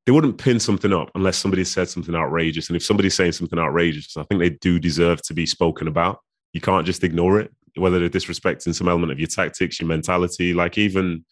they 0.07 0.13
wouldn't 0.13 0.39
pin 0.39 0.59
something 0.59 0.93
up 0.93 1.11
unless 1.15 1.37
somebody 1.37 1.65
said 1.65 1.89
something 1.89 2.15
outrageous. 2.15 2.69
And 2.69 2.77
if 2.77 2.83
somebody's 2.83 3.15
saying 3.15 3.33
something 3.33 3.59
outrageous, 3.59 4.17
I 4.17 4.25
think 4.25 4.41
they 4.41 4.51
do 4.51 4.79
deserve 4.79 5.23
to 5.23 5.35
be 5.35 5.47
spoken 5.47 5.87
about. 5.87 6.21
You 6.53 6.61
can't 6.61 6.87
just 6.87 7.05
ignore 7.05 7.41
it, 7.41 7.53
whether 7.77 7.99
they're 7.99 8.09
disrespecting 8.09 8.75
some 8.75 8.89
element 8.89 9.13
of 9.13 9.19
your 9.19 9.29
tactics, 9.29 9.81
your 9.81 9.89
mentality. 9.89 10.55
Like 10.55 10.79
even 10.79 11.25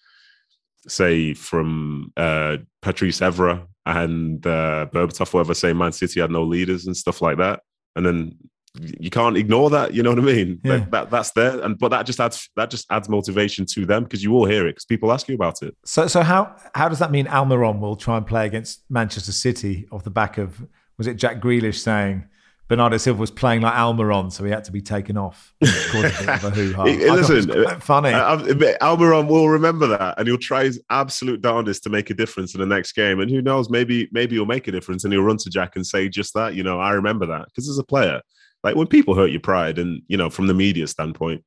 say 0.89 1.35
from 1.35 2.13
uh, 2.17 2.59
Patrice 2.83 3.21
Evra 3.21 3.67
and 3.87 4.47
uh, 4.47 4.87
Berbatov, 4.93 5.31
whoever 5.31 5.55
say 5.55 5.73
Man 5.73 5.93
City 5.93 6.21
had 6.21 6.31
no 6.31 6.43
leaders 6.43 6.87
and 6.87 6.97
stuff 6.97 7.23
like 7.23 7.39
that, 7.39 7.61
and 7.97 8.05
then 8.05 8.39
you 8.75 9.11
can't 9.11 9.37
ignore 9.37 9.71
that. 9.71 9.95
You 9.95 10.03
know 10.03 10.11
what 10.11 10.21
I 10.21 10.23
mean? 10.23 10.61
Yeah. 10.63 10.73
Like 10.75 10.91
that, 10.91 11.11
that's 11.11 11.33
there, 11.33 11.61
and 11.61 11.79
but 11.79 11.89
that 11.89 12.07
just 12.07 12.21
adds 12.21 12.49
that 12.57 12.71
just 12.71 12.87
adds 12.91 13.09
motivation 13.09 13.67
to 13.75 13.85
them 13.85 14.05
because 14.05 14.23
you 14.23 14.33
all 14.35 14.47
hear 14.47 14.67
it 14.67 14.73
because 14.73 14.85
people 14.85 15.13
ask 15.13 15.29
you 15.29 15.35
about 15.35 15.63
it. 15.63 15.77
So, 15.85 16.07
so 16.07 16.23
how 16.23 16.57
how 16.75 16.89
does 16.89 17.01
that 17.01 17.11
mean 17.11 17.27
Almiron 17.27 17.81
will 17.81 17.97
try 17.97 18.17
and 18.17 18.27
play 18.27 18.47
against 18.47 18.85
Manchester 18.89 19.33
City 19.33 19.89
off 19.91 20.05
the 20.05 20.11
back 20.11 20.39
of 20.39 20.65
was 20.99 21.07
it 21.07 21.15
Jack 21.15 21.41
Grealish 21.41 21.79
saying 21.79 22.25
Bernardo 22.71 22.99
Silva 22.99 23.19
was 23.19 23.33
playing 23.33 23.63
like 23.63 23.75
Almiron, 23.75 24.31
so 24.31 24.45
he 24.45 24.51
had 24.53 24.63
to 24.63 24.71
be 24.71 24.81
taken 24.81 25.17
off? 25.17 25.53
Caused 25.61 26.05
a 26.05 26.19
bit 26.21 26.29
of 26.29 26.45
a 26.45 26.51
hoo-ha. 26.51 26.85
I 26.85 26.93
thought 26.93 27.03
it 27.03 27.11
was 27.11 27.31
Listen, 27.47 27.67
uh, 27.67 27.81
funny. 27.81 28.11
Uh, 28.11 28.35
um, 28.35 28.41
I- 28.43 28.45
I- 28.45 28.79
Almiron 28.81 29.27
will 29.27 29.49
remember 29.49 29.89
that, 29.89 30.17
and 30.19 30.29
he'll 30.29 30.39
try 30.39 30.63
his 30.63 30.81
absolute 30.89 31.41
darndest 31.41 31.83
to 31.83 31.91
make 31.91 32.11
a 32.11 32.15
difference 32.15 32.55
in 32.55 32.61
the 32.61 32.67
next 32.67 32.93
game. 32.93 33.19
And 33.19 33.29
who 33.29 33.43
knows, 33.43 33.69
maybe 33.71 34.09
maybe 34.13 34.37
he'll 34.37 34.47
make 34.47 34.69
a 34.69 34.71
difference, 34.71 35.03
and 35.03 35.13
he'll 35.13 35.25
run 35.25 35.37
to 35.39 35.51
Jack 35.51 35.75
and 35.75 35.85
say 35.85 36.09
just 36.09 36.33
that. 36.35 36.55
You 36.55 36.63
know, 36.63 36.79
I 36.79 36.93
remember 36.93 37.27
that 37.27 37.47
because 37.47 37.69
as 37.69 37.77
a 37.77 37.83
player, 37.83 38.21
like 38.63 38.77
when 38.77 38.87
people 38.87 39.17
hurt 39.17 39.33
your 39.33 39.41
pride, 39.41 39.81
and 39.81 40.03
you 40.07 40.17
know, 40.17 40.31
from 40.31 40.47
the 40.47 40.55
media 40.55 40.87
standpoint, 40.87 41.43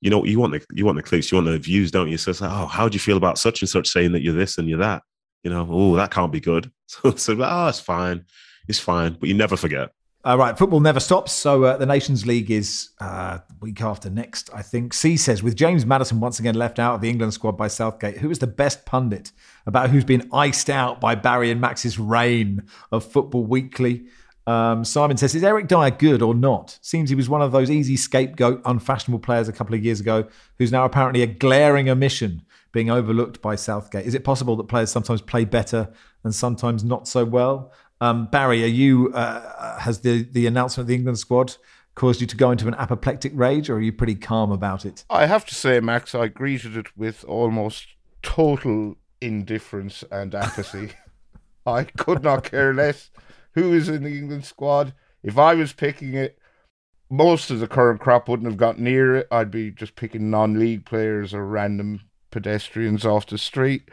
you 0.00 0.08
know, 0.08 0.24
you 0.24 0.38
want 0.38 0.52
the 0.52 0.64
you 0.72 0.86
want 0.86 0.94
the 0.94 1.02
clicks, 1.02 1.32
you 1.32 1.36
want 1.36 1.48
the 1.48 1.58
views, 1.58 1.90
don't 1.90 2.10
you? 2.10 2.16
So 2.16 2.30
it's 2.30 2.40
like, 2.40 2.52
oh, 2.52 2.66
how 2.66 2.88
do 2.88 2.94
you 2.94 3.00
feel 3.00 3.16
about 3.16 3.38
such 3.38 3.60
and 3.60 3.68
such 3.68 3.88
saying 3.88 4.12
that 4.12 4.22
you're 4.22 4.34
this 4.34 4.56
and 4.56 4.68
you're 4.68 4.78
that? 4.78 5.02
You 5.42 5.50
know, 5.50 5.66
oh, 5.68 5.96
that 5.96 6.12
can't 6.12 6.30
be 6.30 6.40
good. 6.40 6.70
So, 6.86 7.14
so 7.16 7.32
oh, 7.34 7.42
ah, 7.42 7.68
it's 7.70 7.80
fine, 7.80 8.24
it's 8.68 8.78
fine, 8.78 9.16
but 9.18 9.28
you 9.28 9.34
never 9.34 9.56
forget. 9.56 9.90
All 10.22 10.36
right, 10.36 10.56
football 10.58 10.80
never 10.80 11.00
stops. 11.00 11.32
So 11.32 11.64
uh, 11.64 11.76
the 11.78 11.86
Nations 11.86 12.26
League 12.26 12.50
is 12.50 12.90
uh, 13.00 13.38
week 13.62 13.80
after 13.80 14.10
next, 14.10 14.50
I 14.52 14.60
think. 14.60 14.92
C 14.92 15.16
says, 15.16 15.42
with 15.42 15.56
James 15.56 15.86
Maddison 15.86 16.20
once 16.20 16.38
again 16.38 16.56
left 16.56 16.78
out 16.78 16.96
of 16.96 17.00
the 17.00 17.08
England 17.08 17.32
squad 17.32 17.52
by 17.52 17.68
Southgate, 17.68 18.18
who 18.18 18.30
is 18.30 18.38
the 18.38 18.46
best 18.46 18.84
pundit 18.84 19.32
about 19.64 19.88
who's 19.88 20.04
been 20.04 20.28
iced 20.30 20.68
out 20.68 21.00
by 21.00 21.14
Barry 21.14 21.50
and 21.50 21.58
Max's 21.58 21.98
reign 21.98 22.64
of 22.92 23.02
Football 23.02 23.46
Weekly? 23.46 24.04
Um, 24.46 24.84
Simon 24.84 25.16
says, 25.16 25.34
is 25.34 25.42
Eric 25.42 25.68
Dier 25.68 25.90
good 25.90 26.20
or 26.20 26.34
not? 26.34 26.78
Seems 26.82 27.08
he 27.08 27.16
was 27.16 27.30
one 27.30 27.40
of 27.40 27.52
those 27.52 27.70
easy 27.70 27.96
scapegoat, 27.96 28.60
unfashionable 28.66 29.20
players 29.20 29.48
a 29.48 29.54
couple 29.54 29.74
of 29.74 29.82
years 29.82 30.00
ago, 30.00 30.28
who's 30.58 30.70
now 30.70 30.84
apparently 30.84 31.22
a 31.22 31.26
glaring 31.26 31.88
omission, 31.88 32.42
being 32.72 32.90
overlooked 32.90 33.40
by 33.40 33.54
Southgate. 33.54 34.04
Is 34.04 34.14
it 34.14 34.24
possible 34.24 34.54
that 34.56 34.64
players 34.64 34.90
sometimes 34.90 35.22
play 35.22 35.46
better 35.46 35.88
and 36.24 36.34
sometimes 36.34 36.84
not 36.84 37.08
so 37.08 37.24
well? 37.24 37.72
Um, 38.00 38.26
Barry, 38.26 38.64
are 38.64 38.68
you 38.68 39.12
uh, 39.12 39.78
has 39.78 40.00
the 40.00 40.22
the 40.22 40.46
announcement 40.46 40.84
of 40.84 40.88
the 40.88 40.94
England 40.94 41.18
squad 41.18 41.56
caused 41.94 42.20
you 42.20 42.26
to 42.26 42.36
go 42.36 42.50
into 42.50 42.66
an 42.66 42.74
apoplectic 42.74 43.32
rage, 43.34 43.68
or 43.68 43.76
are 43.76 43.80
you 43.80 43.92
pretty 43.92 44.14
calm 44.14 44.50
about 44.50 44.86
it? 44.86 45.04
I 45.10 45.26
have 45.26 45.44
to 45.46 45.54
say, 45.54 45.80
Max, 45.80 46.14
I 46.14 46.28
greeted 46.28 46.76
it 46.76 46.96
with 46.96 47.24
almost 47.24 47.88
total 48.22 48.96
indifference 49.20 50.02
and 50.10 50.34
apathy. 50.34 50.92
I 51.66 51.84
could 51.84 52.22
not 52.22 52.44
care 52.44 52.72
less 52.72 53.10
who 53.52 53.74
is 53.74 53.88
in 53.88 54.02
the 54.04 54.16
England 54.16 54.46
squad. 54.46 54.94
If 55.22 55.36
I 55.36 55.54
was 55.54 55.74
picking 55.74 56.14
it, 56.14 56.38
most 57.10 57.50
of 57.50 57.60
the 57.60 57.68
current 57.68 58.00
crop 58.00 58.28
wouldn't 58.28 58.48
have 58.48 58.56
got 58.56 58.78
near 58.78 59.16
it. 59.16 59.28
I'd 59.30 59.50
be 59.50 59.70
just 59.70 59.96
picking 59.96 60.30
non 60.30 60.58
league 60.58 60.86
players 60.86 61.34
or 61.34 61.44
random 61.44 62.00
pedestrians 62.30 63.04
off 63.04 63.26
the 63.26 63.36
street. 63.36 63.90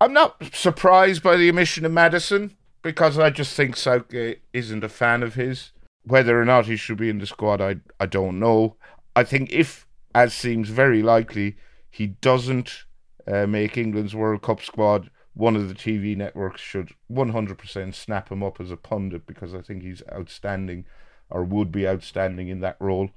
I'm 0.00 0.14
not 0.14 0.54
surprised 0.54 1.22
by 1.22 1.36
the 1.36 1.50
omission 1.50 1.84
of 1.84 1.92
Maddison 1.92 2.56
because 2.82 3.18
I 3.18 3.30
just 3.30 3.54
think 3.54 3.76
Southgate 3.76 4.42
isn't 4.52 4.84
a 4.84 4.88
fan 4.88 5.22
of 5.22 5.34
his. 5.34 5.72
Whether 6.04 6.40
or 6.40 6.44
not 6.44 6.66
he 6.66 6.76
should 6.76 6.96
be 6.96 7.10
in 7.10 7.18
the 7.18 7.26
squad, 7.26 7.60
I 7.60 7.76
I 7.98 8.06
don't 8.06 8.38
know. 8.38 8.76
I 9.14 9.24
think 9.24 9.52
if, 9.52 9.86
as 10.14 10.32
seems 10.32 10.68
very 10.70 11.02
likely, 11.02 11.56
he 11.90 12.06
doesn't 12.06 12.84
uh, 13.26 13.46
make 13.46 13.76
England's 13.76 14.14
World 14.14 14.42
Cup 14.42 14.62
squad, 14.62 15.10
one 15.34 15.56
of 15.56 15.68
the 15.68 15.74
TV 15.74 16.16
networks 16.16 16.60
should 16.60 16.90
100% 17.10 17.94
snap 17.94 18.30
him 18.30 18.42
up 18.42 18.60
as 18.60 18.70
a 18.70 18.76
pundit 18.76 19.26
because 19.26 19.54
I 19.54 19.60
think 19.60 19.82
he's 19.82 20.02
outstanding 20.12 20.84
or 21.28 21.44
would 21.44 21.70
be 21.70 21.86
outstanding 21.86 22.48
in 22.48 22.60
that 22.60 22.76
role. 22.80 23.10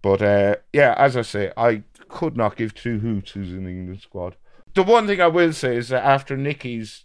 But 0.00 0.22
uh, 0.22 0.56
yeah, 0.72 0.94
as 0.96 1.16
I 1.16 1.22
say, 1.22 1.52
I 1.56 1.82
could 2.08 2.36
not 2.36 2.56
give 2.56 2.74
two 2.74 3.00
hoots 3.00 3.32
who's 3.32 3.52
in 3.52 3.64
the 3.64 3.70
England 3.70 4.00
squad. 4.00 4.36
The 4.74 4.82
one 4.84 5.06
thing 5.06 5.20
I 5.20 5.26
will 5.26 5.52
say 5.52 5.76
is 5.76 5.88
that 5.88 6.04
after 6.04 6.36
Nicky's 6.36 7.04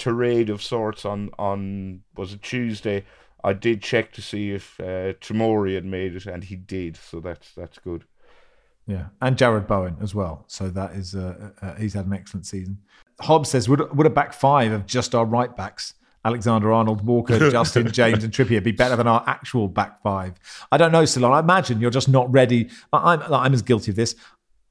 tirade 0.00 0.50
of 0.50 0.62
sorts 0.62 1.04
on 1.04 1.30
on 1.38 2.02
was 2.16 2.32
it 2.32 2.42
Tuesday, 2.42 3.04
I 3.44 3.52
did 3.52 3.82
check 3.82 4.12
to 4.12 4.22
see 4.22 4.50
if 4.52 4.78
uh, 4.80 5.12
Tomori 5.20 5.74
had 5.74 5.84
made 5.84 6.14
it, 6.16 6.26
and 6.26 6.42
he 6.44 6.56
did. 6.56 6.96
So 6.96 7.20
that's 7.20 7.52
that's 7.54 7.78
good. 7.78 8.04
Yeah, 8.86 9.06
and 9.20 9.36
Jarrod 9.36 9.66
Bowen 9.68 9.96
as 10.02 10.14
well. 10.14 10.44
So 10.48 10.68
that 10.70 10.92
is 10.92 11.14
uh, 11.14 11.50
uh, 11.62 11.74
he's 11.74 11.94
had 11.94 12.06
an 12.06 12.12
excellent 12.12 12.46
season. 12.46 12.78
Hobbs 13.20 13.50
says, 13.50 13.68
would 13.68 13.96
would 13.96 14.06
a 14.06 14.10
back 14.10 14.32
five 14.32 14.72
of 14.72 14.86
just 14.86 15.14
our 15.14 15.24
right 15.24 15.54
backs? 15.54 15.94
Alexander 16.24 16.70
Arnold, 16.70 17.04
Walker, 17.06 17.50
Justin, 17.50 17.90
James, 17.92 18.24
and 18.24 18.32
Trippier 18.32 18.62
be 18.62 18.72
better 18.72 18.94
than 18.96 19.06
our 19.06 19.24
actual 19.26 19.68
back 19.68 20.02
five? 20.02 20.34
I 20.70 20.76
don't 20.76 20.92
know, 20.92 21.04
Ceylon. 21.06 21.32
I 21.32 21.38
imagine 21.38 21.80
you're 21.80 21.90
just 21.90 22.08
not 22.10 22.30
ready. 22.30 22.68
I- 22.92 23.14
I'm, 23.14 23.32
I'm 23.32 23.54
as 23.54 23.62
guilty 23.62 23.90
of 23.92 23.96
this. 23.96 24.14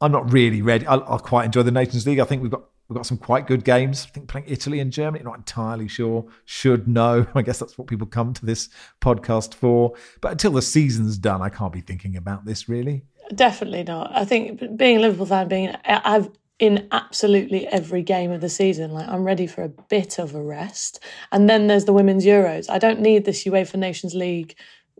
I'm 0.01 0.11
not 0.11 0.31
really 0.31 0.61
ready. 0.61 0.85
I, 0.85 0.95
I 0.95 1.17
quite 1.17 1.45
enjoy 1.45 1.63
the 1.63 1.71
Nations 1.71 2.05
League. 2.05 2.19
I 2.19 2.25
think 2.25 2.41
we've 2.41 2.51
got 2.51 2.65
we've 2.89 2.95
got 2.95 3.05
some 3.05 3.17
quite 3.17 3.47
good 3.47 3.63
games. 3.63 4.07
I 4.09 4.09
think 4.09 4.27
playing 4.27 4.47
Italy 4.49 4.79
and 4.79 4.91
Germany. 4.91 5.23
Not 5.23 5.37
entirely 5.37 5.87
sure. 5.87 6.25
Should 6.45 6.87
know. 6.87 7.25
I 7.35 7.43
guess 7.43 7.59
that's 7.59 7.77
what 7.77 7.87
people 7.87 8.07
come 8.07 8.33
to 8.33 8.45
this 8.45 8.69
podcast 8.99 9.53
for. 9.53 9.93
But 10.21 10.33
until 10.33 10.51
the 10.51 10.61
season's 10.61 11.17
done, 11.17 11.41
I 11.41 11.49
can't 11.49 11.71
be 11.71 11.81
thinking 11.81 12.17
about 12.17 12.45
this 12.45 12.67
really. 12.67 13.03
Definitely 13.33 13.83
not. 13.83 14.11
I 14.13 14.25
think 14.25 14.75
being 14.75 14.97
a 14.97 15.01
Liverpool 15.01 15.27
fan, 15.27 15.47
being 15.47 15.75
I've 15.85 16.29
in 16.57 16.87
absolutely 16.91 17.65
every 17.67 18.01
game 18.01 18.31
of 18.31 18.41
the 18.41 18.49
season, 18.49 18.91
like 18.91 19.07
I'm 19.07 19.23
ready 19.23 19.47
for 19.47 19.63
a 19.63 19.69
bit 19.69 20.19
of 20.19 20.35
a 20.35 20.41
rest. 20.41 21.01
And 21.31 21.49
then 21.49 21.67
there's 21.67 21.85
the 21.85 21.93
women's 21.93 22.25
Euros. 22.25 22.69
I 22.69 22.79
don't 22.79 22.99
need 22.99 23.23
this 23.23 23.45
UEFA 23.45 23.75
Nations 23.75 24.13
League, 24.13 24.55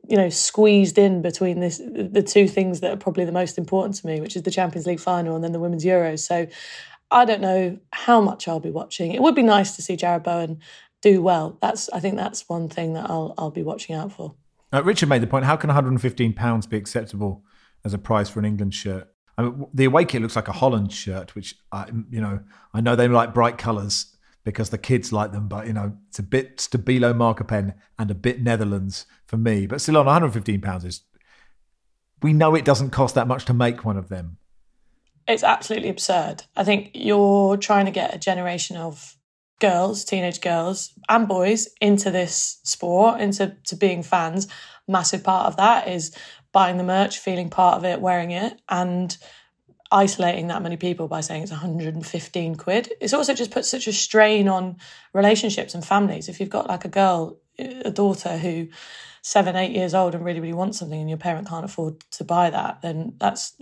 you 0.08 0.16
know, 0.16 0.30
squeezed 0.30 0.98
in 0.98 1.22
between 1.22 1.60
this 1.60 1.80
the 1.80 2.24
two 2.24 2.48
things 2.48 2.80
that 2.80 2.94
are 2.94 2.98
probably 2.98 3.26
the 3.26 3.34
most 3.34 3.58
important 3.58 3.96
to 3.96 4.08
me, 4.08 4.22
which 4.22 4.38
is 4.38 4.44
the 4.44 4.52
Champions 4.52 4.88
League 4.88 5.02
final 5.02 5.36
and 5.36 5.44
then 5.44 5.52
the 5.52 5.60
women's 5.60 5.84
Euros. 5.84 6.20
So 6.20 6.48
I 7.12 7.26
don't 7.26 7.42
know 7.42 7.80
how 7.92 8.22
much 8.22 8.48
I'll 8.48 8.60
be 8.60 8.72
watching. 8.72 9.14
It 9.14 9.22
would 9.22 9.36
be 9.36 9.44
nice 9.44 9.76
to 9.76 9.82
see 9.82 9.98
Jarrod 9.98 10.24
Bowen 10.24 10.60
do 11.02 11.22
well. 11.22 11.58
That's 11.62 11.90
I 11.90 12.00
think 12.00 12.18
that's 12.18 12.48
one 12.48 12.70
thing 12.70 12.94
that 12.94 13.10
I'll 13.10 13.34
I'll 13.38 13.52
be 13.52 13.64
watching 13.64 13.96
out 13.96 14.12
for. 14.12 14.36
Uh, 14.72 14.84
Richard 14.84 15.10
made 15.10 15.22
the 15.22 15.28
point: 15.28 15.46
How 15.46 15.56
can 15.56 15.70
115 15.70 16.34
pounds 16.34 16.68
be 16.68 16.78
acceptable 16.78 17.44
as 17.84 17.94
a 17.94 17.98
price 17.98 18.30
for 18.30 18.40
an 18.40 18.46
England 18.46 18.74
shirt? 18.74 19.08
I 19.38 19.44
mean, 19.44 19.68
the 19.74 19.86
away 19.86 20.06
kit 20.06 20.22
looks 20.22 20.36
like 20.36 20.50
a 20.50 20.54
Holland 20.54 20.92
shirt, 20.92 21.34
which 21.34 21.56
I, 21.72 21.90
you 22.10 22.22
know, 22.22 22.42
I 22.74 22.82
know 22.82 22.96
they 22.96 23.08
like 23.08 23.34
bright 23.34 23.58
colours 23.58 24.18
because 24.44 24.70
the 24.70 24.78
kids 24.78 25.12
like 25.14 25.32
them, 25.32 25.48
but 25.48 25.68
you 25.68 25.74
know, 25.74 25.98
it's 26.10 26.20
a 26.20 26.24
bit 26.24 26.58
Stabilo 26.58 27.16
marker 27.16 27.44
pen 27.44 27.76
and 27.98 28.12
a 28.12 28.16
bit 28.16 28.42
Netherlands 28.42 29.06
for 29.26 29.38
me. 29.38 29.66
But 29.66 29.82
still, 29.82 29.98
on 29.98 30.06
115 30.06 30.62
pounds 30.62 30.86
is, 30.86 31.02
we 32.22 32.34
know 32.34 32.54
it 32.56 32.66
doesn't 32.66 32.90
cost 32.90 33.16
that 33.16 33.28
much 33.28 33.46
to 33.46 33.54
make 33.54 33.86
one 33.86 33.98
of 33.98 34.10
them. 34.10 34.38
It's 35.30 35.44
absolutely 35.44 35.90
absurd. 35.90 36.44
I 36.58 36.64
think 36.64 36.90
you're 36.96 37.56
trying 37.56 37.86
to 37.86 37.92
get 37.92 38.16
a 38.16 38.18
generation 38.18 38.78
of 38.78 39.16
girls, 39.60 40.04
teenage 40.04 40.42
girls 40.42 40.92
and 41.08 41.28
boys 41.28 41.70
into 41.80 42.10
this 42.10 42.60
sport, 42.64 43.22
into 43.22 43.56
to 43.66 43.76
being 43.76 44.02
fans. 44.02 44.48
Massive 44.88 45.24
part 45.24 45.46
of 45.46 45.58
that 45.58 45.88
is 45.88 46.16
buying 46.52 46.78
the 46.78 46.84
merch, 46.84 47.20
feeling 47.20 47.52
part 47.52 47.78
of 47.78 47.86
it, 47.86 48.02
wearing 48.02 48.32
it, 48.32 48.60
and 48.70 49.16
isolating 49.92 50.48
that 50.48 50.64
many 50.64 50.78
people 50.78 51.08
by 51.08 51.22
saying 51.22 51.44
it's 51.44 51.52
115 51.52 52.56
quid. 52.56 52.92
It's 53.00 53.14
also 53.14 53.36
just 53.36 53.52
put 53.52 53.66
such 53.66 53.88
a 53.88 53.94
strain 53.94 54.48
on 54.48 54.78
relationships 55.14 55.76
and 55.76 55.86
families. 55.86 56.28
If 56.28 56.40
you've 56.40 56.50
got 56.50 56.68
like 56.68 56.86
a 56.86 56.90
girl, 56.90 57.38
a 57.60 57.92
daughter 57.92 58.38
who 58.38 58.70
seven, 59.22 59.56
eight 59.56 59.76
years 59.76 59.94
old 59.94 60.16
and 60.16 60.26
really, 60.26 60.40
really 60.40 60.54
wants 60.54 60.80
something 60.80 61.00
and 61.00 61.10
your 61.10 61.20
parent 61.20 61.48
can't 61.48 61.66
afford 61.66 62.00
to 62.12 62.24
buy 62.24 62.50
that, 62.50 62.82
then 62.82 63.14
that's 63.20 63.56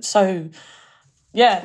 so 0.00 0.48
yeah, 1.32 1.64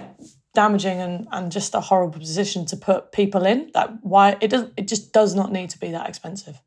damaging 0.53 0.99
and, 0.99 1.27
and 1.31 1.51
just 1.51 1.75
a 1.75 1.81
horrible 1.81 2.19
position 2.19 2.65
to 2.67 2.77
put 2.77 3.11
people 3.11 3.45
in. 3.45 3.69
That 3.73 4.03
why 4.03 4.37
it 4.41 4.49
does 4.49 4.67
it 4.77 4.87
just 4.87 5.13
does 5.13 5.35
not 5.35 5.51
need 5.51 5.69
to 5.71 5.79
be 5.79 5.91
that 5.91 6.07
expensive. 6.09 6.61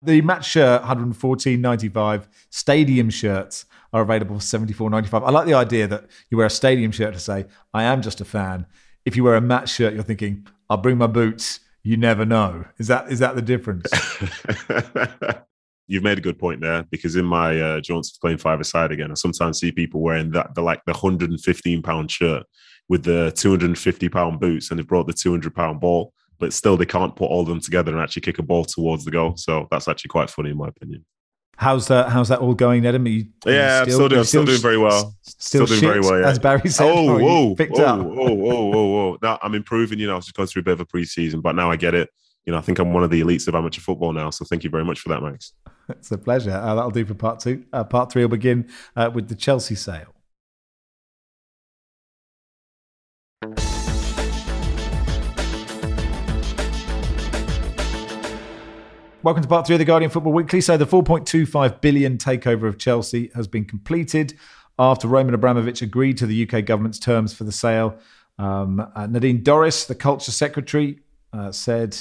The 0.00 0.20
match 0.20 0.48
shirt, 0.48 0.82
114.95. 0.82 2.28
Stadium 2.50 3.10
shirts 3.10 3.64
are 3.92 4.02
available 4.02 4.38
for 4.38 4.44
74.95. 4.44 5.26
I 5.26 5.30
like 5.30 5.46
the 5.46 5.54
idea 5.54 5.88
that 5.88 6.04
you 6.30 6.36
wear 6.36 6.46
a 6.46 6.50
stadium 6.50 6.92
shirt 6.92 7.14
to 7.14 7.20
say, 7.20 7.46
I 7.74 7.82
am 7.82 8.00
just 8.00 8.20
a 8.20 8.24
fan. 8.24 8.66
If 9.04 9.16
you 9.16 9.24
wear 9.24 9.34
a 9.34 9.40
match 9.40 9.70
shirt, 9.70 9.94
you're 9.94 10.04
thinking, 10.04 10.46
I'll 10.70 10.76
bring 10.76 10.98
my 10.98 11.08
boots. 11.08 11.60
You 11.82 11.96
never 11.96 12.24
know. 12.24 12.66
Is 12.78 12.86
that 12.88 13.10
is 13.10 13.18
that 13.20 13.34
the 13.34 13.42
difference? 13.42 13.90
You've 15.88 16.04
made 16.04 16.18
a 16.18 16.22
good 16.22 16.38
point 16.38 16.60
there 16.60 16.84
because 16.90 17.16
in 17.16 17.24
my 17.24 17.58
uh, 17.60 17.80
playing 18.20 18.38
five 18.38 18.60
aside 18.60 18.92
again, 18.92 19.10
I 19.10 19.14
sometimes 19.14 19.58
see 19.58 19.72
people 19.72 20.00
wearing 20.00 20.30
that 20.32 20.54
the 20.54 20.62
like 20.62 20.84
the 20.84 20.92
115 20.92 21.82
pound 21.82 22.10
shirt 22.10 22.44
with 22.88 23.02
the 23.02 23.32
250 23.34 24.08
pound 24.08 24.38
boots 24.38 24.70
and 24.70 24.78
they've 24.78 24.86
brought 24.86 25.06
the 25.06 25.12
200 25.12 25.54
pound 25.54 25.80
ball 25.80 26.12
but 26.38 26.52
still 26.52 26.76
they 26.76 26.86
can't 26.86 27.16
put 27.16 27.26
all 27.26 27.40
of 27.40 27.48
them 27.48 27.60
together 27.60 27.92
and 27.92 28.00
actually 28.00 28.22
kick 28.22 28.38
a 28.38 28.42
ball 28.42 28.64
towards 28.64 29.04
the 29.04 29.10
goal. 29.10 29.36
So 29.36 29.66
that's 29.70 29.88
actually 29.88 30.08
quite 30.08 30.30
funny 30.30 30.50
in 30.50 30.56
my 30.56 30.68
opinion. 30.68 31.04
How's 31.56 31.88
that? 31.88 32.10
How's 32.10 32.28
that 32.28 32.38
all 32.38 32.54
going, 32.54 32.86
Adam? 32.86 33.04
Are 33.04 33.08
you, 33.08 33.26
are 33.44 33.50
yeah, 33.50 33.82
still, 33.82 33.94
still, 33.94 34.08
doing, 34.08 34.24
still, 34.24 34.44
doing 34.44 34.60
very 34.60 34.78
well. 34.78 35.16
Still, 35.22 35.66
doing 35.66 35.80
shit, 35.80 35.88
very 35.88 36.00
well. 36.00 36.20
Yeah. 36.20 36.28
As 36.28 36.38
Barry 36.38 36.68
said, 36.68 36.88
oh, 36.88 37.18
whoa, 37.18 37.56
picked 37.56 37.72
whoa, 37.72 37.84
up. 37.84 37.98
whoa, 37.98 38.32
whoa, 38.32 38.64
whoa, 38.66 38.86
whoa. 38.86 39.18
Now 39.20 39.40
I'm 39.42 39.56
improving. 39.56 39.98
You 39.98 40.06
know, 40.06 40.12
I 40.12 40.16
was 40.16 40.26
just 40.26 40.36
going 40.36 40.46
through 40.46 40.60
a 40.60 40.62
bit 40.62 40.74
of 40.74 40.80
a 40.80 40.86
preseason, 40.86 41.42
but 41.42 41.56
now 41.56 41.68
I 41.68 41.74
get 41.74 41.96
it. 41.96 42.10
You 42.48 42.52
know, 42.52 42.58
I 42.58 42.62
think 42.62 42.78
I'm 42.78 42.94
one 42.94 43.04
of 43.04 43.10
the 43.10 43.20
elites 43.20 43.46
of 43.46 43.54
amateur 43.54 43.82
football 43.82 44.14
now. 44.14 44.30
So 44.30 44.42
thank 44.46 44.64
you 44.64 44.70
very 44.70 44.82
much 44.82 45.00
for 45.00 45.10
that, 45.10 45.22
Max. 45.22 45.52
It's 45.90 46.10
a 46.10 46.16
pleasure. 46.16 46.52
Uh, 46.52 46.74
that'll 46.76 46.90
do 46.90 47.04
for 47.04 47.12
part 47.12 47.40
two. 47.40 47.66
Uh, 47.74 47.84
part 47.84 48.10
three 48.10 48.22
will 48.22 48.30
begin 48.30 48.70
uh, 48.96 49.10
with 49.12 49.28
the 49.28 49.34
Chelsea 49.34 49.74
sale. 49.74 50.14
Welcome 59.22 59.42
to 59.42 59.48
part 59.48 59.66
three 59.66 59.74
of 59.74 59.78
the 59.78 59.84
Guardian 59.84 60.10
Football 60.10 60.32
Weekly. 60.32 60.62
So, 60.62 60.78
the 60.78 60.86
4.25 60.86 61.82
billion 61.82 62.16
takeover 62.16 62.66
of 62.66 62.78
Chelsea 62.78 63.30
has 63.34 63.46
been 63.46 63.66
completed 63.66 64.38
after 64.78 65.06
Roman 65.06 65.34
Abramovich 65.34 65.82
agreed 65.82 66.16
to 66.16 66.24
the 66.24 66.48
UK 66.48 66.64
government's 66.64 66.98
terms 66.98 67.34
for 67.34 67.44
the 67.44 67.52
sale. 67.52 67.98
Um, 68.38 68.90
uh, 68.94 69.06
Nadine 69.06 69.44
Dorries, 69.44 69.86
the 69.86 69.94
culture 69.94 70.32
secretary, 70.32 71.00
uh, 71.34 71.52
said 71.52 71.98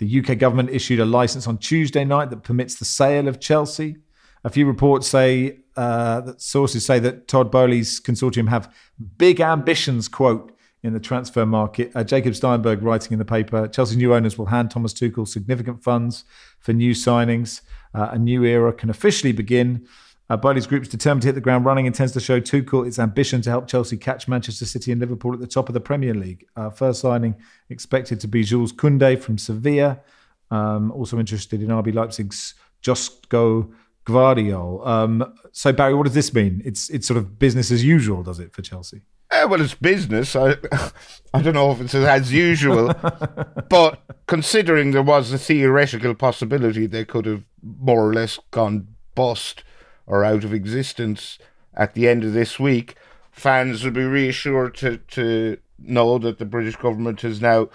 the 0.00 0.20
UK 0.20 0.38
government 0.38 0.70
issued 0.70 0.98
a 0.98 1.04
license 1.04 1.46
on 1.46 1.58
Tuesday 1.58 2.04
night 2.06 2.30
that 2.30 2.42
permits 2.42 2.76
the 2.76 2.86
sale 2.86 3.28
of 3.28 3.38
Chelsea. 3.38 3.98
A 4.44 4.50
few 4.50 4.66
reports 4.66 5.06
say 5.06 5.58
uh, 5.76 6.22
that 6.22 6.40
sources 6.40 6.86
say 6.86 6.98
that 7.00 7.28
Todd 7.28 7.52
Boehly's 7.52 8.00
consortium 8.00 8.48
have 8.48 8.74
big 9.18 9.40
ambitions, 9.40 10.08
quote, 10.08 10.56
in 10.82 10.94
the 10.94 11.00
transfer 11.00 11.44
market. 11.44 11.92
Uh, 11.94 12.02
Jacob 12.02 12.34
Steinberg 12.34 12.82
writing 12.82 13.12
in 13.12 13.18
the 13.18 13.24
paper 13.26 13.68
Chelsea 13.68 13.96
new 13.96 14.14
owners 14.14 14.38
will 14.38 14.46
hand 14.46 14.70
Thomas 14.70 14.94
Tuchel 14.94 15.28
significant 15.28 15.82
funds 15.84 16.24
for 16.60 16.72
new 16.72 16.92
signings. 16.92 17.60
Uh, 17.94 18.08
a 18.12 18.18
new 18.18 18.42
era 18.44 18.72
can 18.72 18.88
officially 18.88 19.32
begin. 19.32 19.86
Uh, 20.30 20.36
Boehly's 20.36 20.66
group 20.68 20.82
is 20.82 20.88
determined 20.88 21.22
to 21.22 21.28
hit 21.28 21.34
the 21.34 21.40
ground 21.40 21.64
running, 21.64 21.88
and 21.88 21.94
intends 21.94 22.12
to 22.12 22.20
show 22.20 22.40
Tuchel 22.40 22.86
its 22.86 23.00
ambition 23.00 23.42
to 23.42 23.50
help 23.50 23.66
Chelsea 23.66 23.96
catch 23.96 24.28
Manchester 24.28 24.64
City 24.64 24.92
and 24.92 25.00
Liverpool 25.00 25.34
at 25.34 25.40
the 25.40 25.46
top 25.46 25.68
of 25.68 25.74
the 25.74 25.80
Premier 25.80 26.14
League. 26.14 26.46
Uh, 26.54 26.70
first 26.70 27.00
signing 27.00 27.34
expected 27.68 28.20
to 28.20 28.28
be 28.28 28.44
Jules 28.44 28.72
Koundé 28.72 29.20
from 29.20 29.38
Sevilla. 29.38 29.98
Um, 30.52 30.92
also 30.92 31.18
interested 31.18 31.60
in 31.60 31.68
RB 31.68 31.92
Leipzig's 31.92 32.54
Josko 32.80 33.72
Gvardiol. 34.06 34.86
Um, 34.86 35.34
so 35.50 35.72
Barry, 35.72 35.94
what 35.94 36.04
does 36.04 36.14
this 36.14 36.32
mean? 36.32 36.62
It's 36.64 36.88
it's 36.90 37.08
sort 37.08 37.18
of 37.18 37.40
business 37.40 37.72
as 37.72 37.84
usual, 37.84 38.22
does 38.22 38.38
it 38.38 38.52
for 38.52 38.62
Chelsea? 38.62 39.02
Eh, 39.32 39.44
well, 39.44 39.60
it's 39.60 39.74
business. 39.74 40.36
I, 40.36 40.54
I 41.34 41.42
don't 41.42 41.54
know 41.54 41.72
if 41.72 41.80
it's 41.80 41.94
as 41.94 42.32
usual, 42.32 42.94
but 43.68 44.00
considering 44.28 44.92
there 44.92 45.02
was 45.02 45.32
a 45.32 45.38
theoretical 45.38 46.14
possibility 46.14 46.86
they 46.86 47.04
could 47.04 47.26
have 47.26 47.42
more 47.62 48.08
or 48.08 48.12
less 48.12 48.38
gone 48.52 48.86
bust 49.16 49.64
or 50.10 50.24
out 50.24 50.42
of 50.42 50.52
existence 50.52 51.38
at 51.72 51.94
the 51.94 52.08
end 52.08 52.24
of 52.24 52.32
this 52.32 52.58
week, 52.58 52.96
fans 53.30 53.84
will 53.84 53.92
be 53.92 54.02
reassured 54.02 54.74
to, 54.74 54.96
to 54.96 55.56
know 55.78 56.18
that 56.18 56.38
the 56.38 56.44
British 56.44 56.74
government 56.74 57.20
has 57.20 57.40
now 57.40 57.68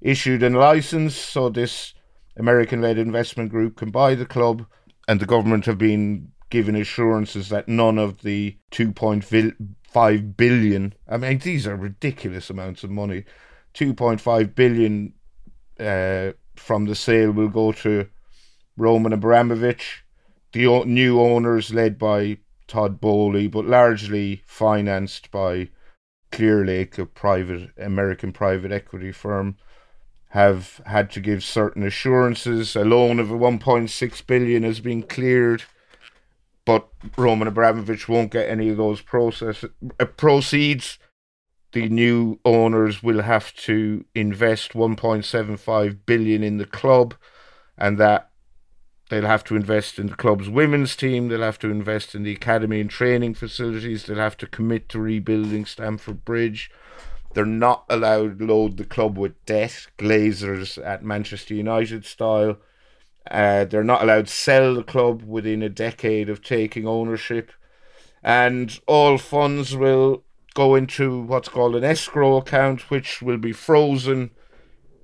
issued 0.00 0.44
a 0.44 0.48
license 0.48 1.16
so 1.16 1.48
this 1.48 1.92
American 2.36 2.80
led 2.80 2.96
investment 2.96 3.50
group 3.50 3.76
can 3.76 3.90
buy 3.90 4.14
the 4.14 4.24
club, 4.24 4.64
and 5.08 5.18
the 5.18 5.26
government 5.26 5.66
have 5.66 5.78
been 5.78 6.30
given 6.48 6.76
assurances 6.76 7.48
that 7.48 7.68
none 7.68 7.98
of 7.98 8.22
the 8.22 8.56
2.5 8.70 10.36
billion, 10.36 10.94
I 11.08 11.16
mean, 11.16 11.38
these 11.38 11.66
are 11.66 11.76
ridiculous 11.76 12.50
amounts 12.50 12.84
of 12.84 12.90
money, 12.90 13.24
2.5 13.74 14.54
billion 14.54 15.12
uh, 15.80 16.34
from 16.54 16.84
the 16.84 16.94
sale 16.94 17.32
will 17.32 17.48
go 17.48 17.72
to 17.72 18.06
Roman 18.76 19.12
Abramovich 19.12 20.04
the 20.52 20.84
new 20.84 21.20
owners 21.20 21.72
led 21.72 21.98
by 21.98 22.38
Todd 22.66 23.00
Boehly, 23.00 23.48
but 23.48 23.66
largely 23.66 24.42
financed 24.46 25.30
by 25.30 25.68
Clearlake, 26.32 26.98
a 26.98 27.06
private 27.06 27.70
American 27.76 28.32
private 28.32 28.72
equity 28.72 29.12
firm, 29.12 29.56
have 30.30 30.80
had 30.86 31.10
to 31.10 31.20
give 31.20 31.42
certain 31.42 31.82
assurances. 31.82 32.76
A 32.76 32.84
loan 32.84 33.18
of 33.18 33.28
1.6 33.28 34.26
billion 34.26 34.62
has 34.62 34.80
been 34.80 35.02
cleared, 35.02 35.64
but 36.64 36.88
Roman 37.16 37.48
Abramovich 37.48 38.08
won't 38.08 38.30
get 38.30 38.48
any 38.48 38.68
of 38.68 38.76
those 38.76 39.00
process 39.00 39.64
uh, 39.98 40.04
proceeds. 40.04 40.98
The 41.72 41.88
new 41.88 42.38
owners 42.44 43.02
will 43.02 43.22
have 43.22 43.54
to 43.54 44.04
invest 44.14 44.72
1.75 44.72 45.98
billion 46.06 46.42
in 46.44 46.58
the 46.58 46.66
club, 46.66 47.14
and 47.76 47.98
that 47.98 48.29
They'll 49.10 49.26
have 49.26 49.42
to 49.44 49.56
invest 49.56 49.98
in 49.98 50.06
the 50.06 50.14
club's 50.14 50.48
women's 50.48 50.94
team. 50.94 51.28
They'll 51.28 51.42
have 51.42 51.58
to 51.58 51.70
invest 51.70 52.14
in 52.14 52.22
the 52.22 52.32
academy 52.32 52.80
and 52.80 52.88
training 52.88 53.34
facilities. 53.34 54.06
They'll 54.06 54.18
have 54.18 54.36
to 54.36 54.46
commit 54.46 54.88
to 54.90 55.00
rebuilding 55.00 55.64
Stamford 55.64 56.24
Bridge. 56.24 56.70
They're 57.34 57.44
not 57.44 57.84
allowed 57.90 58.38
to 58.38 58.46
load 58.46 58.76
the 58.76 58.84
club 58.84 59.18
with 59.18 59.44
debt, 59.46 59.88
Glazers 59.98 60.78
at 60.86 61.04
Manchester 61.04 61.54
United 61.54 62.04
style. 62.04 62.58
Uh, 63.28 63.64
they're 63.64 63.82
not 63.82 64.02
allowed 64.02 64.28
to 64.28 64.32
sell 64.32 64.76
the 64.76 64.84
club 64.84 65.24
within 65.24 65.64
a 65.64 65.68
decade 65.68 66.30
of 66.30 66.40
taking 66.40 66.86
ownership. 66.86 67.50
And 68.22 68.78
all 68.86 69.18
funds 69.18 69.76
will 69.76 70.22
go 70.54 70.76
into 70.76 71.20
what's 71.20 71.48
called 71.48 71.74
an 71.74 71.82
escrow 71.82 72.36
account, 72.36 72.92
which 72.92 73.20
will 73.20 73.38
be 73.38 73.52
frozen 73.52 74.30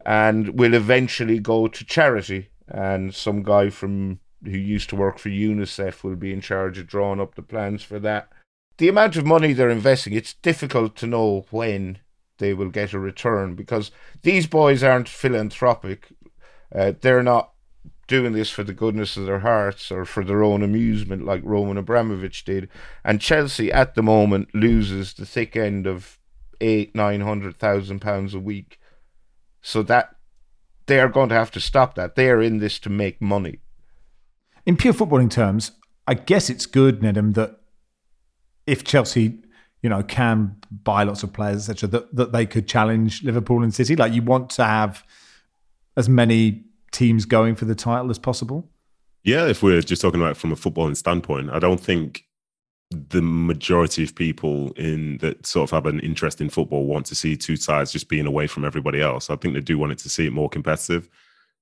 and 0.04 0.56
will 0.56 0.74
eventually 0.74 1.40
go 1.40 1.66
to 1.66 1.84
charity 1.84 2.50
and 2.68 3.14
some 3.14 3.42
guy 3.42 3.70
from 3.70 4.20
who 4.44 4.50
used 4.50 4.88
to 4.90 4.96
work 4.96 5.18
for 5.18 5.28
UNICEF 5.28 6.02
will 6.02 6.16
be 6.16 6.32
in 6.32 6.40
charge 6.40 6.78
of 6.78 6.86
drawing 6.86 7.20
up 7.20 7.34
the 7.34 7.42
plans 7.42 7.82
for 7.82 7.98
that. 8.00 8.28
The 8.78 8.88
amount 8.88 9.16
of 9.16 9.26
money 9.26 9.52
they're 9.52 9.70
investing, 9.70 10.12
it's 10.12 10.34
difficult 10.34 10.96
to 10.96 11.06
know 11.06 11.46
when 11.50 11.98
they 12.38 12.52
will 12.52 12.68
get 12.68 12.92
a 12.92 12.98
return 12.98 13.54
because 13.54 13.90
these 14.22 14.46
boys 14.46 14.82
aren't 14.82 15.08
philanthropic. 15.08 16.08
Uh, 16.74 16.92
they're 17.00 17.22
not 17.22 17.52
doing 18.06 18.32
this 18.32 18.50
for 18.50 18.62
the 18.62 18.74
goodness 18.74 19.16
of 19.16 19.26
their 19.26 19.40
hearts 19.40 19.90
or 19.90 20.04
for 20.04 20.22
their 20.24 20.42
own 20.42 20.62
amusement 20.62 21.24
like 21.24 21.40
Roman 21.44 21.76
Abramovich 21.76 22.44
did. 22.44 22.68
And 23.04 23.20
Chelsea 23.20 23.72
at 23.72 23.94
the 23.94 24.02
moment 24.02 24.54
loses 24.54 25.14
the 25.14 25.26
thick 25.26 25.56
end 25.56 25.86
of 25.86 26.18
eight, 26.60 26.94
nine 26.94 27.22
hundred 27.22 27.56
thousand 27.56 28.00
pounds 28.00 28.34
a 28.34 28.40
week. 28.40 28.78
So 29.62 29.82
that 29.84 30.15
they 30.86 31.00
are 31.00 31.08
going 31.08 31.28
to 31.28 31.34
have 31.34 31.50
to 31.52 31.60
stop 31.60 31.94
that. 31.96 32.14
They 32.14 32.30
are 32.30 32.40
in 32.40 32.58
this 32.58 32.78
to 32.80 32.90
make 32.90 33.20
money. 33.20 33.60
In 34.64 34.76
pure 34.76 34.94
footballing 34.94 35.30
terms, 35.30 35.72
I 36.06 36.14
guess 36.14 36.48
it's 36.50 36.66
good, 36.66 37.00
Nedum, 37.00 37.34
that 37.34 37.60
if 38.66 38.84
Chelsea, 38.84 39.38
you 39.82 39.90
know, 39.90 40.02
can 40.02 40.56
buy 40.70 41.02
lots 41.04 41.22
of 41.22 41.32
players, 41.32 41.68
etc., 41.68 41.88
that, 41.90 42.16
that 42.16 42.32
they 42.32 42.46
could 42.46 42.66
challenge 42.66 43.22
Liverpool 43.22 43.62
and 43.62 43.74
City. 43.74 43.96
Like 43.96 44.12
you 44.12 44.22
want 44.22 44.50
to 44.50 44.64
have 44.64 45.04
as 45.96 46.08
many 46.08 46.64
teams 46.92 47.24
going 47.24 47.54
for 47.54 47.64
the 47.64 47.74
title 47.74 48.10
as 48.10 48.18
possible. 48.18 48.68
Yeah, 49.24 49.46
if 49.46 49.62
we're 49.62 49.80
just 49.80 50.02
talking 50.02 50.20
about 50.20 50.36
from 50.36 50.52
a 50.52 50.56
footballing 50.56 50.96
standpoint, 50.96 51.50
I 51.50 51.58
don't 51.58 51.80
think 51.80 52.24
the 52.90 53.22
majority 53.22 54.04
of 54.04 54.14
people 54.14 54.72
in 54.72 55.18
that 55.18 55.44
sort 55.44 55.68
of 55.68 55.74
have 55.74 55.86
an 55.86 56.00
interest 56.00 56.40
in 56.40 56.48
football 56.48 56.86
want 56.86 57.04
to 57.06 57.14
see 57.14 57.36
two 57.36 57.56
sides 57.56 57.90
just 57.90 58.08
being 58.08 58.26
away 58.26 58.46
from 58.46 58.64
everybody 58.64 59.00
else. 59.00 59.28
I 59.28 59.36
think 59.36 59.54
they 59.54 59.60
do 59.60 59.78
want 59.78 59.92
it 59.92 59.98
to 59.98 60.08
see 60.08 60.26
it 60.26 60.32
more 60.32 60.48
competitive 60.48 61.08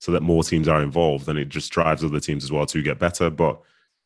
so 0.01 0.12
that 0.12 0.22
more 0.22 0.45
teams 0.45 0.68
are 0.68 0.83
involved 0.83 1.29
and 1.29 1.39
it 1.39 1.49
just 1.49 1.72
drives 1.72 2.05
other 2.05 2.20
teams 2.20 2.45
as 2.45 2.53
well 2.53 2.66
to 2.66 2.83
get 2.83 2.99
better. 2.99 3.31
But 3.31 3.59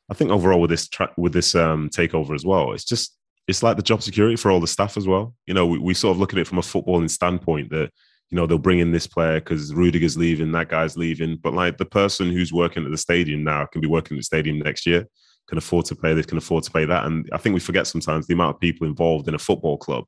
I 0.09 0.15
think 0.15 0.31
overall 0.31 0.61
with 0.61 0.71
this 0.71 0.89
tra- 0.89 1.13
with 1.17 1.33
this 1.33 1.57
um, 1.57 1.91
takeover 1.91 2.35
as 2.35 2.45
well, 2.45 2.73
it's 2.73 2.85
just 2.85 3.17
it's 3.49 3.63
like 3.65 3.77
the 3.77 3.83
job 3.83 4.03
security 4.03 4.37
for 4.37 4.53
all 4.53 4.61
the 4.61 4.67
staff 4.69 4.97
as 4.97 5.09
well. 5.09 5.35
You 5.47 5.55
know, 5.55 5.67
we, 5.67 5.79
we 5.79 5.95
sort 5.95 6.15
of 6.15 6.21
look 6.21 6.33
at 6.33 6.39
it 6.39 6.47
from 6.47 6.59
a 6.59 6.63
footballing 6.63 7.11
standpoint 7.11 7.71
that 7.71 7.91
you 8.31 8.37
know 8.37 8.47
they'll 8.47 8.59
bring 8.59 8.79
in 8.79 8.93
this 8.93 9.09
player 9.09 9.41
because 9.41 9.75
Rudiger's 9.75 10.17
leaving, 10.17 10.53
that 10.53 10.69
guy's 10.69 10.97
leaving, 10.97 11.37
but 11.37 11.53
like 11.53 11.79
the 11.79 11.85
person 11.85 12.31
who's 12.31 12.53
working 12.53 12.85
at 12.85 12.93
the 12.93 12.99
stadium 12.99 13.43
now 13.43 13.67
can 13.67 13.81
be 13.81 13.89
working 13.89 14.17
at 14.17 14.21
the 14.21 14.25
stadium 14.25 14.61
next 14.61 14.87
year 14.87 15.09
can 15.49 15.59
afford 15.59 15.87
to 15.87 15.97
pay 15.97 16.15
this, 16.15 16.27
can 16.27 16.39
afford 16.39 16.65
to 16.65 16.71
pay 16.71 16.85
that. 16.85 17.07
And 17.07 17.29
I 17.33 17.39
think 17.39 17.55
we 17.55 17.61
forget 17.61 17.87
sometimes 17.87 18.27
the 18.27 18.35
amount 18.35 18.57
of 18.57 18.61
people 18.61 18.87
involved 18.87 19.29
in 19.29 19.35
a 19.35 19.39
football 19.39 19.79
club 19.79 20.05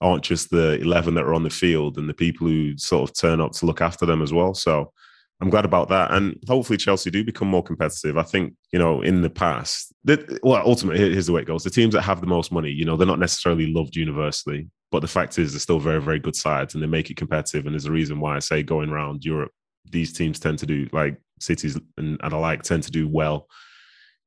aren't 0.00 0.22
just 0.22 0.50
the 0.50 0.78
11 0.80 1.14
that 1.14 1.24
are 1.24 1.34
on 1.34 1.42
the 1.42 1.50
field 1.50 1.96
and 1.96 2.08
the 2.08 2.14
people 2.14 2.46
who 2.46 2.76
sort 2.76 3.08
of 3.08 3.16
turn 3.16 3.40
up 3.40 3.52
to 3.52 3.66
look 3.66 3.80
after 3.80 4.04
them 4.04 4.20
as 4.20 4.32
well. 4.32 4.52
So 4.52 4.92
I'm 5.40 5.50
glad 5.50 5.64
about 5.64 5.88
that. 5.88 6.12
And 6.12 6.36
hopefully 6.46 6.76
Chelsea 6.76 7.10
do 7.10 7.24
become 7.24 7.48
more 7.48 7.62
competitive. 7.62 8.18
I 8.18 8.22
think, 8.22 8.54
you 8.72 8.78
know, 8.78 9.00
in 9.00 9.22
the 9.22 9.30
past, 9.30 9.92
that, 10.04 10.38
well, 10.42 10.62
ultimately, 10.64 11.10
here's 11.10 11.26
the 11.26 11.32
way 11.32 11.42
it 11.42 11.46
goes. 11.46 11.64
The 11.64 11.70
teams 11.70 11.94
that 11.94 12.02
have 12.02 12.20
the 12.20 12.26
most 12.26 12.52
money, 12.52 12.70
you 12.70 12.84
know, 12.84 12.96
they're 12.96 13.06
not 13.06 13.18
necessarily 13.18 13.72
loved 13.72 13.96
universally, 13.96 14.68
but 14.92 15.00
the 15.00 15.08
fact 15.08 15.38
is 15.38 15.52
they're 15.52 15.60
still 15.60 15.80
very, 15.80 16.00
very 16.00 16.18
good 16.18 16.36
sides 16.36 16.74
and 16.74 16.82
they 16.82 16.86
make 16.86 17.10
it 17.10 17.16
competitive. 17.16 17.64
And 17.64 17.74
there's 17.74 17.86
a 17.86 17.92
reason 17.92 18.20
why 18.20 18.36
I 18.36 18.40
say 18.40 18.62
going 18.62 18.90
around 18.90 19.24
Europe, 19.24 19.52
these 19.90 20.12
teams 20.12 20.38
tend 20.38 20.58
to 20.58 20.66
do 20.66 20.88
like 20.92 21.16
cities 21.40 21.78
and, 21.96 22.18
and 22.22 22.32
alike 22.32 22.62
tend 22.62 22.82
to 22.84 22.90
do 22.90 23.08
well 23.08 23.46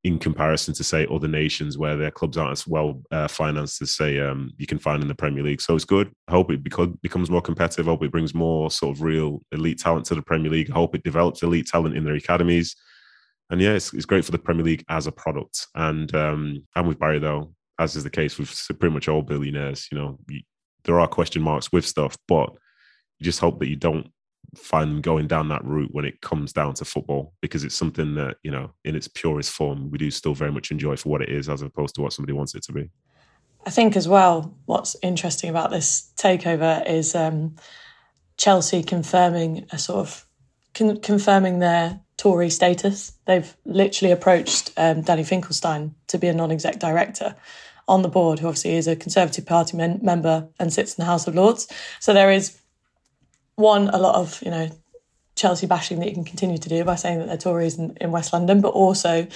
in 0.04 0.18
comparison 0.18 0.72
to 0.74 0.84
say 0.84 1.06
other 1.10 1.26
nations 1.26 1.76
where 1.76 1.96
their 1.96 2.10
clubs 2.10 2.36
aren't 2.36 2.52
as 2.52 2.66
well 2.66 3.02
uh, 3.10 3.26
financed 3.26 3.82
as 3.82 3.90
say 3.90 4.20
um, 4.20 4.52
you 4.56 4.66
can 4.66 4.78
find 4.78 5.02
in 5.02 5.08
the 5.08 5.14
Premier 5.14 5.42
League. 5.42 5.60
So 5.60 5.74
it's 5.74 5.84
good. 5.84 6.12
I 6.28 6.32
hope 6.32 6.52
it 6.52 6.62
beco- 6.62 7.00
becomes 7.02 7.30
more 7.30 7.42
competitive. 7.42 7.88
I 7.88 7.90
hope 7.90 8.04
it 8.04 8.12
brings 8.12 8.34
more 8.34 8.70
sort 8.70 8.96
of 8.96 9.02
real 9.02 9.40
elite 9.50 9.80
talent 9.80 10.06
to 10.06 10.14
the 10.14 10.22
Premier 10.22 10.50
League. 10.50 10.70
I 10.70 10.74
hope 10.74 10.94
it 10.94 11.02
develops 11.02 11.42
elite 11.42 11.66
talent 11.66 11.96
in 11.96 12.04
their 12.04 12.14
academies. 12.14 12.76
And 13.50 13.60
yeah, 13.60 13.72
it's, 13.72 13.92
it's 13.92 14.04
great 14.04 14.24
for 14.24 14.30
the 14.30 14.38
Premier 14.38 14.64
League 14.64 14.84
as 14.88 15.06
a 15.06 15.12
product. 15.12 15.66
And 15.74 16.14
um, 16.14 16.66
I'm 16.76 16.86
with 16.86 17.00
Barry 17.00 17.18
though, 17.18 17.52
as 17.78 17.96
is 17.96 18.04
the 18.04 18.10
case 18.10 18.38
with 18.38 18.50
pretty 18.78 18.94
much 18.94 19.08
all 19.08 19.22
billionaires. 19.22 19.88
You 19.90 19.98
know, 19.98 20.18
you, 20.28 20.42
there 20.84 21.00
are 21.00 21.08
question 21.08 21.42
marks 21.42 21.72
with 21.72 21.84
stuff, 21.84 22.16
but 22.28 22.50
you 23.18 23.24
just 23.24 23.40
hope 23.40 23.58
that 23.58 23.68
you 23.68 23.76
don't 23.76 24.06
find 24.56 24.90
them 24.90 25.00
going 25.00 25.26
down 25.26 25.48
that 25.48 25.64
route 25.64 25.90
when 25.92 26.04
it 26.04 26.20
comes 26.20 26.52
down 26.52 26.74
to 26.74 26.84
football 26.84 27.32
because 27.40 27.64
it's 27.64 27.74
something 27.74 28.14
that 28.14 28.36
you 28.42 28.50
know 28.50 28.70
in 28.84 28.96
its 28.96 29.08
purest 29.08 29.50
form 29.50 29.90
we 29.90 29.98
do 29.98 30.10
still 30.10 30.34
very 30.34 30.52
much 30.52 30.70
enjoy 30.70 30.96
for 30.96 31.10
what 31.10 31.22
it 31.22 31.28
is 31.28 31.48
as 31.48 31.62
opposed 31.62 31.94
to 31.94 32.00
what 32.00 32.12
somebody 32.12 32.32
wants 32.32 32.54
it 32.54 32.62
to 32.62 32.72
be. 32.72 32.90
I 33.66 33.70
think 33.70 33.96
as 33.96 34.08
well 34.08 34.54
what's 34.66 34.96
interesting 35.02 35.50
about 35.50 35.70
this 35.70 36.12
takeover 36.16 36.88
is 36.88 37.14
um, 37.14 37.56
chelsea 38.36 38.82
confirming 38.82 39.66
a 39.70 39.78
sort 39.78 40.00
of 40.00 40.26
con- 40.74 41.00
confirming 41.00 41.58
their 41.58 42.00
tory 42.16 42.50
status. 42.50 43.12
They've 43.26 43.54
literally 43.64 44.12
approached 44.12 44.72
um, 44.76 45.02
danny 45.02 45.24
finkelstein 45.24 45.94
to 46.08 46.18
be 46.18 46.28
a 46.28 46.34
non-exec 46.34 46.78
director 46.78 47.34
on 47.86 48.02
the 48.02 48.08
board 48.08 48.38
who 48.38 48.46
obviously 48.46 48.76
is 48.76 48.86
a 48.86 48.96
conservative 48.96 49.46
party 49.46 49.76
men- 49.76 50.00
member 50.02 50.48
and 50.58 50.72
sits 50.72 50.94
in 50.94 51.02
the 51.02 51.06
house 51.06 51.26
of 51.26 51.34
lords. 51.34 51.68
So 52.00 52.12
there 52.12 52.30
is 52.30 52.58
one, 53.58 53.88
a 53.88 53.98
lot 53.98 54.14
of, 54.14 54.40
you 54.42 54.50
know, 54.50 54.70
Chelsea 55.34 55.66
bashing 55.66 55.98
that 56.00 56.08
you 56.08 56.14
can 56.14 56.24
continue 56.24 56.58
to 56.58 56.68
do 56.68 56.84
by 56.84 56.94
saying 56.94 57.18
that 57.18 57.26
they're 57.26 57.36
Tories 57.36 57.78
in, 57.78 57.96
in 58.00 58.10
West 58.10 58.32
London, 58.32 58.60
but 58.60 58.70
also 58.70 59.26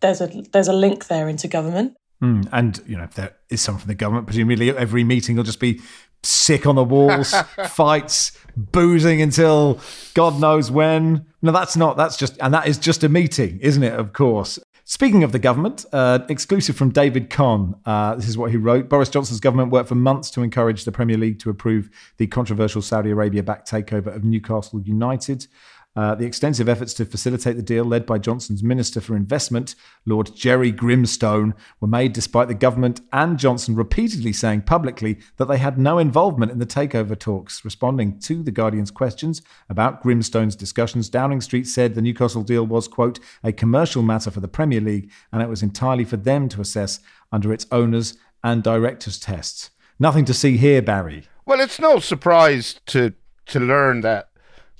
there's 0.00 0.20
a 0.20 0.26
there's 0.52 0.68
a 0.68 0.72
link 0.72 1.08
there 1.08 1.28
into 1.28 1.48
government. 1.48 1.96
Mm, 2.22 2.48
and 2.52 2.82
you 2.86 2.96
know, 2.96 3.04
if 3.04 3.14
there 3.14 3.34
is 3.50 3.60
someone 3.60 3.80
from 3.80 3.88
the 3.88 3.94
government, 3.94 4.26
presumably 4.26 4.74
every 4.74 5.04
meeting 5.04 5.36
will 5.36 5.44
just 5.44 5.60
be 5.60 5.80
sick 6.22 6.66
on 6.66 6.74
the 6.74 6.84
walls, 6.84 7.34
fights, 7.68 8.32
boozing 8.56 9.22
until 9.22 9.80
God 10.14 10.40
knows 10.40 10.70
when. 10.70 11.26
No, 11.42 11.52
that's 11.52 11.76
not. 11.76 11.96
That's 11.96 12.16
just, 12.16 12.36
and 12.40 12.52
that 12.54 12.66
is 12.66 12.78
just 12.78 13.04
a 13.04 13.08
meeting, 13.08 13.58
isn't 13.60 13.82
it? 13.82 13.92
Of 13.92 14.12
course. 14.12 14.58
Speaking 14.88 15.24
of 15.24 15.32
the 15.32 15.40
government, 15.40 15.84
uh, 15.92 16.20
exclusive 16.28 16.76
from 16.76 16.90
David 16.90 17.28
Conn, 17.28 17.74
uh, 17.86 18.14
this 18.14 18.28
is 18.28 18.38
what 18.38 18.52
he 18.52 18.56
wrote. 18.56 18.88
Boris 18.88 19.08
Johnson's 19.08 19.40
government 19.40 19.72
worked 19.72 19.88
for 19.88 19.96
months 19.96 20.30
to 20.30 20.42
encourage 20.42 20.84
the 20.84 20.92
Premier 20.92 21.18
League 21.18 21.40
to 21.40 21.50
approve 21.50 21.90
the 22.18 22.28
controversial 22.28 22.80
Saudi 22.80 23.10
Arabia 23.10 23.42
backed 23.42 23.68
takeover 23.68 24.14
of 24.14 24.22
Newcastle 24.22 24.80
United. 24.80 25.48
Uh, 25.96 26.14
the 26.14 26.26
extensive 26.26 26.68
efforts 26.68 26.92
to 26.92 27.06
facilitate 27.06 27.56
the 27.56 27.62
deal, 27.62 27.84
led 27.84 28.04
by 28.04 28.18
Johnson's 28.18 28.62
Minister 28.62 29.00
for 29.00 29.16
Investment, 29.16 29.74
Lord 30.04 30.30
Gerry 30.36 30.70
Grimstone, 30.70 31.54
were 31.80 31.88
made 31.88 32.12
despite 32.12 32.48
the 32.48 32.54
government 32.54 33.00
and 33.14 33.38
Johnson 33.38 33.74
repeatedly 33.74 34.34
saying 34.34 34.62
publicly 34.62 35.18
that 35.38 35.46
they 35.46 35.56
had 35.56 35.78
no 35.78 35.96
involvement 35.96 36.52
in 36.52 36.58
the 36.58 36.66
takeover 36.66 37.18
talks. 37.18 37.64
Responding 37.64 38.18
to 38.20 38.42
The 38.42 38.50
Guardian's 38.50 38.90
questions 38.90 39.40
about 39.70 40.02
Grimstone's 40.02 40.54
discussions, 40.54 41.08
Downing 41.08 41.40
Street 41.40 41.66
said 41.66 41.94
the 41.94 42.02
Newcastle 42.02 42.42
deal 42.42 42.66
was, 42.66 42.88
quote, 42.88 43.18
a 43.42 43.50
commercial 43.50 44.02
matter 44.02 44.30
for 44.30 44.40
the 44.40 44.48
Premier 44.48 44.82
League 44.82 45.10
and 45.32 45.40
it 45.40 45.48
was 45.48 45.62
entirely 45.62 46.04
for 46.04 46.18
them 46.18 46.48
to 46.50 46.60
assess 46.60 47.00
under 47.32 47.52
its 47.54 47.66
owners 47.72 48.18
and 48.44 48.62
directors' 48.62 49.18
tests. 49.18 49.70
Nothing 49.98 50.26
to 50.26 50.34
see 50.34 50.58
here, 50.58 50.82
Barry. 50.82 51.24
Well, 51.46 51.60
it's 51.60 51.80
no 51.80 52.00
surprise 52.00 52.80
to 52.86 53.14
to 53.46 53.60
learn 53.60 54.00
that 54.00 54.28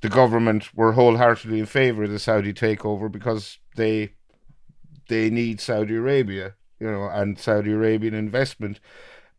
the 0.03 0.09
government 0.09 0.74
were 0.74 0.92
wholeheartedly 0.92 1.59
in 1.59 1.66
favour 1.66 2.05
of 2.05 2.11
the 2.11 2.18
Saudi 2.18 2.53
takeover 2.53 3.11
because 3.11 3.59
they 3.76 4.12
they 5.09 5.30
need 5.30 5.61
Saudi 5.61 5.94
Arabia, 5.94 6.55
you 6.80 6.90
know, 6.90 7.09
and 7.09 7.38
Saudi 7.38 7.72
Arabian 7.72 8.14
investment. 8.14 8.80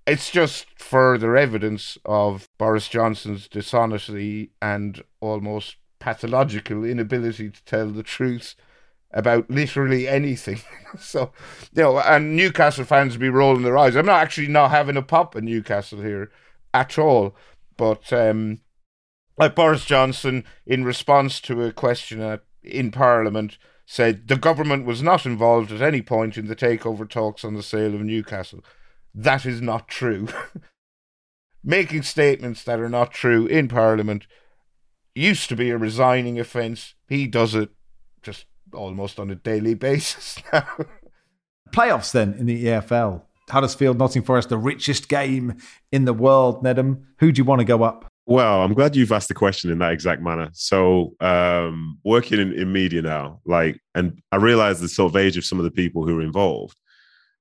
It's 0.05 0.31
just 0.31 0.67
further 0.79 1.35
evidence 1.35 1.97
of 2.05 2.47
Boris 2.57 2.87
Johnson's 2.87 3.47
dishonesty 3.49 4.51
and 4.61 5.03
almost 5.19 5.75
pathological 5.99 6.85
inability 6.85 7.49
to 7.49 7.65
tell 7.65 7.89
the 7.89 8.03
truth 8.03 8.55
about 9.11 9.49
literally 9.49 10.07
anything. 10.07 10.61
so, 10.99 11.31
you 11.73 11.83
know, 11.83 11.99
and 11.99 12.35
Newcastle 12.35 12.85
fans 12.85 13.17
be 13.17 13.29
rolling 13.29 13.63
their 13.63 13.77
eyes. 13.77 13.95
I'm 13.95 14.05
not 14.05 14.21
actually 14.21 14.47
not 14.47 14.71
having 14.71 14.97
a 14.97 15.01
pop 15.01 15.35
in 15.35 15.45
Newcastle 15.45 16.01
here 16.01 16.31
at 16.73 16.97
all, 16.97 17.35
but 17.75 18.11
um, 18.13 18.59
like 19.37 19.55
Boris 19.55 19.85
Johnson, 19.85 20.43
in 20.65 20.83
response 20.83 21.39
to 21.41 21.63
a 21.63 21.71
question 21.71 22.39
in 22.63 22.91
Parliament, 22.91 23.57
said 23.85 24.27
the 24.27 24.35
government 24.35 24.85
was 24.85 25.01
not 25.01 25.25
involved 25.25 25.71
at 25.71 25.81
any 25.81 26.01
point 26.01 26.37
in 26.37 26.47
the 26.47 26.55
takeover 26.55 27.09
talks 27.09 27.45
on 27.45 27.53
the 27.53 27.63
sale 27.63 27.95
of 27.95 28.01
Newcastle. 28.01 28.63
That 29.13 29.45
is 29.45 29.61
not 29.61 29.87
true. 29.87 30.27
Making 31.63 32.03
statements 32.03 32.63
that 32.63 32.79
are 32.79 32.89
not 32.89 33.11
true 33.11 33.45
in 33.47 33.67
Parliament 33.67 34.27
used 35.15 35.49
to 35.49 35.55
be 35.55 35.69
a 35.69 35.77
resigning 35.77 36.39
offence. 36.39 36.95
He 37.07 37.27
does 37.27 37.55
it 37.55 37.69
just 38.21 38.45
almost 38.73 39.19
on 39.19 39.31
a 39.31 39.35
daily 39.35 39.73
basis 39.87 40.37
now. 40.51 40.67
Playoffs 41.71 42.11
then 42.11 42.33
in 42.33 42.45
the 42.45 42.65
EFL. 42.65 43.23
Huddersfield, 43.49 43.97
Nottingham 43.97 44.25
Forest, 44.25 44.49
the 44.49 44.57
richest 44.57 45.07
game 45.07 45.55
in 45.91 46.05
the 46.05 46.13
world, 46.13 46.63
Nedum. 46.63 47.03
Who 47.19 47.31
do 47.31 47.39
you 47.39 47.45
want 47.45 47.59
to 47.59 47.65
go 47.65 47.83
up? 47.83 48.06
Well, 48.29 48.61
I'm 48.61 48.73
glad 48.73 48.93
you've 48.93 49.13
asked 49.13 49.29
the 49.29 49.33
question 49.33 49.71
in 49.71 49.79
that 49.79 49.93
exact 49.93 50.21
manner. 50.21 50.49
So, 50.51 51.15
um, 51.21 51.97
working 52.03 52.41
in, 52.41 52.51
in 52.51 52.73
media 52.73 53.01
now, 53.01 53.39
like, 53.45 53.79
and 53.95 54.21
I 54.33 54.35
realize 54.35 54.81
the 54.81 54.89
sort 54.89 55.13
of 55.13 55.15
age 55.15 55.37
of 55.37 55.45
some 55.45 55.59
of 55.59 55.63
the 55.63 55.71
people 55.71 56.05
who 56.05 56.19
are 56.19 56.21
involved, 56.21 56.75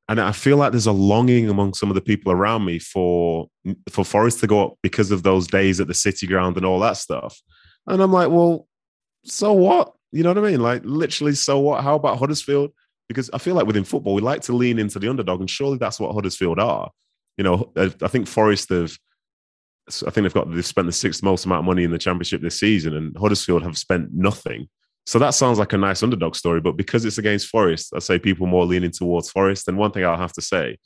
and 0.09 0.21
I 0.21 0.31
feel 0.31 0.57
like 0.57 0.71
there's 0.71 0.87
a 0.87 0.93
longing 0.93 1.49
among 1.49 1.75
some 1.75 1.91
of 1.91 1.97
the 1.97 2.01
people 2.01 2.31
around 2.31 2.65
me 2.65 2.79
for 2.79 3.49
for 3.91 4.05
Forest 4.05 4.39
to 4.41 4.47
go 4.47 4.65
up 4.65 4.79
because 4.81 5.11
of 5.11 5.25
those 5.25 5.49
days 5.49 5.81
at 5.81 5.89
the 5.89 5.95
City 5.95 6.25
Ground 6.29 6.57
and 6.57 6.65
all 6.65 6.79
that 6.79 6.99
stuff. 6.99 7.37
And 7.89 8.01
I'm 8.01 8.13
like, 8.13 8.31
well, 8.31 8.69
so 9.25 9.55
what? 9.55 9.93
You 10.13 10.23
know 10.23 10.31
what 10.31 10.39
I 10.39 10.53
mean? 10.53 10.61
Like, 10.61 10.83
literally, 10.85 11.35
so 11.35 11.59
what? 11.59 11.83
How 11.83 11.97
about 11.97 12.21
Huddersfield? 12.21 12.71
Because 13.09 13.29
I 13.35 13.39
feel 13.39 13.57
like 13.57 13.67
within 13.67 13.83
football, 13.83 14.15
we 14.15 14.23
like 14.23 14.43
to 14.43 14.53
lean 14.53 14.79
into 14.79 15.01
the 15.01 15.09
underdog, 15.09 15.41
and 15.41 15.51
surely 15.51 15.79
that's 15.79 15.99
what 15.99 16.15
Huddersfield 16.15 16.61
are. 16.61 16.93
You 17.37 17.43
know, 17.43 17.73
I 17.77 17.89
think 17.89 18.29
Forest 18.29 18.69
have 18.69 18.97
I 19.89 20.11
think 20.11 20.25
they've 20.25 20.35
got 20.35 20.53
they've 20.53 20.67
spent 20.67 20.87
the 20.87 20.93
sixth 20.93 21.23
most 21.23 21.47
amount 21.47 21.61
of 21.61 21.65
money 21.67 21.85
in 21.85 21.91
the 21.91 21.99
championship 21.99 22.43
this 22.43 22.59
season, 22.59 22.95
and 22.95 23.17
Huddersfield 23.17 23.63
have 23.63 23.79
spent 23.79 24.13
nothing. 24.13 24.69
So 25.07 25.21
that 25.21 25.31
sounds 25.31 25.59
like 25.59 25.73
a 25.73 25.79
nice 25.79 26.03
underdog 26.03 26.35
story, 26.35 26.61
but 26.61 26.77
because 26.77 27.05
it's 27.05 27.19
against 27.19 27.47
Forest, 27.47 27.93
I 27.95 28.01
say 28.01 28.19
people 28.19 28.49
more 28.49 28.65
leaning 28.65 28.91
towards 28.91 29.31
Forest. 29.31 29.69
And 29.69 29.79
one 29.79 29.93
thing 29.93 30.05
I'll 30.05 30.17
have 30.17 30.33
to 30.33 30.43
say, 30.43 30.79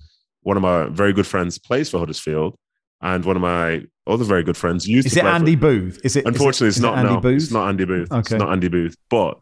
one 0.43 0.59
of 0.59 0.63
my 0.63 0.85
very 0.91 1.15
good 1.15 1.27
friends 1.27 1.59
plays 1.59 1.89
for 1.89 1.99
Huddersfield, 1.99 2.55
and 3.01 3.25
one 3.25 3.37
of 3.37 3.43
my 3.43 3.83
other 4.07 4.25
very 4.25 4.43
good 4.43 4.59
friends 4.59 4.87
used. 4.87 5.07
Is 5.07 5.17
it 5.17 5.25
Andy 5.25 5.55
for, 5.55 5.61
Booth? 5.61 6.01
Is 6.05 6.17
it? 6.17 6.27
Unfortunately, 6.27 6.69
is 6.69 6.77
it, 6.77 6.81
it's 6.81 6.83
not. 6.83 6.99
Andy 6.99 7.15
no, 7.15 7.21
Booth? 7.21 7.43
it's 7.43 7.53
not 7.53 7.69
Andy 7.69 7.85
Booth. 7.87 8.13
Okay. 8.13 8.19
It's 8.19 8.31
not 8.33 8.53
Andy 8.53 8.69
Booth, 8.69 8.97
but 9.09 9.41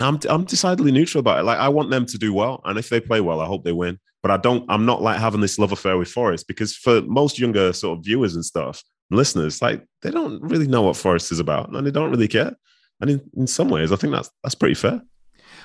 I'm 0.00 0.18
I'm 0.28 0.44
decidedly 0.44 0.92
neutral 0.92 1.20
about 1.20 1.40
it. 1.40 1.44
Like 1.44 1.58
I 1.58 1.68
want 1.68 1.90
them 1.90 2.06
to 2.06 2.18
do 2.18 2.32
well, 2.32 2.60
and 2.64 2.78
if 2.78 2.88
they 2.88 3.00
play 3.00 3.20
well, 3.20 3.40
I 3.40 3.46
hope 3.46 3.64
they 3.64 3.72
win. 3.72 3.98
But 4.22 4.30
I 4.30 4.36
don't. 4.36 4.64
I'm 4.68 4.86
not 4.86 5.02
like 5.02 5.18
having 5.18 5.40
this 5.40 5.58
love 5.58 5.72
affair 5.72 5.96
with 5.96 6.08
Forest 6.08 6.48
because 6.48 6.74
for 6.74 7.00
most 7.02 7.38
younger 7.38 7.72
sort 7.72 7.98
of 7.98 8.04
viewers 8.04 8.34
and 8.34 8.44
stuff, 8.44 8.82
listeners, 9.10 9.62
like 9.62 9.84
they 10.02 10.10
don't 10.10 10.42
really 10.42 10.66
know 10.66 10.82
what 10.82 10.96
Forest 10.96 11.32
is 11.32 11.38
about, 11.38 11.70
and 11.70 11.86
they 11.86 11.90
don't 11.90 12.10
really 12.10 12.28
care. 12.28 12.54
And 13.00 13.10
in, 13.10 13.30
in 13.36 13.46
some 13.46 13.68
ways, 13.68 13.92
I 13.92 13.96
think 13.96 14.12
that's 14.12 14.30
that's 14.42 14.54
pretty 14.54 14.74
fair. 14.74 15.02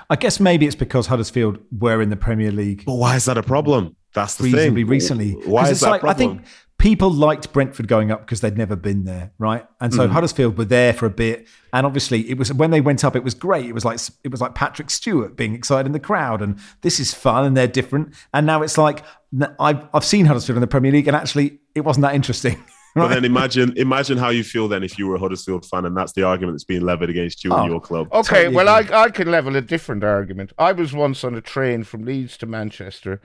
I 0.10 0.16
guess 0.16 0.40
maybe 0.40 0.66
it's 0.66 0.76
because 0.76 1.08
Huddersfield 1.08 1.60
were 1.72 2.02
in 2.02 2.10
the 2.10 2.18
Premier 2.18 2.52
League. 2.52 2.84
But 2.86 2.96
why 2.96 3.16
is 3.16 3.26
that 3.26 3.38
a 3.38 3.44
problem? 3.44 3.96
That's 4.14 4.36
the 4.36 4.46
reasonably 4.46 4.84
thing. 4.84 4.90
recently. 4.90 5.32
Why 5.32 5.70
is 5.70 5.80
that 5.80 5.90
like, 5.90 6.02
problem? 6.02 6.32
I 6.32 6.36
think 6.36 6.48
people 6.82 7.12
liked 7.12 7.54
Brentford 7.54 7.88
going 7.88 8.12
up 8.12 8.22
because 8.22 8.42
they'd 8.42 8.58
never 8.58 8.76
been 8.76 9.04
there, 9.06 9.32
right? 9.38 9.66
And 9.80 9.94
so 9.94 10.08
Mm. 10.08 10.12
Huddersfield 10.12 10.58
were 10.58 10.66
there 10.66 10.94
for 10.94 11.06
a 11.06 11.10
bit, 11.12 11.48
and 11.72 11.86
obviously 11.86 12.30
it 12.30 12.38
was 12.38 12.52
when 12.52 12.72
they 12.72 12.82
went 12.82 13.04
up, 13.06 13.16
it 13.16 13.24
was 13.24 13.36
great. 13.36 13.66
It 13.68 13.74
was 13.74 13.86
like 13.86 14.00
it 14.24 14.32
was 14.32 14.42
like 14.42 14.56
Patrick 14.56 14.90
Stewart 14.90 15.38
being 15.38 15.54
excited 15.54 15.86
in 15.86 15.92
the 15.94 16.00
crowd, 16.00 16.42
and 16.42 16.58
this 16.82 17.00
is 17.00 17.14
fun, 17.14 17.46
and 17.46 17.56
they're 17.56 17.68
different. 17.68 18.14
And 18.34 18.46
now 18.48 18.64
it's 18.64 18.78
like 18.78 19.04
n- 19.34 19.56
I've 19.60 19.86
I've 19.94 20.04
seen 20.06 20.26
Huddersfield 20.26 20.58
in 20.58 20.62
the 20.62 20.68
Premier 20.68 20.92
League, 20.92 21.08
and 21.08 21.16
actually 21.16 21.60
it 21.76 21.82
wasn't 21.82 22.02
that 22.04 22.16
interesting. 22.16 22.58
But 22.94 23.08
then 23.08 23.24
imagine 23.24 23.72
imagine 23.78 24.18
how 24.18 24.32
you 24.32 24.44
feel 24.44 24.68
then 24.68 24.84
if 24.84 25.00
you 25.00 25.08
were 25.08 25.16
a 25.16 25.20
Huddersfield 25.20 25.66
fan 25.66 25.86
and 25.86 25.96
that's 25.96 26.12
the 26.12 26.24
argument 26.24 26.56
that's 26.56 26.66
being 26.66 26.82
levied 26.82 27.10
against 27.10 27.42
you 27.46 27.54
Oh. 27.54 27.62
and 27.62 27.72
your 27.72 27.80
club. 27.80 28.10
Okay, 28.12 28.50
well, 28.50 28.68
I. 28.68 28.80
I 29.06 29.10
can 29.10 29.32
level 29.32 29.56
a 29.56 29.62
different 29.62 30.04
argument. 30.04 30.52
I 30.58 30.74
was 30.74 30.92
once 30.92 31.24
on 31.24 31.34
a 31.34 31.40
train 31.40 31.86
from 31.86 32.04
Leeds 32.04 32.36
to 32.40 32.46
Manchester. 32.46 33.22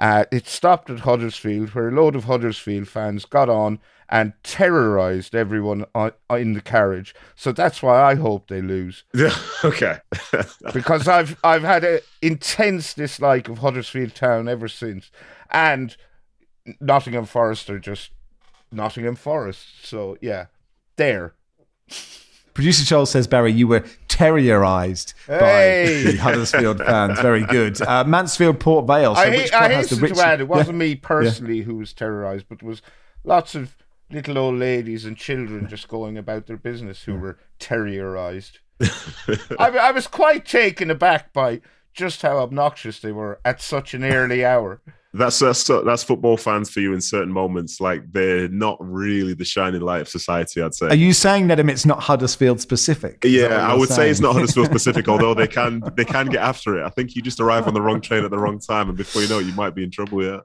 Uh, 0.00 0.24
it 0.32 0.46
stopped 0.46 0.88
at 0.88 1.00
Huddersfield, 1.00 1.70
where 1.70 1.88
a 1.88 1.92
load 1.92 2.16
of 2.16 2.24
Huddersfield 2.24 2.88
fans 2.88 3.26
got 3.26 3.50
on 3.50 3.78
and 4.08 4.32
terrorised 4.42 5.34
everyone 5.34 5.84
on, 5.94 6.12
in 6.30 6.54
the 6.54 6.62
carriage. 6.62 7.14
So 7.36 7.52
that's 7.52 7.82
why 7.82 8.02
I 8.02 8.14
hope 8.14 8.48
they 8.48 8.62
lose, 8.62 9.04
okay. 9.64 9.98
because 10.72 11.06
I've 11.06 11.38
I've 11.44 11.62
had 11.62 11.84
an 11.84 12.00
intense 12.22 12.94
dislike 12.94 13.48
of 13.48 13.58
Huddersfield 13.58 14.14
Town 14.14 14.48
ever 14.48 14.68
since, 14.68 15.10
and 15.50 15.96
Nottingham 16.80 17.26
Forest 17.26 17.68
are 17.68 17.78
just 17.78 18.10
Nottingham 18.72 19.16
Forest. 19.16 19.84
So 19.84 20.16
yeah, 20.20 20.46
there. 20.96 21.34
Producer 22.54 22.84
Charles 22.84 23.10
says 23.10 23.26
Barry, 23.26 23.52
you 23.52 23.68
were 23.68 23.84
terrierized 24.20 25.14
Hey! 25.26 26.04
by 26.04 26.10
the 26.12 26.16
Huddersfield 26.18 26.78
fans. 26.78 27.18
Very 27.20 27.44
good. 27.44 27.80
Uh, 27.80 28.04
Mansfield 28.04 28.60
Port 28.60 28.86
Vale. 28.86 29.14
So 29.14 29.20
I, 29.22 29.30
which 29.30 29.52
I 29.52 29.68
has 29.72 29.90
the 29.90 29.96
rich? 29.96 30.14
to 30.14 30.20
add, 30.24 30.40
it 30.40 30.48
wasn't 30.48 30.76
Yeah. 30.76 30.86
me 30.86 30.94
personally 30.96 31.62
who 31.62 31.76
was 31.76 31.92
terrorised, 31.92 32.46
but 32.48 32.56
it 32.56 32.62
was 32.64 32.82
lots 33.24 33.54
of 33.54 33.76
little 34.10 34.36
old 34.38 34.56
ladies 34.58 35.04
and 35.04 35.16
children 35.16 35.68
just 35.68 35.88
going 35.88 36.18
about 36.18 36.46
their 36.46 36.56
business 36.56 37.04
who 37.04 37.14
were 37.16 37.38
terrorised. 37.58 38.58
I, 39.58 39.68
I 39.70 39.90
was 39.92 40.06
quite 40.06 40.44
taken 40.46 40.90
aback 40.90 41.32
by 41.32 41.60
just 41.92 42.22
how 42.22 42.38
obnoxious 42.38 43.00
they 43.00 43.12
were 43.12 43.40
at 43.44 43.60
such 43.60 43.94
an 43.94 44.04
early 44.04 44.44
hour. 44.44 44.80
That's 45.12 45.40
that's 45.40 45.64
that's 45.64 46.04
football 46.04 46.36
fans 46.36 46.70
for 46.70 46.78
you 46.78 46.92
in 46.94 47.00
certain 47.00 47.32
moments. 47.32 47.80
Like 47.80 48.12
they're 48.12 48.46
not 48.48 48.76
really 48.80 49.34
the 49.34 49.44
shining 49.44 49.80
light 49.80 50.02
of 50.02 50.08
society. 50.08 50.62
I'd 50.62 50.72
say. 50.72 50.86
Are 50.86 50.94
you 50.94 51.12
saying 51.12 51.48
that 51.48 51.58
it's 51.58 51.84
not 51.84 52.00
Huddersfield 52.00 52.60
specific? 52.60 53.24
Is 53.24 53.32
yeah, 53.32 53.66
I 53.66 53.70
you're 53.70 53.80
would 53.80 53.88
say 53.88 54.08
it's 54.08 54.20
not 54.20 54.34
Huddersfield 54.34 54.66
specific, 54.70 55.08
although 55.08 55.34
they 55.34 55.48
can 55.48 55.82
they 55.96 56.04
can 56.04 56.26
get 56.26 56.40
after 56.40 56.78
it. 56.78 56.84
I 56.84 56.90
think 56.90 57.16
you 57.16 57.22
just 57.22 57.40
arrive 57.40 57.66
on 57.66 57.74
the 57.74 57.82
wrong 57.82 58.00
train 58.00 58.24
at 58.24 58.30
the 58.30 58.38
wrong 58.38 58.60
time, 58.60 58.88
and 58.88 58.96
before 58.96 59.20
you 59.20 59.28
know 59.28 59.40
it, 59.40 59.46
you 59.46 59.52
might 59.54 59.74
be 59.74 59.82
in 59.82 59.90
trouble. 59.90 60.22
Yeah. 60.22 60.40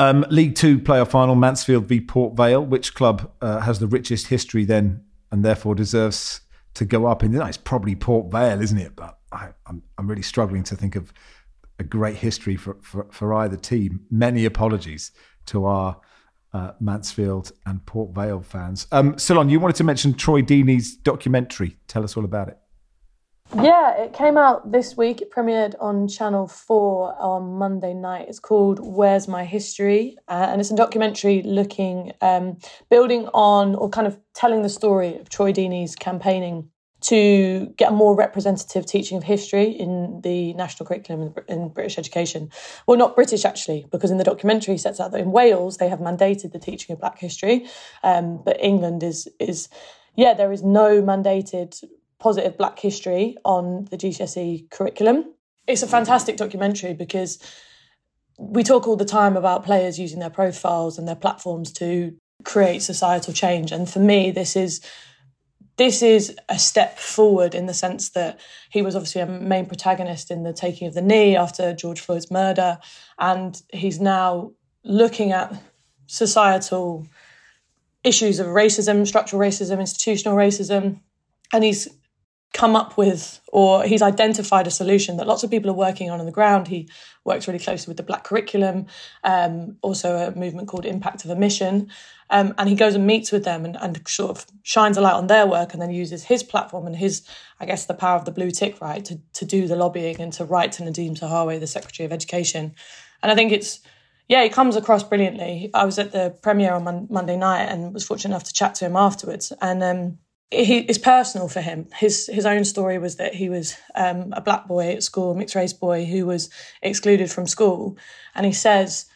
Um, 0.00 0.26
League 0.28 0.56
Two 0.56 0.80
playoff 0.80 1.10
final: 1.10 1.36
Mansfield 1.36 1.86
v 1.86 2.00
Port 2.00 2.36
Vale. 2.36 2.66
Which 2.66 2.94
club 2.94 3.30
uh, 3.40 3.60
has 3.60 3.78
the 3.78 3.86
richest 3.86 4.26
history 4.26 4.64
then, 4.64 5.04
and 5.30 5.44
therefore 5.44 5.76
deserves 5.76 6.40
to 6.74 6.84
go 6.84 7.06
up? 7.06 7.22
In 7.22 7.30
no, 7.30 7.44
it's 7.44 7.56
probably 7.56 7.94
Port 7.94 8.32
Vale, 8.32 8.60
isn't 8.60 8.78
it? 8.78 8.96
But 8.96 9.20
I, 9.34 9.50
I'm 9.66 9.82
I'm 9.98 10.06
really 10.06 10.22
struggling 10.22 10.62
to 10.64 10.76
think 10.76 10.96
of 10.96 11.12
a 11.78 11.84
great 11.84 12.16
history 12.16 12.56
for 12.56 12.76
for, 12.82 13.06
for 13.10 13.34
either 13.34 13.56
team. 13.56 14.06
Many 14.10 14.44
apologies 14.44 15.12
to 15.46 15.66
our. 15.66 16.00
Uh, 16.52 16.70
Mansfield 16.78 17.50
and 17.66 17.84
Port 17.84 18.14
Vale 18.14 18.40
fans. 18.40 18.86
Um, 18.92 19.18
Ceylon, 19.18 19.48
you 19.48 19.58
wanted 19.58 19.74
to 19.74 19.82
mention 19.82 20.14
Troy 20.14 20.40
Deeney's 20.40 20.96
documentary. 20.96 21.78
Tell 21.88 22.04
us 22.04 22.16
all 22.16 22.24
about 22.24 22.46
it. 22.46 22.58
Yeah, 23.52 24.02
it 24.02 24.12
came 24.12 24.36
out 24.36 24.72
this 24.72 24.96
week. 24.96 25.20
It 25.20 25.30
premiered 25.30 25.74
on 25.78 26.08
Channel 26.08 26.48
4 26.48 27.22
on 27.22 27.54
Monday 27.54 27.94
night. 27.94 28.26
It's 28.28 28.40
called 28.40 28.80
Where's 28.80 29.28
My 29.28 29.44
History? 29.44 30.16
Uh, 30.26 30.48
and 30.50 30.60
it's 30.60 30.70
a 30.70 30.76
documentary 30.76 31.42
looking, 31.42 32.12
um, 32.20 32.58
building 32.90 33.28
on 33.32 33.76
or 33.76 33.88
kind 33.88 34.06
of 34.06 34.18
telling 34.34 34.62
the 34.62 34.68
story 34.68 35.16
of 35.18 35.28
Troy 35.28 35.52
Deeney's 35.52 35.94
campaigning 35.94 36.68
to 37.04 37.66
get 37.76 37.92
a 37.92 37.94
more 37.94 38.16
representative 38.16 38.86
teaching 38.86 39.18
of 39.18 39.24
history 39.24 39.70
in 39.70 40.22
the 40.22 40.54
national 40.54 40.86
curriculum 40.86 41.34
in, 41.48 41.68
British 41.68 41.98
education. 41.98 42.50
Well, 42.86 42.96
not 42.96 43.14
British 43.14 43.44
actually, 43.44 43.86
because 43.92 44.10
in 44.10 44.16
the 44.16 44.24
documentary 44.24 44.78
sets 44.78 45.00
out 45.00 45.12
that 45.12 45.20
in 45.20 45.30
Wales 45.30 45.76
they 45.76 45.88
have 45.88 45.98
mandated 45.98 46.52
the 46.52 46.58
teaching 46.58 46.94
of 46.94 47.00
Black 47.00 47.18
history, 47.18 47.66
um, 48.02 48.40
but 48.42 48.58
England 48.60 49.02
is 49.02 49.28
is 49.38 49.68
yeah 50.16 50.32
there 50.32 50.50
is 50.50 50.62
no 50.62 51.02
mandated 51.02 51.84
positive 52.18 52.56
Black 52.56 52.78
history 52.78 53.36
on 53.44 53.86
the 53.90 53.98
GCSE 53.98 54.70
curriculum. 54.70 55.34
It's 55.66 55.82
a 55.82 55.86
fantastic 55.86 56.38
documentary 56.38 56.94
because 56.94 57.38
we 58.38 58.62
talk 58.62 58.88
all 58.88 58.96
the 58.96 59.04
time 59.04 59.36
about 59.36 59.64
players 59.64 59.98
using 59.98 60.20
their 60.20 60.30
profiles 60.30 60.98
and 60.98 61.06
their 61.06 61.16
platforms 61.16 61.70
to 61.74 62.16
create 62.44 62.80
societal 62.80 63.34
change, 63.34 63.72
and 63.72 63.90
for 63.90 63.98
me 63.98 64.30
this 64.30 64.56
is 64.56 64.80
this 65.76 66.02
is 66.02 66.36
a 66.48 66.58
step 66.58 66.98
forward 66.98 67.54
in 67.54 67.66
the 67.66 67.74
sense 67.74 68.10
that 68.10 68.38
he 68.70 68.82
was 68.82 68.94
obviously 68.94 69.20
a 69.20 69.26
main 69.26 69.66
protagonist 69.66 70.30
in 70.30 70.44
the 70.44 70.52
taking 70.52 70.86
of 70.86 70.94
the 70.94 71.02
knee 71.02 71.36
after 71.36 71.74
George 71.74 72.00
Floyd's 72.00 72.30
murder, 72.30 72.78
and 73.18 73.60
he's 73.72 74.00
now 74.00 74.52
looking 74.84 75.32
at 75.32 75.52
societal 76.06 77.06
issues 78.04 78.38
of 78.38 78.46
racism, 78.48 79.06
structural 79.06 79.40
racism, 79.40 79.80
institutional 79.80 80.36
racism, 80.36 81.00
and 81.52 81.64
he's 81.64 81.88
come 82.54 82.76
up 82.76 82.96
with 82.96 83.40
or 83.48 83.82
he's 83.82 84.00
identified 84.00 84.66
a 84.66 84.70
solution 84.70 85.16
that 85.16 85.26
lots 85.26 85.42
of 85.42 85.50
people 85.50 85.68
are 85.68 85.74
working 85.74 86.08
on 86.08 86.20
on 86.20 86.26
the 86.26 86.32
ground. 86.32 86.68
He 86.68 86.88
works 87.24 87.46
really 87.46 87.58
closely 87.58 87.90
with 87.90 87.96
the 87.96 88.02
Black 88.04 88.22
curriculum, 88.22 88.86
um, 89.24 89.76
also 89.82 90.16
a 90.16 90.38
movement 90.38 90.68
called 90.68 90.86
Impact 90.86 91.24
of 91.24 91.32
Omission. 91.32 91.90
Um, 92.30 92.54
and 92.56 92.68
he 92.68 92.76
goes 92.76 92.94
and 92.94 93.06
meets 93.06 93.32
with 93.32 93.44
them 93.44 93.64
and, 93.64 93.76
and 93.76 94.00
sort 94.08 94.30
of 94.30 94.46
shines 94.62 94.96
a 94.96 95.00
light 95.00 95.14
on 95.14 95.26
their 95.26 95.46
work 95.46 95.72
and 95.72 95.82
then 95.82 95.90
uses 95.90 96.24
his 96.24 96.42
platform 96.42 96.86
and 96.86 96.96
his, 96.96 97.22
I 97.60 97.66
guess, 97.66 97.86
the 97.86 97.92
power 97.94 98.16
of 98.16 98.24
the 98.24 98.30
blue 98.30 98.50
tick, 98.50 98.80
right, 98.80 99.04
to, 99.04 99.20
to 99.34 99.44
do 99.44 99.66
the 99.66 99.76
lobbying 99.76 100.20
and 100.20 100.32
to 100.34 100.44
write 100.44 100.72
to 100.72 100.84
Nadhim 100.84 101.18
Zahawi, 101.18 101.60
the 101.60 101.66
Secretary 101.66 102.06
of 102.06 102.12
Education. 102.12 102.74
And 103.22 103.32
I 103.32 103.34
think 103.34 103.52
it's, 103.52 103.80
yeah, 104.28 104.42
he 104.42 104.48
comes 104.48 104.76
across 104.76 105.02
brilliantly. 105.02 105.70
I 105.74 105.84
was 105.84 105.98
at 105.98 106.12
the 106.12 106.36
premiere 106.40 106.72
on 106.72 106.84
mon- 106.84 107.08
Monday 107.10 107.36
night 107.36 107.64
and 107.64 107.92
was 107.92 108.06
fortunate 108.06 108.34
enough 108.34 108.44
to 108.44 108.52
chat 108.52 108.76
to 108.76 108.86
him 108.86 108.96
afterwards. 108.96 109.52
And 109.60 109.82
um, 109.82 110.18
he, 110.50 110.78
it's 110.78 110.98
personal 110.98 111.48
for 111.48 111.60
him. 111.60 111.88
His 111.96 112.28
his 112.32 112.46
own 112.46 112.64
story 112.64 112.98
was 112.98 113.16
that 113.16 113.34
he 113.34 113.48
was 113.48 113.76
um, 113.94 114.32
a 114.36 114.40
black 114.40 114.66
boy 114.66 114.92
at 114.92 115.02
school, 115.02 115.34
mixed 115.34 115.54
race 115.54 115.72
boy 115.72 116.04
who 116.04 116.26
was 116.26 116.50
excluded 116.82 117.30
from 117.30 117.46
school, 117.46 117.96
and 118.34 118.46
he 118.46 118.52
says, 118.52 119.06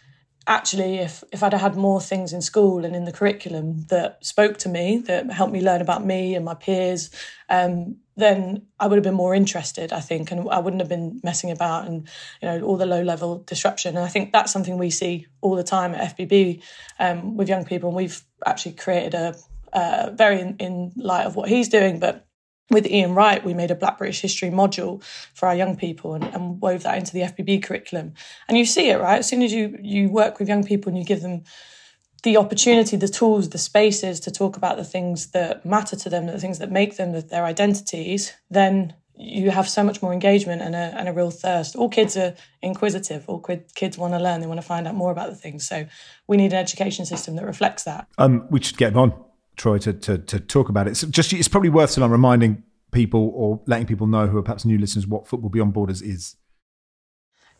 actually, 0.46 0.98
if 0.98 1.22
if 1.32 1.42
I'd 1.42 1.52
had 1.52 1.76
more 1.76 2.00
things 2.00 2.32
in 2.32 2.40
school 2.40 2.84
and 2.84 2.96
in 2.96 3.04
the 3.04 3.12
curriculum 3.12 3.86
that 3.88 4.24
spoke 4.24 4.58
to 4.58 4.68
me, 4.68 4.98
that 5.06 5.30
helped 5.30 5.52
me 5.52 5.60
learn 5.60 5.80
about 5.80 6.04
me 6.04 6.34
and 6.34 6.44
my 6.44 6.54
peers, 6.54 7.10
um, 7.48 7.96
then 8.16 8.66
I 8.80 8.86
would 8.88 8.96
have 8.96 9.04
been 9.04 9.14
more 9.14 9.34
interested. 9.34 9.92
I 9.92 10.00
think, 10.00 10.32
and 10.32 10.48
I 10.50 10.58
wouldn't 10.58 10.80
have 10.80 10.88
been 10.88 11.20
messing 11.22 11.50
about 11.50 11.86
and 11.86 12.08
you 12.42 12.48
know 12.48 12.62
all 12.62 12.76
the 12.76 12.86
low 12.86 13.02
level 13.02 13.44
disruption. 13.46 13.96
And 13.96 14.04
I 14.04 14.08
think 14.08 14.32
that's 14.32 14.52
something 14.52 14.78
we 14.78 14.90
see 14.90 15.26
all 15.40 15.54
the 15.54 15.62
time 15.62 15.94
at 15.94 16.16
FBB 16.16 16.62
um, 16.98 17.36
with 17.36 17.48
young 17.48 17.64
people, 17.64 17.90
and 17.90 17.96
we've 17.96 18.22
actually 18.44 18.72
created 18.72 19.14
a 19.14 19.36
uh, 19.78 20.10
very 20.10 20.40
in, 20.40 20.56
in 20.56 20.92
light 20.96 21.26
of 21.26 21.36
what 21.36 21.48
he's 21.48 21.68
doing, 21.68 21.98
but 21.98 22.26
with 22.70 22.86
Ian 22.86 23.14
Wright, 23.14 23.42
we 23.44 23.54
made 23.54 23.70
a 23.70 23.74
Black 23.74 23.96
British 23.96 24.20
History 24.20 24.50
module 24.50 25.02
for 25.34 25.48
our 25.48 25.54
young 25.54 25.74
people 25.76 26.14
and, 26.14 26.24
and 26.24 26.60
wove 26.60 26.82
that 26.82 26.98
into 26.98 27.12
the 27.14 27.22
FBB 27.22 27.62
curriculum. 27.62 28.12
And 28.46 28.58
you 28.58 28.66
see 28.66 28.90
it, 28.90 29.00
right? 29.00 29.20
As 29.20 29.28
soon 29.28 29.42
as 29.42 29.52
you 29.52 29.78
you 29.80 30.10
work 30.10 30.38
with 30.38 30.48
young 30.48 30.64
people 30.64 30.90
and 30.90 30.98
you 30.98 31.04
give 31.04 31.22
them 31.22 31.44
the 32.24 32.36
opportunity, 32.36 32.96
the 32.96 33.08
tools, 33.08 33.50
the 33.50 33.58
spaces 33.58 34.20
to 34.20 34.30
talk 34.30 34.56
about 34.56 34.76
the 34.76 34.84
things 34.84 35.28
that 35.28 35.64
matter 35.64 35.96
to 35.96 36.10
them, 36.10 36.26
the 36.26 36.40
things 36.40 36.58
that 36.58 36.70
make 36.70 36.96
them 36.96 37.12
their 37.12 37.44
identities, 37.44 38.32
then 38.50 38.94
you 39.18 39.50
have 39.50 39.68
so 39.68 39.82
much 39.82 40.00
more 40.00 40.12
engagement 40.12 40.62
and 40.62 40.74
a, 40.74 40.94
and 40.96 41.08
a 41.08 41.12
real 41.12 41.30
thirst. 41.30 41.74
All 41.74 41.88
kids 41.88 42.16
are 42.16 42.34
inquisitive. 42.62 43.24
All 43.28 43.40
kid, 43.40 43.64
kids 43.74 43.98
want 43.98 44.14
to 44.14 44.20
learn. 44.20 44.40
They 44.40 44.46
want 44.46 44.60
to 44.60 44.66
find 44.66 44.86
out 44.86 44.94
more 44.94 45.10
about 45.10 45.30
the 45.30 45.36
things. 45.36 45.66
So 45.66 45.86
we 46.26 46.36
need 46.36 46.52
an 46.52 46.58
education 46.58 47.04
system 47.04 47.34
that 47.36 47.44
reflects 47.44 47.84
that. 47.84 48.06
Um, 48.16 48.46
we 48.50 48.62
should 48.62 48.76
get 48.76 48.92
him 48.92 48.98
on, 48.98 49.24
Troy, 49.58 49.78
to, 49.78 49.92
to, 49.92 50.18
to 50.18 50.40
talk 50.40 50.68
about 50.68 50.88
it. 50.88 50.96
So 50.96 51.06
just 51.08 51.32
it's 51.32 51.48
probably 51.48 51.68
worth 51.68 51.90
Ceylon 51.90 52.10
reminding 52.10 52.62
people 52.92 53.32
or 53.34 53.60
letting 53.66 53.86
people 53.86 54.06
know 54.06 54.26
who 54.26 54.38
are 54.38 54.42
perhaps 54.42 54.64
new 54.64 54.78
listeners 54.78 55.06
what 55.06 55.28
Football 55.28 55.50
Beyond 55.50 55.74
Borders 55.74 56.00
is. 56.00 56.36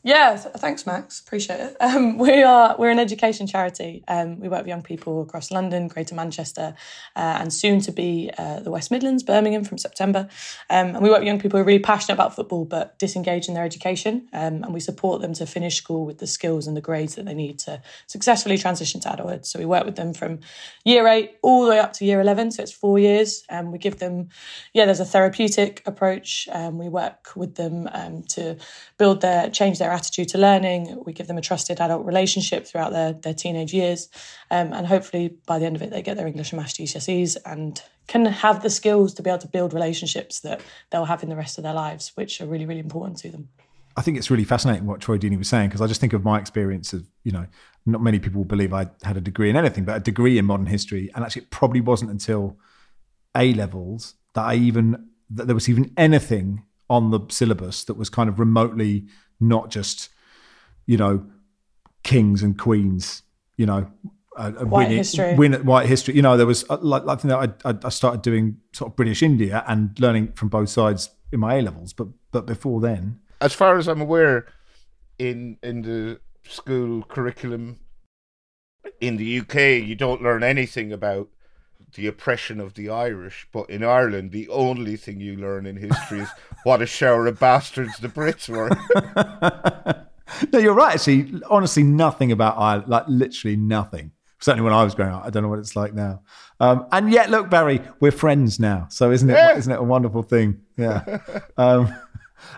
Yeah, 0.05 0.37
thanks, 0.37 0.87
Max. 0.87 1.21
Appreciate 1.21 1.61
it. 1.61 1.77
Um, 1.89 2.19
we 2.19 2.43
are 2.43 2.77
we're 2.79 2.91
an 2.91 2.99
education 2.99 3.47
charity. 3.47 4.05
Um, 4.09 4.41
we 4.41 4.49
work 4.49 4.61
with 4.61 4.69
young 4.69 4.83
people 4.83 5.23
across 5.23 5.51
London, 5.51 5.89
Greater 5.89 6.15
Manchester, 6.15 6.75
uh, 7.17 7.39
and 7.41 7.53
soon 7.53 7.81
to 7.81 7.93
be 7.93 8.31
uh, 8.37 8.61
the 8.61 8.71
West 8.71 8.91
Midlands, 8.91 9.23
Birmingham 9.23 9.65
from 9.65 9.79
September. 9.79 10.29
Um, 10.69 10.89
and 10.89 11.01
we 11.01 11.09
work 11.09 11.21
with 11.21 11.27
young 11.27 11.41
people 11.41 11.59
who 11.59 11.63
are 11.63 11.67
really 11.67 11.79
passionate 11.79 12.15
about 12.15 12.37
football 12.37 12.67
but 12.67 12.99
disengaged 12.99 13.49
in 13.49 13.55
their 13.55 13.65
education. 13.65 14.29
Um, 14.35 14.65
and 14.65 14.75
we 14.75 14.81
support 14.81 15.23
them 15.23 15.33
to 15.35 15.47
finish 15.47 15.77
school 15.77 16.05
with 16.05 16.19
the 16.19 16.27
skills 16.27 16.67
and 16.67 16.77
the 16.77 16.83
grades 16.83 17.15
that 17.15 17.25
they 17.25 17.35
need 17.35 17.59
to 17.61 17.81
successfully 18.07 18.59
transition 18.59 19.01
to 19.01 19.13
adulthood. 19.13 19.47
So 19.47 19.59
we 19.59 19.65
work 19.65 19.87
with 19.87 19.97
them 19.97 20.13
from 20.13 20.41
year 20.85 21.09
eight 21.09 21.39
all 21.43 21.65
the 21.65 21.71
way 21.71 21.79
up 21.79 21.95
to 21.95 22.05
year 22.05 22.21
eleven. 22.21 22.51
So 22.51 22.63
it's 22.63 22.73
four 22.73 22.99
years. 22.99 23.45
And 23.49 23.73
we 23.73 23.79
give 23.79 23.99
them, 23.99 24.29
yeah, 24.75 24.85
there's 24.85 25.01
a 25.01 25.07
therapeutic 25.07 25.83
approach. 25.87 26.49
Um, 26.53 26.77
we 26.77 26.91
work 26.91 27.31
with 27.35 27.55
them 27.55 27.89
um, 27.93 28.25
to 28.35 28.57
build 28.99 29.23
their 29.23 29.49
change 29.49 29.79
their 29.79 29.88
attitude 29.93 30.29
to 30.29 30.39
learning. 30.39 31.03
We 31.05 31.13
give 31.13 31.27
them 31.27 31.39
a 31.39 31.43
trusted 31.43 31.81
adult 31.81 32.05
relationship 32.07 32.67
throughout 32.67 32.93
their, 32.93 33.13
their 33.13 33.35
teenage 33.35 33.73
years. 33.73 34.09
Um, 34.51 34.73
and 34.73 34.87
hopefully 34.87 35.37
by 35.47 35.59
the 35.59 35.67
end 35.67 35.77
of 35.77 35.83
it, 35.83 35.91
they 35.91 36.03
get 36.03 36.17
their 36.17 36.27
English 36.27 36.53
and 36.53 36.61
Maths 36.61 36.75
GCSEs 36.75 37.37
and 37.45 37.83
can 38.07 38.27
have 38.27 38.63
the 38.63 38.71
skills 38.71 39.15
to 39.15 39.23
be 39.23 39.31
able 39.31 39.39
to 39.41 39.49
build 39.49 39.73
relationships 39.73 40.41
that 40.41 40.61
they'll 40.91 41.05
have 41.05 41.23
in 41.23 41.29
the 41.29 41.37
rest 41.37 41.59
of 41.59 41.65
their 41.65 41.75
lives, 41.75 42.13
which 42.15 42.41
are 42.41 42.47
really, 42.47 42.67
really 42.67 42.81
important 42.81 43.19
to 43.19 43.31
them. 43.31 43.49
I 43.97 44.01
think 44.01 44.17
it's 44.17 44.31
really 44.31 44.45
fascinating 44.45 44.87
what 44.87 45.01
Troy 45.01 45.19
Deeney 45.19 45.37
was 45.37 45.49
saying 45.49 45.71
because 45.71 45.81
I 45.81 45.89
just 45.89 46.01
think 46.01 46.13
of 46.13 46.23
my 46.23 46.39
experience 46.39 46.93
of, 46.93 47.05
you 47.25 47.33
know, 47.33 47.47
not 47.85 48.01
many 48.01 48.21
people 48.21 48.45
believe 48.45 48.73
I 48.73 48.87
had 49.03 49.17
a 49.17 49.21
degree 49.21 49.51
in 49.51 49.57
anything, 49.57 49.85
but 49.85 49.97
a 49.97 50.01
degree 50.01 50.39
in 50.39 50.45
modern 50.45 50.67
history. 50.67 51.11
And 51.15 51.25
actually, 51.25 51.43
it 51.43 51.51
probably 51.51 51.81
wasn't 51.81 52.13
until 52.13 52.57
A 53.35 53.53
levels 53.55 54.15
that 54.35 54.43
I 54.43 54.55
even, 54.55 55.09
that 55.31 55.47
there 55.47 55.55
was 55.55 55.69
even 55.69 55.93
anything 55.97 56.63
on 56.89 57.11
the 57.11 57.21
syllabus 57.29 57.85
that 57.85 57.95
was 57.95 58.09
kind 58.09 58.29
of 58.29 58.39
remotely 58.39 59.07
not 59.41 59.71
just, 59.71 60.09
you 60.87 60.97
know, 60.97 61.25
kings 62.03 62.43
and 62.43 62.59
queens, 62.59 63.23
you 63.57 63.67
know, 63.67 63.91
uh, 64.37 64.53
White 64.53 64.85
winning- 64.85 64.97
history. 64.99 65.35
win 65.35 65.55
at 65.55 65.65
white 65.65 65.87
history. 65.87 66.15
You 66.15 66.23
know, 66.23 66.37
there 66.37 66.47
was 66.47 66.65
uh, 66.71 66.79
like, 66.81 67.05
like 67.05 67.25
I, 67.25 67.49
I, 67.65 67.75
I 67.85 67.89
started 67.89 68.23
doing 68.23 68.59
sort 68.73 68.93
of 68.93 68.97
British 68.97 69.23
India 69.23 69.65
and 69.67 69.99
learning 69.99 70.33
from 70.33 70.49
both 70.49 70.69
sides 70.69 71.11
in 71.33 71.41
my 71.41 71.57
A 71.57 71.63
levels, 71.63 71.93
but 71.93 72.09
but 72.31 72.47
before 72.47 72.81
then, 72.81 73.19
As 73.41 73.53
far 73.53 73.77
as 73.79 73.89
I'm 73.89 74.01
aware, 74.01 74.47
in 75.19 75.59
in 75.63 75.83
the 75.83 76.21
school 76.45 77.03
curriculum 77.03 77.81
in 79.01 79.17
the 79.17 79.41
UK, 79.41 79.85
you 79.87 79.95
don't 79.97 80.23
learn 80.23 80.43
anything 80.45 80.93
about 80.93 81.29
the 81.95 82.07
oppression 82.07 82.61
of 82.61 82.75
the 82.75 82.89
Irish, 82.91 83.47
but 83.53 83.69
in 83.71 83.83
Ireland, 83.83 84.33
the 84.33 84.49
only 84.49 84.97
thing 84.97 85.21
you 85.21 85.37
learn 85.37 85.67
in 85.67 85.77
history 85.77 86.21
is 86.21 86.29
what 86.65 86.83
a 86.83 86.87
shower 86.87 87.27
of 87.27 87.39
bastards 87.39 87.99
the 87.99 88.09
Brits 88.09 88.49
were. 88.49 88.69
no, 90.53 90.59
you're 90.59 90.75
right. 90.75 90.95
Actually, 90.95 91.41
honestly, 91.49 91.83
nothing 91.83 92.33
about 92.33 92.59
Ireland, 92.59 92.89
like 92.89 93.05
literally 93.09 93.57
nothing. 93.57 94.13
Certainly 94.41 94.65
when 94.65 94.73
I 94.73 94.85
was 94.85 94.95
growing 94.95 95.13
up, 95.13 95.25
I 95.25 95.31
don't 95.31 95.43
know 95.43 95.49
what 95.49 95.59
it's 95.59 95.75
like 95.75 95.95
now. 95.95 96.23
Um, 96.61 96.87
and 96.93 97.11
yet, 97.11 97.31
look, 97.31 97.51
Barry, 97.51 97.83
we're 98.01 98.13
friends 98.13 98.61
now. 98.61 98.87
So 98.89 99.11
isn't 99.11 99.29
it? 99.29 99.33
Yeah. 99.33 99.55
not 99.55 99.67
it 99.67 99.79
a 99.79 99.83
wonderful 99.83 100.23
thing? 100.23 100.61
Yeah. 100.77 101.19
um, 101.57 101.93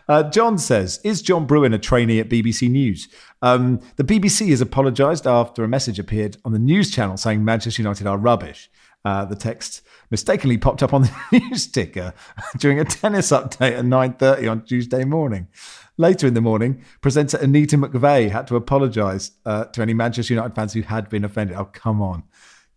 uh, 0.07 0.25
John 0.25 0.59
says, 0.59 1.01
"Is 1.05 1.23
John 1.23 1.47
Bruin 1.47 1.73
a 1.73 1.79
trainee 1.79 2.21
at 2.21 2.29
BBC 2.29 2.71
News?" 2.71 3.09
Um, 3.41 3.81
the 3.97 4.05
BBC 4.05 4.51
has 4.51 4.61
apologised 4.61 5.27
after 5.27 5.65
a 5.65 5.69
message 5.69 5.99
appeared 5.99 6.37
on 6.45 6.53
the 6.53 6.59
news 6.59 6.91
channel 6.91 7.17
saying 7.17 7.45
Manchester 7.45 7.81
United 7.81 8.07
are 8.07 8.19
rubbish. 8.19 8.71
Uh, 9.05 9.25
the 9.25 9.37
text 9.37 9.83
mistakenly 10.11 10.59
popped 10.59 10.83
up 10.83 10.93
on 10.93 11.03
the 11.03 11.13
news 11.51 11.67
ticker 11.67 12.13
during 12.59 12.79
a 12.79 12.85
tennis 12.85 13.31
update 13.31 13.79
at 13.79 13.85
9.30 13.85 14.51
on 14.51 14.63
Tuesday 14.63 15.05
morning. 15.05 15.49
Later 15.97 16.27
in 16.27 16.35
the 16.35 16.41
morning, 16.41 16.83
presenter 17.01 17.39
Anita 17.39 17.77
McVeigh 17.77 18.31
had 18.31 18.47
to 18.49 18.57
apologise 18.57 19.33
uh, 19.45 19.65
to 19.67 19.83
any 19.83 19.95
Manchester 19.95 20.35
United 20.35 20.55
fans 20.55 20.73
who 20.73 20.83
had 20.83 21.09
been 21.09 21.25
offended. 21.25 21.57
Oh, 21.57 21.67
come 21.67 22.01
on. 22.01 22.25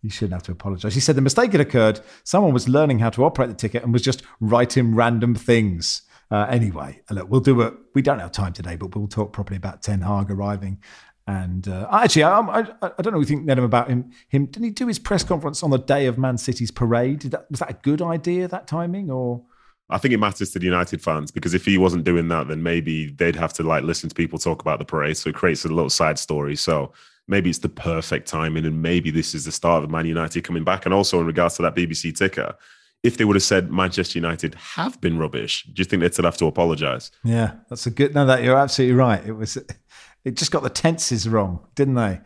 You 0.02 0.10
shouldn't 0.10 0.34
have 0.34 0.42
to 0.44 0.52
apologise. 0.52 0.92
She 0.92 1.00
said 1.00 1.16
the 1.16 1.22
mistake 1.22 1.52
had 1.52 1.60
occurred. 1.62 2.00
Someone 2.24 2.52
was 2.52 2.68
learning 2.68 2.98
how 2.98 3.08
to 3.10 3.24
operate 3.24 3.48
the 3.48 3.54
ticket 3.54 3.82
and 3.82 3.92
was 3.92 4.02
just 4.02 4.22
writing 4.40 4.94
random 4.94 5.34
things. 5.34 6.02
Uh, 6.30 6.46
anyway, 6.50 7.00
look, 7.10 7.30
we'll 7.30 7.40
do 7.40 7.60
it. 7.62 7.74
We 7.94 8.02
don't 8.02 8.18
have 8.18 8.32
time 8.32 8.52
today, 8.52 8.76
but 8.76 8.94
we'll 8.94 9.08
talk 9.08 9.32
properly 9.32 9.56
about 9.56 9.82
Ten 9.82 10.00
Hag 10.00 10.30
arriving. 10.30 10.82
And 11.26 11.68
uh, 11.68 11.88
actually, 11.90 12.24
I, 12.24 12.38
I, 12.38 12.60
I 12.82 13.02
don't 13.02 13.12
know 13.12 13.18
what 13.18 13.28
you 13.28 13.36
think, 13.36 13.48
Nedum, 13.48 13.64
about 13.64 13.88
him. 13.88 14.10
Him 14.28 14.46
didn't 14.46 14.64
he 14.64 14.70
do 14.70 14.86
his 14.86 14.98
press 14.98 15.24
conference 15.24 15.62
on 15.62 15.70
the 15.70 15.78
day 15.78 16.06
of 16.06 16.18
Man 16.18 16.36
City's 16.36 16.70
parade? 16.70 17.22
That, 17.22 17.50
was 17.50 17.60
that 17.60 17.70
a 17.70 17.78
good 17.82 18.02
idea 18.02 18.46
that 18.48 18.66
timing, 18.66 19.10
or 19.10 19.42
I 19.88 19.98
think 19.98 20.12
it 20.12 20.18
matters 20.18 20.50
to 20.50 20.58
the 20.58 20.66
United 20.66 21.02
fans 21.02 21.30
because 21.30 21.54
if 21.54 21.64
he 21.64 21.78
wasn't 21.78 22.04
doing 22.04 22.28
that, 22.28 22.48
then 22.48 22.62
maybe 22.62 23.10
they'd 23.10 23.36
have 23.36 23.54
to 23.54 23.62
like 23.62 23.84
listen 23.84 24.10
to 24.10 24.14
people 24.14 24.38
talk 24.38 24.60
about 24.60 24.78
the 24.78 24.84
parade. 24.84 25.16
So 25.16 25.30
it 25.30 25.34
creates 25.34 25.64
a 25.64 25.68
little 25.68 25.90
side 25.90 26.18
story. 26.18 26.56
So 26.56 26.92
maybe 27.26 27.48
it's 27.48 27.58
the 27.60 27.70
perfect 27.70 28.28
timing, 28.28 28.66
and 28.66 28.82
maybe 28.82 29.10
this 29.10 29.34
is 29.34 29.46
the 29.46 29.52
start 29.52 29.82
of 29.82 29.90
Man 29.90 30.06
United 30.06 30.44
coming 30.44 30.64
back. 30.64 30.84
And 30.84 30.92
also 30.92 31.20
in 31.20 31.26
regards 31.26 31.56
to 31.56 31.62
that 31.62 31.74
BBC 31.74 32.16
ticker, 32.16 32.54
if 33.02 33.18
they 33.18 33.24
would 33.24 33.36
have 33.36 33.42
said 33.42 33.70
Manchester 33.70 34.18
United 34.18 34.54
have 34.54 34.98
been 35.00 35.18
rubbish, 35.18 35.64
do 35.64 35.80
you 35.80 35.84
think 35.84 36.00
they'd 36.00 36.12
still 36.12 36.24
have 36.24 36.38
to 36.38 36.46
apologise? 36.46 37.10
Yeah, 37.22 37.52
that's 37.68 37.86
a 37.86 37.90
good. 37.90 38.14
No, 38.14 38.24
that 38.26 38.42
you're 38.42 38.56
absolutely 38.56 38.96
right. 38.96 39.24
It 39.24 39.32
was. 39.32 39.58
It 40.24 40.36
just 40.36 40.50
got 40.50 40.62
the 40.62 40.70
tenses 40.70 41.28
wrong, 41.28 41.60
didn't 41.74 41.94
they? 41.94 42.20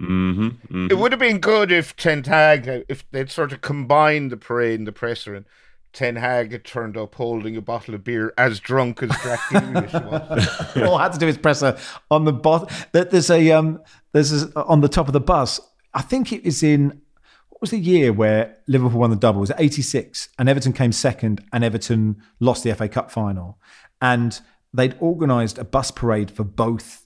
Mm-hmm, 0.00 0.46
mm-hmm. 0.46 0.86
It 0.90 0.98
would 0.98 1.12
have 1.12 1.18
been 1.18 1.40
good 1.40 1.70
if 1.70 1.94
Ten 1.96 2.24
Hag, 2.24 2.84
if 2.88 3.08
they'd 3.10 3.30
sort 3.30 3.52
of 3.52 3.60
combined 3.60 4.32
the 4.32 4.36
parade 4.36 4.78
and 4.78 4.86
the 4.86 4.92
presser, 4.92 5.34
and 5.34 5.44
Ten 5.92 6.16
Hag 6.16 6.52
had 6.52 6.64
turned 6.64 6.96
up 6.96 7.14
holding 7.16 7.56
a 7.56 7.60
bottle 7.60 7.94
of 7.94 8.04
beer, 8.04 8.32
as 8.38 8.60
drunk 8.60 9.02
as 9.02 9.10
Jack 9.22 9.40
English 9.54 9.92
was. 9.92 10.76
All 10.76 10.94
I 10.94 11.02
had 11.02 11.12
to 11.12 11.18
do 11.18 11.28
is 11.28 11.36
press 11.36 11.62
a 11.62 11.78
on 12.10 12.24
the 12.24 12.32
bottom. 12.32 12.68
There's 12.92 13.30
a 13.30 13.50
um. 13.50 13.82
There's 14.12 14.44
a, 14.44 14.64
on 14.64 14.80
the 14.80 14.88
top 14.88 15.06
of 15.06 15.12
the 15.12 15.20
bus. 15.20 15.60
I 15.92 16.02
think 16.02 16.32
it 16.32 16.46
is 16.46 16.62
in. 16.62 17.02
What 17.48 17.60
was 17.60 17.70
the 17.70 17.78
year 17.78 18.12
where 18.12 18.56
Liverpool 18.68 19.00
won 19.00 19.10
the 19.10 19.16
double? 19.16 19.40
Was 19.40 19.50
it 19.50 19.56
'86? 19.58 20.28
And 20.38 20.48
Everton 20.48 20.72
came 20.72 20.92
second, 20.92 21.44
and 21.52 21.64
Everton 21.64 22.22
lost 22.38 22.64
the 22.64 22.74
FA 22.74 22.88
Cup 22.88 23.10
final. 23.10 23.58
And 24.00 24.40
they'd 24.72 24.96
organised 25.02 25.58
a 25.58 25.64
bus 25.64 25.90
parade 25.90 26.30
for 26.30 26.44
both 26.44 27.04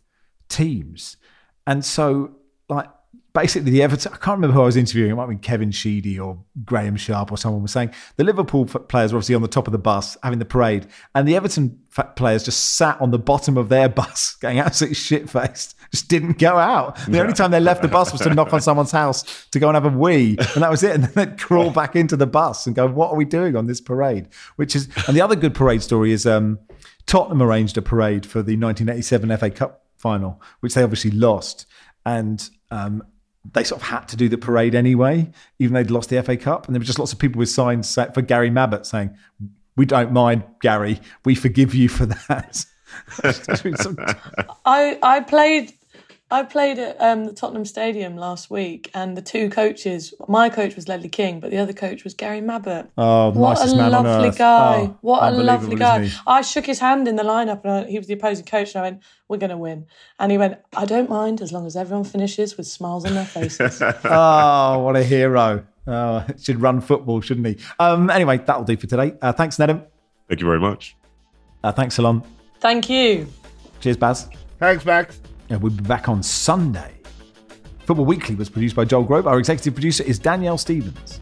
teams, 0.54 1.16
and 1.66 1.84
so 1.84 2.32
like 2.68 2.88
basically 3.34 3.72
the 3.72 3.82
Everton. 3.82 4.12
I 4.12 4.16
can't 4.16 4.36
remember 4.38 4.54
who 4.54 4.62
I 4.62 4.66
was 4.66 4.76
interviewing. 4.76 5.10
It 5.10 5.14
might 5.16 5.22
have 5.22 5.28
been 5.30 5.38
Kevin 5.38 5.72
Sheedy 5.72 6.18
or 6.18 6.38
Graeme 6.64 6.96
Sharp 6.96 7.32
or 7.32 7.36
someone 7.36 7.62
was 7.62 7.72
saying 7.72 7.92
the 8.16 8.24
Liverpool 8.24 8.64
players 8.64 9.12
were 9.12 9.18
obviously 9.18 9.34
on 9.34 9.42
the 9.42 9.48
top 9.48 9.66
of 9.66 9.72
the 9.72 9.78
bus 9.78 10.16
having 10.22 10.38
the 10.38 10.44
parade, 10.44 10.86
and 11.14 11.28
the 11.28 11.36
Everton 11.36 11.78
players 12.16 12.44
just 12.44 12.76
sat 12.76 12.98
on 13.00 13.10
the 13.10 13.18
bottom 13.18 13.58
of 13.58 13.68
their 13.68 13.88
bus, 14.00 14.36
getting 14.40 14.60
absolutely 14.60 14.94
shit 14.94 15.28
faced. 15.28 15.76
Just 15.90 16.08
didn't 16.08 16.38
go 16.38 16.56
out. 16.56 16.96
The 17.06 17.20
only 17.20 17.34
time 17.34 17.50
they 17.50 17.60
left 17.60 17.82
the 17.82 17.88
bus 17.88 18.10
was 18.10 18.20
to 18.22 18.34
knock 18.34 18.52
on 18.52 18.60
someone's 18.60 18.90
house 18.90 19.46
to 19.50 19.58
go 19.58 19.68
and 19.68 19.74
have 19.74 19.84
a 19.84 19.96
wee, 19.96 20.36
and 20.38 20.62
that 20.62 20.70
was 20.70 20.82
it. 20.82 20.94
And 20.94 21.02
then 21.02 21.30
they'd 21.30 21.40
crawl 21.40 21.70
back 21.70 21.96
into 21.96 22.16
the 22.16 22.26
bus 22.26 22.68
and 22.68 22.76
go, 22.76 22.86
"What 22.86 23.10
are 23.10 23.16
we 23.16 23.24
doing 23.24 23.56
on 23.56 23.66
this 23.66 23.80
parade?" 23.80 24.28
Which 24.54 24.76
is, 24.76 24.88
and 25.08 25.16
the 25.16 25.20
other 25.20 25.34
good 25.34 25.54
parade 25.54 25.82
story 25.82 26.12
is 26.12 26.24
um, 26.24 26.60
Tottenham 27.06 27.42
arranged 27.42 27.76
a 27.76 27.82
parade 27.82 28.24
for 28.24 28.42
the 28.42 28.56
1987 28.56 29.36
FA 29.38 29.50
Cup 29.50 29.83
final, 30.04 30.40
which 30.60 30.74
they 30.74 30.82
obviously 30.82 31.10
lost, 31.10 31.66
and 32.04 32.50
um, 32.70 33.02
they 33.54 33.64
sort 33.64 33.80
of 33.80 33.88
had 33.88 34.06
to 34.08 34.16
do 34.16 34.28
the 34.28 34.36
parade 34.38 34.74
anyway, 34.74 35.30
even 35.58 35.72
though 35.72 35.82
they'd 35.82 35.90
lost 35.90 36.10
the 36.10 36.22
FA 36.22 36.36
Cup. 36.36 36.66
And 36.66 36.74
there 36.74 36.80
were 36.80 36.84
just 36.84 36.98
lots 36.98 37.12
of 37.14 37.18
people 37.18 37.38
with 37.38 37.48
signs 37.48 37.88
sa- 37.88 38.10
for 38.12 38.20
Gary 38.22 38.50
Mabbutt 38.50 38.84
saying, 38.84 39.16
"We 39.76 39.86
don't 39.86 40.12
mind, 40.12 40.44
Gary. 40.60 41.00
We 41.24 41.34
forgive 41.34 41.74
you 41.74 41.88
for 41.88 42.04
that." 42.06 42.66
I 44.64 44.98
I 45.02 45.20
played 45.20 45.72
I 46.30 46.42
played 46.42 46.78
at 46.78 47.00
um, 47.00 47.26
the 47.26 47.32
Tottenham 47.32 47.64
Stadium 47.66 48.16
last 48.16 48.50
week, 48.50 48.90
and 48.94 49.16
the 49.16 49.22
two 49.22 49.50
coaches. 49.50 50.14
My 50.26 50.48
coach 50.48 50.74
was 50.74 50.88
Ledley 50.88 51.10
King, 51.10 51.38
but 51.38 51.50
the 51.50 51.58
other 51.58 51.74
coach 51.74 52.02
was 52.02 52.14
Gary 52.14 52.40
Mabbutt. 52.40 52.88
Oh, 52.96 53.30
what 53.30 53.60
a 53.60 53.76
man 53.76 53.92
lovely 53.92 54.30
guy! 54.36 54.76
Oh, 54.80 54.98
what 55.02 55.22
a 55.22 55.30
lovely 55.30 55.76
guy! 55.76 56.08
I 56.26 56.40
shook 56.40 56.64
his 56.64 56.78
hand 56.78 57.06
in 57.06 57.16
the 57.16 57.22
lineup, 57.22 57.62
and 57.64 57.72
I, 57.72 57.84
he 57.84 57.98
was 57.98 58.06
the 58.06 58.14
opposing 58.14 58.46
coach, 58.46 58.74
and 58.74 58.80
I 58.84 58.90
went, 58.90 59.02
"We're 59.28 59.36
going 59.36 59.50
to 59.50 59.58
win." 59.58 59.86
And 60.18 60.32
he 60.32 60.38
went, 60.38 60.58
"I 60.74 60.86
don't 60.86 61.10
mind 61.10 61.42
as 61.42 61.52
long 61.52 61.66
as 61.66 61.76
everyone 61.76 62.04
finishes 62.04 62.56
with 62.56 62.66
smiles 62.66 63.04
on 63.04 63.14
their 63.14 63.26
faces." 63.26 63.82
oh, 63.82 64.78
what 64.82 64.96
a 64.96 65.04
hero! 65.04 65.64
Oh, 65.86 66.24
should 66.40 66.60
run 66.60 66.80
football, 66.80 67.20
shouldn't 67.20 67.46
he? 67.46 67.58
Um, 67.78 68.08
anyway, 68.08 68.38
that'll 68.38 68.64
do 68.64 68.76
for 68.78 68.86
today. 68.86 69.14
Uh, 69.20 69.32
thanks, 69.32 69.58
Nedum. 69.58 69.84
Thank 70.28 70.40
you 70.40 70.46
very 70.46 70.60
much. 70.60 70.96
Uh, 71.62 71.72
thanks, 71.72 71.94
Ceylon. 71.94 72.22
Thank 72.60 72.88
you. 72.88 73.28
Cheers, 73.80 73.98
Baz. 73.98 74.28
Thanks, 74.58 74.86
Max. 74.86 75.20
And 75.50 75.62
we'll 75.62 75.72
be 75.72 75.82
back 75.82 76.08
on 76.08 76.22
Sunday. 76.22 76.94
Football 77.86 78.06
Weekly 78.06 78.34
was 78.34 78.48
produced 78.48 78.74
by 78.74 78.84
Joel 78.84 79.04
Grove. 79.04 79.26
Our 79.26 79.38
executive 79.38 79.74
producer 79.74 80.02
is 80.04 80.18
Danielle 80.18 80.58
Stevens. 80.58 81.20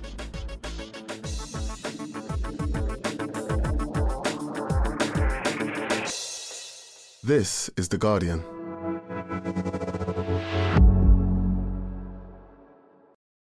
This 7.24 7.70
is 7.76 7.88
The 7.88 7.98
Guardian. 7.98 8.44